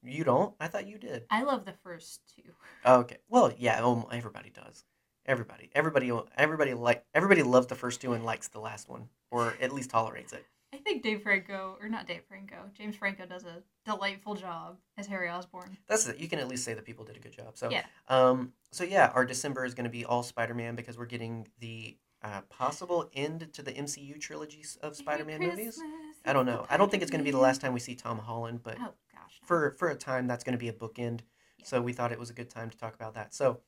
You 0.02 0.24
don't? 0.24 0.54
I 0.60 0.68
thought 0.68 0.86
you 0.86 0.98
did. 0.98 1.24
I 1.30 1.42
love 1.42 1.64
the 1.64 1.74
first 1.82 2.20
two. 2.34 2.50
Okay. 2.86 3.18
Well, 3.28 3.52
yeah, 3.58 3.82
um, 3.82 4.06
everybody 4.12 4.50
does. 4.50 4.84
Everybody. 5.26 5.70
Everybody 5.74 6.10
everybody 6.38 6.74
like 6.74 7.04
everybody 7.14 7.42
loves 7.42 7.66
the 7.66 7.74
first 7.74 8.00
two 8.00 8.14
and 8.14 8.24
likes 8.24 8.48
the 8.48 8.60
last 8.60 8.88
one 8.88 9.08
or 9.30 9.54
at 9.60 9.72
least 9.72 9.90
tolerates 9.90 10.32
it. 10.32 10.46
I 10.72 10.78
think 10.78 11.02
Dave 11.02 11.22
Franco, 11.22 11.76
or 11.80 11.88
not 11.88 12.06
Dave 12.06 12.22
Franco, 12.28 12.56
James 12.74 12.94
Franco 12.96 13.26
does 13.26 13.44
a 13.44 13.62
delightful 13.84 14.34
job 14.34 14.78
as 14.96 15.06
Harry 15.08 15.28
Osborn. 15.28 15.76
That's 15.88 16.06
it. 16.06 16.18
You 16.18 16.28
can 16.28 16.38
at 16.38 16.48
least 16.48 16.64
say 16.64 16.74
that 16.74 16.84
people 16.84 17.04
did 17.04 17.16
a 17.16 17.20
good 17.20 17.32
job. 17.32 17.56
So 17.58 17.70
Yeah. 17.70 17.84
um 18.08 18.52
so 18.70 18.84
yeah, 18.84 19.10
our 19.14 19.24
December 19.26 19.64
is 19.64 19.74
going 19.74 19.84
to 19.84 19.90
be 19.90 20.04
all 20.04 20.22
Spider-Man 20.22 20.76
because 20.76 20.96
we're 20.96 21.06
getting 21.06 21.46
the 21.58 21.96
uh, 22.22 22.42
possible 22.42 23.08
end 23.14 23.48
to 23.52 23.62
the 23.62 23.72
MCU 23.72 24.18
trilogies 24.18 24.76
of 24.82 24.96
Spider-Man 24.96 25.40
movies. 25.40 25.80
I 26.24 26.32
don't 26.32 26.46
know. 26.46 26.66
I 26.68 26.76
don't 26.76 26.90
think 26.90 27.02
it's 27.02 27.10
going 27.10 27.20
to 27.20 27.24
be 27.24 27.30
the 27.30 27.38
last 27.38 27.60
time 27.60 27.72
we 27.72 27.80
see 27.80 27.94
Tom 27.94 28.18
Holland, 28.18 28.60
but 28.62 28.76
Oh 28.78 28.92
gosh. 29.14 29.38
no. 29.42 29.46
for 29.46 29.74
for 29.78 29.88
a 29.88 29.94
time 29.94 30.26
that's 30.26 30.44
going 30.44 30.52
to 30.52 30.58
be 30.58 30.68
a 30.68 30.72
bookend 30.72 31.20
Yeah. 31.58 31.64
so 31.64 31.80
we 31.80 31.92
thought 31.92 32.12
it 32.12 32.18
was 32.18 32.30
a 32.30 32.34
good 32.34 32.50
time 32.50 32.68
to 32.70 32.76
talk 32.76 32.94
about 32.94 33.14
that 33.14 33.32
so 33.34 33.60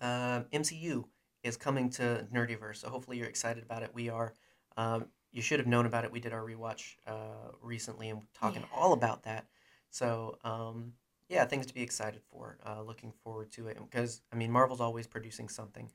um, 0.00 0.44
mcu 0.52 1.04
is 1.42 1.56
coming 1.56 1.90
to 1.90 2.26
nerdiverse 2.32 2.76
so 2.78 2.88
hopefully 2.88 3.18
you're 3.18 3.26
excited 3.28 3.62
about 3.62 3.82
it 3.82 3.90
we 3.94 4.08
are 4.08 4.34
um, 4.76 5.06
you 5.32 5.42
should 5.42 5.58
have 5.58 5.66
known 5.66 5.86
about 5.86 6.04
it 6.04 6.12
we 6.12 6.20
did 6.20 6.32
our 6.32 6.42
rewatch 6.42 6.96
uh, 7.06 7.50
recently 7.62 8.08
and 8.08 8.22
talking 8.34 8.62
Yeah. 8.62 8.68
all 8.80 8.92
about 8.92 9.22
that 9.24 9.46
so 9.90 10.38
um, 10.44 10.92
yeah 11.28 11.44
things 11.44 11.66
to 11.66 11.74
be 11.74 11.82
excited 11.82 12.22
for 12.30 12.58
uh, 12.66 12.82
looking 12.82 13.12
forward 13.22 13.50
to 13.52 13.68
it 13.68 13.78
because 13.78 14.22
i 14.32 14.36
mean 14.36 14.50
marvel's 14.50 14.80
always 14.80 15.06
producing 15.06 15.48
something 15.48 15.90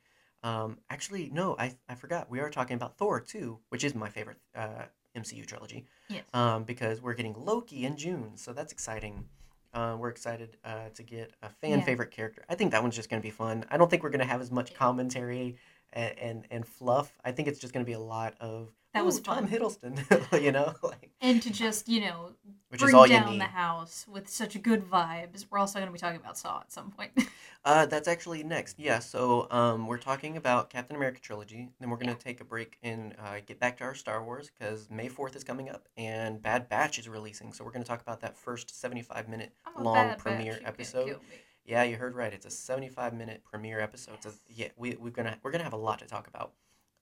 Um, 0.45 0.77
actually, 0.91 1.29
no, 1.33 1.55
I, 1.57 1.73
I 1.89 1.95
forgot. 1.95 2.29
We 2.29 2.39
are 2.39 2.49
talking 2.51 2.75
about 2.75 2.97
Thor 2.97 3.19
too, 3.19 3.57
which 3.69 3.83
is 3.83 3.95
my 3.95 4.09
favorite 4.09 4.37
uh, 4.55 4.83
MCU 5.17 5.45
trilogy. 5.45 5.85
Yes. 6.07 6.23
Um, 6.35 6.63
because 6.65 7.01
we're 7.01 7.15
getting 7.15 7.33
Loki 7.33 7.83
in 7.85 7.97
June, 7.97 8.33
so 8.35 8.53
that's 8.53 8.71
exciting. 8.71 9.25
Uh, 9.73 9.97
we're 9.99 10.09
excited 10.09 10.55
uh, 10.63 10.89
to 10.93 11.03
get 11.03 11.31
a 11.41 11.49
fan 11.49 11.79
Yeah. 11.79 11.85
favorite 11.85 12.11
character. 12.11 12.43
I 12.47 12.53
think 12.55 12.71
that 12.71 12.81
one's 12.83 12.95
just 12.95 13.09
going 13.09 13.21
to 13.21 13.25
be 13.25 13.31
fun. 13.31 13.65
I 13.71 13.77
don't 13.77 13.89
think 13.89 14.03
we're 14.03 14.09
going 14.11 14.19
to 14.21 14.25
have 14.31 14.39
as 14.39 14.51
much 14.51 14.73
commentary 14.75 15.55
and, 15.93 16.19
and, 16.19 16.47
and 16.51 16.65
fluff. 16.67 17.17
I 17.23 17.31
think 17.31 17.47
it's 17.47 17.59
just 17.59 17.73
going 17.73 17.85
to 17.85 17.89
be 17.89 17.93
a 17.93 17.99
lot 17.99 18.35
of 18.39 18.69
That 18.93 19.05
was 19.05 19.19
Tom 19.19 19.47
fun." 19.47 19.47
Hiddleston, 19.47 20.41
you 20.43 20.51
know, 20.51 20.73
like, 20.83 21.11
and 21.21 21.41
to 21.41 21.51
just 21.51 21.87
you 21.89 22.01
know 22.01 22.31
which 22.69 22.81
bring 22.81 22.89
is 22.89 22.95
all 22.95 23.07
you 23.07 23.13
down 23.13 23.31
need. 23.31 23.41
the 23.41 23.45
house 23.45 24.05
with 24.07 24.27
such 24.29 24.61
good 24.61 24.83
vibes. 24.89 25.45
We're 25.49 25.59
also 25.59 25.79
going 25.79 25.87
to 25.87 25.93
be 25.93 25.99
talking 25.99 26.19
about 26.19 26.37
Saw 26.37 26.59
at 26.61 26.71
some 26.71 26.91
point. 26.91 27.11
Uh, 27.67 27.83
that's 27.87 28.07
actually 28.07 28.43
next. 28.43 28.77
Yeah, 28.77 28.99
so 28.99 29.47
um, 29.49 29.87
we're 29.87 29.97
talking 29.97 30.37
about 30.37 30.69
Captain 30.69 30.95
America 30.95 31.19
trilogy. 31.19 31.71
Then 31.79 31.89
we're 31.89 31.97
gonna 31.97 32.11
Yeah. 32.11 32.17
take 32.19 32.39
a 32.39 32.43
break 32.43 32.77
and 32.83 33.15
uh, 33.17 33.37
get 33.43 33.59
back 33.59 33.77
to 33.77 33.83
our 33.85 33.95
Star 33.95 34.23
Wars 34.23 34.51
because 34.55 34.87
May 34.91 35.07
fourth 35.07 35.35
is 35.35 35.43
coming 35.43 35.69
up 35.69 35.87
and 35.97 36.39
Bad 36.39 36.69
Batch 36.69 36.99
is 36.99 37.09
releasing. 37.09 37.53
So 37.53 37.63
we're 37.65 37.71
gonna 37.71 37.83
talk 37.83 38.01
about 38.03 38.21
that 38.21 38.37
first 38.37 38.79
seventy-five 38.79 39.27
minute 39.27 39.51
I'm 39.75 39.83
long 39.83 40.13
premiere 40.19 40.59
you 40.61 40.67
episode. 40.67 41.17
Yeah, 41.65 41.83
you 41.83 41.95
heard 41.97 42.15
right. 42.15 42.31
It's 42.31 42.45
a 42.45 42.51
seventy-five 42.51 43.13
minute 43.13 43.43
premiere 43.43 43.79
episode. 43.79 44.21
So 44.21 44.31
yeah, 44.47 44.67
we 44.77 44.95
we're 44.99 45.09
gonna 45.09 45.37
we're 45.41 45.51
gonna 45.51 45.63
have 45.63 45.73
a 45.73 45.77
lot 45.77 45.99
to 45.99 46.05
talk 46.05 46.27
about. 46.27 46.53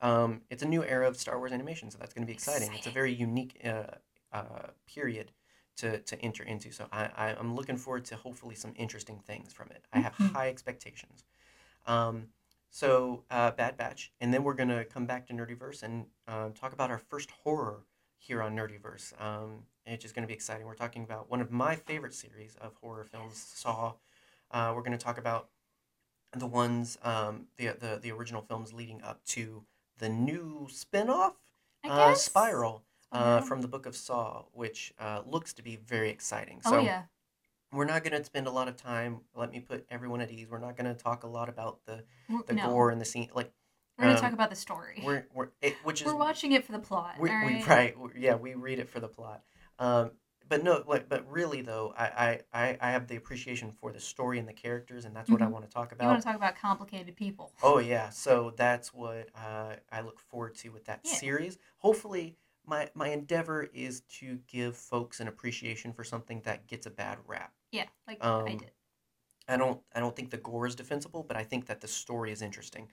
Um, 0.02 0.42
it's 0.50 0.64
a 0.64 0.68
new 0.68 0.84
era 0.84 1.08
of 1.08 1.18
Star 1.18 1.38
Wars 1.38 1.52
animation, 1.52 1.92
so 1.92 1.98
that's 1.98 2.14
gonna 2.14 2.26
be 2.26 2.34
exciting. 2.34 2.72
It's 2.74 2.88
a 2.88 2.92
very 2.92 3.14
unique 3.14 3.60
uh, 3.66 3.84
uh, 4.32 4.68
period 4.88 5.32
to, 5.78 6.00
to 6.00 6.22
enter 6.22 6.44
into. 6.44 6.72
So 6.72 6.88
I, 6.92 7.10
I 7.16 7.36
I'm 7.38 7.56
looking 7.56 7.78
forward 7.78 8.06
to 8.06 8.16
hopefully 8.16 8.56
some 8.56 8.74
interesting 8.78 9.20
things 9.20 9.52
from 9.54 9.70
it. 9.72 9.86
I 9.92 10.00
have 10.00 10.14
Mhm. 10.16 10.34
high 10.34 10.50
expectations. 10.50 11.26
Um, 11.86 12.28
so 12.70 13.24
uh, 13.30 13.52
Bad 13.52 13.78
Batch, 13.78 14.14
and 14.22 14.34
then 14.34 14.44
we're 14.44 14.54
gonna 14.56 14.86
come 14.86 15.06
back 15.06 15.28
to 15.28 15.34
Nerdyverse 15.34 15.84
and 15.84 16.06
uh, 16.28 16.50
talk 16.50 16.74
about 16.74 16.90
our 16.90 16.98
first 16.98 17.32
horror 17.32 17.86
here 18.18 18.42
on 18.42 18.56
Nerdyverse. 18.56 19.20
Um, 19.22 19.66
and 19.86 19.94
it's 19.94 20.02
just 20.02 20.16
gonna 20.16 20.28
be 20.28 20.34
exciting. 20.34 20.66
We're 20.66 20.76
talking 20.76 21.04
about 21.04 21.30
one 21.30 21.42
of 21.42 21.52
my 21.52 21.76
favorite 21.76 22.14
series 22.14 22.56
of 22.62 22.76
horror 22.76 23.04
films, 23.04 23.38
Saw. 23.56 23.94
Uh, 24.54 24.72
we're 24.76 24.84
gonna 24.84 24.98
talk 24.98 25.18
about 25.18 25.50
the 26.36 26.48
ones 26.48 26.98
um, 27.04 27.48
the, 27.58 27.68
the 27.80 28.00
the 28.02 28.12
original 28.12 28.42
films 28.42 28.72
leading 28.74 29.02
up 29.02 29.24
to 29.26 29.64
the 30.00 30.10
new 30.10 30.68
spin-off 30.70 31.34
uh. 31.84 32.14
Spiral 32.16 32.84
uh, 33.12 33.42
from 33.42 33.62
the 33.62 33.68
Book 33.68 33.86
of 33.86 33.96
Saw, 33.96 34.44
which 34.54 34.94
uh, 35.00 35.22
looks 35.26 35.54
to 35.54 35.62
be 35.64 35.76
very 35.76 36.10
exciting. 36.10 36.62
Oh 36.66 36.72
So 36.72 36.80
yeah. 36.80 37.04
we're 37.72 37.86
not 37.86 38.04
going 38.04 38.18
to 38.18 38.24
spend 38.24 38.48
a 38.48 38.52
lot 38.52 38.68
of 38.68 38.76
time. 38.76 39.22
Let 39.36 39.52
me 39.52 39.60
put 39.60 39.86
everyone 39.90 40.22
at 40.22 40.32
ease. 40.32 40.48
We're 40.50 40.58
not 40.60 40.76
going 40.76 40.94
to 40.94 41.00
talk 41.00 41.24
a 41.24 41.28
lot 41.28 41.50
about 41.50 41.80
the 41.86 42.04
the 42.48 42.54
no. 42.54 42.68
gore 42.68 42.90
and 42.90 43.00
the 43.00 43.06
scene. 43.06 43.30
Like 43.36 43.52
We're 43.98 44.06
going 44.06 44.16
um, 44.16 44.18
to 44.18 44.22
talk 44.24 44.34
about 44.34 44.50
the 44.50 44.56
story. 44.56 45.02
we're 45.06 45.28
we're 45.34 45.50
it, 45.62 45.76
which 45.84 46.02
is 46.02 46.08
We're 46.08 46.16
watching 46.16 46.54
it 46.54 46.66
for 46.66 46.72
the 46.72 46.80
plot. 46.80 47.16
we, 47.20 47.30
all 47.30 47.46
we 47.46 47.64
right? 47.64 47.68
right 47.68 47.96
yeah 48.18 48.36
we 48.36 48.56
read 48.56 48.80
it 48.80 48.90
for 48.90 49.00
the 49.00 49.08
plot. 49.08 49.44
Um, 49.80 50.12
but 50.54 50.64
no, 50.64 50.84
like, 50.86 51.10
but 51.10 51.28
really 51.32 51.62
though, 51.62 51.96
I, 51.98 52.06
I, 52.06 52.40
I, 52.54 52.78
I 52.80 52.92
have 52.92 53.08
the 53.08 53.16
appreciation 53.16 53.72
for 53.72 53.92
the 53.92 54.00
story 54.00 54.38
and 54.38 54.48
the 54.48 54.54
characters, 54.54 55.06
and 55.06 55.16
that's 55.16 55.28
what 55.32 55.42
I 55.42 55.46
Mhm. 55.46 55.52
want 55.52 55.66
to 55.66 55.72
talk 55.72 55.92
about. 55.92 56.04
You 56.06 56.10
want 56.12 56.22
to 56.22 56.28
talk 56.28 56.36
about 56.36 56.56
complicated 56.56 57.16
people. 57.16 57.52
Oh 57.64 57.80
yeah, 57.80 58.10
so 58.10 58.54
that's 58.56 58.94
what 58.94 59.30
uh, 59.36 59.78
I 59.92 60.02
look 60.02 60.20
forward 60.20 60.54
to 60.58 60.70
with 60.70 60.86
that 60.86 61.00
Yeah. 61.04 61.14
series. 61.14 61.58
Hopefully, 61.80 62.38
my 62.68 62.92
my 62.94 63.08
endeavor 63.08 63.64
is 63.74 64.02
to 64.20 64.38
give 64.48 64.78
folks 64.78 65.20
an 65.20 65.28
appreciation 65.28 65.92
for 65.92 66.04
something 66.04 66.42
that 66.42 66.68
gets 66.68 66.86
a 66.86 66.92
bad 66.92 67.18
rap. 67.26 67.52
Yeah, 67.72 67.88
like 68.08 68.24
I 68.24 68.28
Um, 68.28 68.58
did. 68.60 68.72
I 69.48 69.58
don't 69.58 69.82
I 69.96 70.00
don't 70.02 70.16
think 70.16 70.30
the 70.30 70.38
gore 70.38 70.68
is 70.68 70.76
defensible, 70.76 71.24
but 71.24 71.36
I 71.36 71.44
think 71.44 71.66
that 71.66 71.82
the 71.82 71.88
story 71.88 72.32
is 72.32 72.44
interesting. 72.44 72.92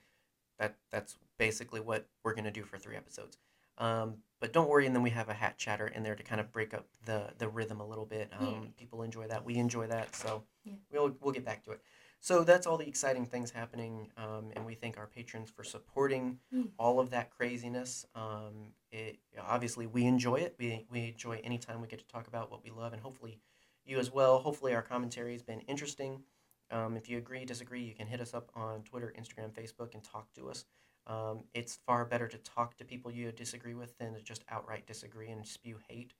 That 0.57 0.77
that's 0.89 1.15
basically 1.37 1.79
what 1.79 2.09
we're 2.23 2.33
gonna 2.33 2.49
do 2.49 2.63
for 2.63 2.79
three 2.79 2.95
episodes. 2.95 3.37
Um, 3.77 4.23
but 4.41 4.51
don't 4.51 4.67
worry, 4.67 4.85
and 4.87 4.93
then 4.93 5.03
we 5.03 5.11
have 5.11 5.29
a 5.29 5.33
hat 5.33 5.57
chatter 5.57 5.87
in 5.87 6.03
there 6.03 6.15
to 6.15 6.23
kind 6.23 6.41
of 6.41 6.51
break 6.51 6.73
up 6.73 6.85
the 7.05 7.31
the 7.37 7.47
rhythm 7.47 7.79
a 7.79 7.87
little 7.87 8.05
bit. 8.05 8.29
Um, 8.37 8.45
Yeah. 8.63 8.69
People 8.75 9.03
enjoy 9.03 9.27
that. 9.27 9.45
We 9.45 9.55
enjoy 9.55 9.87
that. 9.87 10.13
So 10.15 10.43
Yeah. 10.65 10.73
we'll 10.91 11.15
we'll 11.21 11.31
get 11.31 11.45
back 11.45 11.63
to 11.63 11.71
it. 11.71 11.81
So 12.19 12.43
that's 12.43 12.67
all 12.67 12.77
the 12.77 12.87
exciting 12.87 13.25
things 13.25 13.49
happening, 13.51 14.11
um, 14.17 14.51
and 14.55 14.63
we 14.65 14.75
thank 14.75 14.97
our 14.97 15.07
patrons 15.07 15.49
for 15.49 15.63
supporting 15.63 16.39
Mm. 16.53 16.71
all 16.77 16.99
of 16.99 17.09
that 17.11 17.29
craziness. 17.31 18.05
Um, 18.15 18.73
it 18.91 19.19
obviously 19.39 19.87
we 19.87 20.05
enjoy 20.05 20.35
it. 20.35 20.55
We 20.59 20.85
we 20.89 21.09
enjoy 21.09 21.39
anytime 21.43 21.79
we 21.81 21.87
get 21.87 21.99
to 21.99 22.07
talk 22.07 22.27
about 22.27 22.51
what 22.51 22.63
we 22.63 22.71
love, 22.71 22.93
and 22.93 23.01
hopefully 23.01 23.39
you 23.85 23.97
as 23.99 24.11
well. 24.11 24.39
Hopefully 24.39 24.73
our 24.75 24.81
commentary 24.83 25.33
has 25.33 25.43
been 25.43 25.61
interesting. 25.61 26.23
Um, 26.71 26.95
if 26.95 27.09
you 27.09 27.17
agree, 27.17 27.43
disagree, 27.45 27.81
you 27.83 27.93
can 27.93 28.07
hit 28.07 28.21
us 28.21 28.33
up 28.33 28.49
on 28.55 28.83
Twitter, 28.83 29.13
Instagram, 29.19 29.51
Facebook, 29.51 29.93
and 29.93 30.03
talk 30.03 30.31
to 30.33 30.49
us. 30.49 30.65
Um, 31.11 31.43
it's 31.53 31.77
far 31.85 32.05
better 32.05 32.27
to 32.27 32.37
talk 32.37 32.77
to 32.77 32.85
people 32.85 33.11
you 33.11 33.31
disagree 33.31 33.73
with 33.73 33.97
than 33.97 34.13
to 34.13 34.21
just 34.21 34.43
outright 34.49 34.85
disagree 34.87 35.29
and 35.29 35.45
spew 35.45 35.77
hate. 35.89 36.13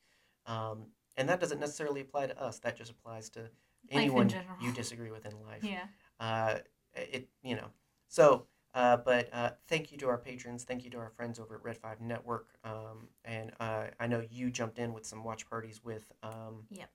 Um, 0.46 0.88
and 1.18 1.30
that 1.30 1.40
doesn't 1.40 1.60
necessarily 1.60 2.02
apply 2.02 2.28
to 2.28 2.42
us. 2.42 2.60
That 2.60 2.76
just 2.76 2.92
applies 2.92 3.30
to 3.32 3.50
anyone 3.90 4.34
you 4.62 4.72
disagree 4.74 5.12
with 5.12 5.26
in 5.26 5.34
life. 5.46 5.64
Yeah. 5.64 5.86
Uh, 6.20 6.58
it 6.94 7.30
you 7.42 7.56
know 7.56 7.68
so. 8.08 8.48
Uh, 8.74 8.96
but 8.96 9.28
uh, 9.34 9.50
thank 9.68 9.92
you 9.92 9.98
to 9.98 10.08
our 10.08 10.18
patrons. 10.18 10.64
Thank 10.64 10.86
you 10.86 10.90
to 10.92 10.98
our 10.98 11.10
friends 11.10 11.40
over 11.40 11.56
at 11.56 11.64
Red 11.64 11.78
Five 11.78 12.00
Network. 12.00 12.48
Um, 12.64 13.10
and 13.26 13.52
uh, 13.60 13.88
I 14.00 14.08
know 14.08 14.24
you 14.32 14.50
jumped 14.50 14.80
in 14.80 14.94
with 14.94 15.06
some 15.06 15.26
watch 15.26 15.46
parties 15.50 15.82
with 15.84 16.10
um, 16.24 16.64
Yep. 16.70 16.90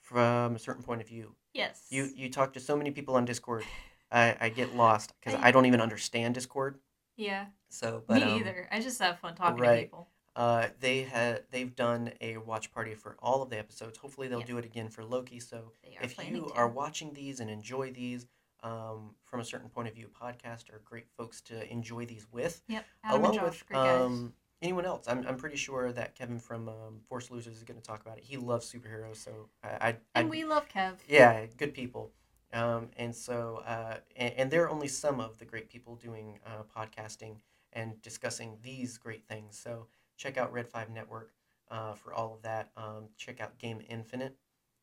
from 0.00 0.54
a 0.54 0.58
certain 0.60 0.84
point 0.84 1.00
of 1.00 1.08
view. 1.08 1.34
Yes. 1.52 1.86
You 1.90 2.08
you 2.14 2.30
talk 2.30 2.52
to 2.52 2.60
so 2.60 2.76
many 2.76 2.90
people 2.92 3.16
on 3.16 3.24
Discord. 3.24 3.64
I, 4.12 4.36
I 4.40 4.48
get 4.48 4.76
lost 4.76 5.12
because 5.18 5.34
I- 5.40 5.48
I 5.48 5.50
don't 5.50 5.66
even 5.66 5.80
understand 5.80 6.34
Discord. 6.34 6.78
Yeah. 7.16 7.46
So, 7.68 8.02
but 8.06 8.16
Me 8.16 8.22
um, 8.22 8.38
either. 8.40 8.68
I 8.70 8.80
just 8.80 8.98
have 9.00 9.18
fun 9.18 9.34
talking 9.34 9.58
right. 9.60 9.76
to 9.76 9.82
people. 9.82 10.08
uh, 10.36 10.68
they 10.80 11.02
had 11.02 11.42
they've 11.50 11.74
done 11.74 12.12
a 12.20 12.36
watch 12.38 12.72
party 12.72 12.94
for 12.94 13.16
all 13.20 13.42
of 13.42 13.50
the 13.50 13.58
episodes. 13.58 13.98
Hopefully, 13.98 14.28
they'll 14.28 14.40
Yeah. 14.40 14.46
do 14.46 14.58
it 14.58 14.64
again 14.64 14.88
for 14.88 15.04
Loki. 15.04 15.40
So, 15.40 15.72
if 16.02 16.18
you 16.28 16.46
to. 16.48 16.52
are 16.54 16.68
watching 16.68 17.12
these 17.14 17.40
and 17.40 17.50
enjoy 17.50 17.90
these 17.92 18.26
um, 18.62 19.14
from 19.24 19.40
a 19.40 19.44
certain 19.44 19.68
point 19.68 19.88
of 19.88 19.94
view, 19.94 20.08
podcast 20.20 20.70
are 20.72 20.80
great 20.84 21.06
folks 21.16 21.40
to 21.42 21.70
enjoy 21.72 22.04
these 22.06 22.26
with, 22.32 22.62
Yep. 22.68 22.84
Adam 23.04 23.20
along 23.20 23.34
Josh, 23.36 23.64
with 23.68 23.76
um, 23.78 24.32
anyone 24.62 24.84
else. 24.86 25.04
I'm, 25.06 25.26
I'm 25.26 25.36
pretty 25.36 25.56
sure 25.56 25.92
that 25.92 26.14
Kevin 26.14 26.38
from 26.38 26.68
um, 26.68 27.00
Force 27.08 27.30
Losers 27.30 27.56
is 27.56 27.62
going 27.62 27.78
to 27.80 27.86
talk 27.86 28.00
about 28.04 28.18
it. 28.18 28.24
He 28.24 28.36
loves 28.38 28.70
superheroes, 28.72 29.16
so 29.16 29.48
I, 29.62 29.68
I, 29.68 29.88
and 29.88 29.96
I'd- 30.16 30.28
we 30.28 30.44
love 30.44 30.68
Kev. 30.68 30.94
yeah, 31.08 31.46
good 31.58 31.74
people. 31.74 32.10
Um, 32.52 32.90
and 32.96 33.14
so, 33.14 33.62
uh, 33.66 33.96
and, 34.16 34.34
and 34.36 34.50
there 34.50 34.64
are 34.64 34.70
only 34.70 34.88
some 34.88 35.20
of 35.20 35.38
the 35.38 35.44
great 35.44 35.68
people 35.68 35.96
doing 35.96 36.38
uh, 36.46 36.62
podcasting 36.74 37.36
and 37.72 38.00
discussing 38.02 38.56
these 38.62 38.98
great 38.98 39.26
things. 39.26 39.58
So 39.58 39.86
check 40.16 40.38
out 40.38 40.52
Red 40.52 40.68
Five 40.68 40.90
Network 40.90 41.32
uh, 41.70 41.94
for 41.94 42.14
all 42.14 42.34
of 42.34 42.42
that. 42.42 42.70
Um, 42.76 43.08
check 43.16 43.40
out 43.40 43.58
Game 43.58 43.80
Infinite. 43.88 44.36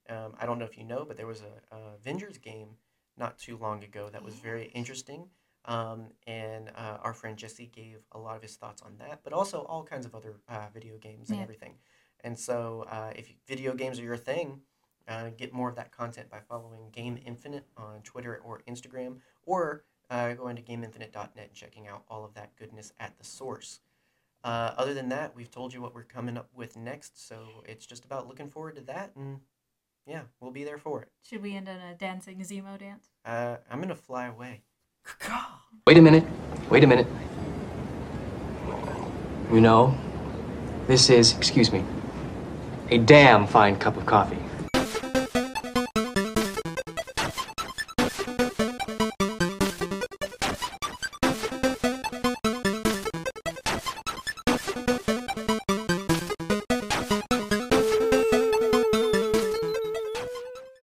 Um, 0.09 0.33
I 0.39 0.45
don't 0.45 0.59
know 0.59 0.65
if 0.65 0.77
you 0.77 0.83
know, 0.83 1.05
but 1.07 1.17
there 1.17 1.27
was 1.27 1.41
a, 1.41 1.75
a 1.75 1.95
Avengers 1.95 2.37
game 2.37 2.69
not 3.17 3.37
too 3.37 3.57
long 3.57 3.83
ago 3.83 4.09
that 4.11 4.23
was 4.23 4.35
very 4.35 4.65
interesting. 4.73 5.29
Um, 5.65 6.07
and 6.27 6.69
uh, 6.75 6.97
our 7.01 7.13
friend 7.13 7.37
Jesse 7.37 7.67
gave 7.67 7.99
a 8.11 8.19
lot 8.19 8.35
of 8.35 8.41
his 8.41 8.55
thoughts 8.57 8.81
on 8.81 8.97
that, 8.97 9.21
but 9.23 9.31
also 9.31 9.61
all 9.63 9.83
kinds 9.83 10.05
of 10.05 10.13
other 10.13 10.35
uh, 10.49 10.67
video 10.73 10.97
games 10.97 11.29
and 11.29 11.37
Yeah. 11.37 11.43
everything. 11.43 11.75
And 12.19 12.37
so, 12.37 12.85
uh, 12.89 13.11
if 13.15 13.33
video 13.47 13.73
games 13.73 13.99
are 13.99 14.03
your 14.03 14.17
thing, 14.17 14.61
uh, 15.07 15.29
get 15.37 15.53
more 15.53 15.69
of 15.69 15.75
that 15.75 15.91
content 15.91 16.29
by 16.29 16.39
following 16.47 16.89
Game 16.91 17.17
Infinite 17.25 17.65
on 17.77 18.01
Twitter 18.03 18.41
or 18.43 18.61
Instagram, 18.67 19.17
or 19.45 19.83
uh, 20.09 20.33
going 20.33 20.55
to 20.55 20.61
GameInfinite.net 20.61 21.31
and 21.35 21.53
checking 21.53 21.87
out 21.87 22.03
all 22.09 22.23
of 22.23 22.33
that 22.35 22.55
goodness 22.55 22.93
at 22.99 23.17
the 23.17 23.23
source. 23.23 23.79
Uh, 24.43 24.73
other 24.77 24.93
than 24.93 25.09
that, 25.09 25.35
we've 25.35 25.51
told 25.51 25.73
you 25.73 25.81
what 25.81 25.95
we're 25.95 26.03
coming 26.03 26.37
up 26.37 26.49
with 26.53 26.75
next, 26.75 27.27
so 27.27 27.63
it's 27.65 27.85
just 27.85 28.03
about 28.03 28.27
looking 28.27 28.49
forward 28.49 28.75
to 28.75 28.81
that, 28.81 29.11
and 29.15 29.39
yeah, 30.05 30.21
we'll 30.41 30.51
be 30.51 30.65
there 30.65 30.77
for 30.77 31.01
it. 31.01 31.07
Should 31.21 31.41
we 31.41 31.55
end 31.55 31.69
on 31.69 31.79
a 31.79 31.95
dancing 31.95 32.39
Zemo 32.39 32.77
dance? 32.77 33.07
Uh, 33.23 33.57
I'm 33.71 33.79
gonna 33.79 33.95
fly 33.95 34.27
away. 34.27 34.61
Wait 35.87 35.97
a 35.97 36.01
minute. 36.01 36.25
Wait 36.69 36.83
a 36.83 36.87
minute. 36.87 37.07
You 39.51 39.61
know, 39.61 39.97
this 40.87 41.09
is, 41.09 41.37
excuse 41.37 41.71
me, 41.71 41.85
a 42.89 42.97
damn 42.97 43.47
fine 43.47 43.77
cup 43.77 43.95
of 43.95 44.05
coffee. 44.05 44.42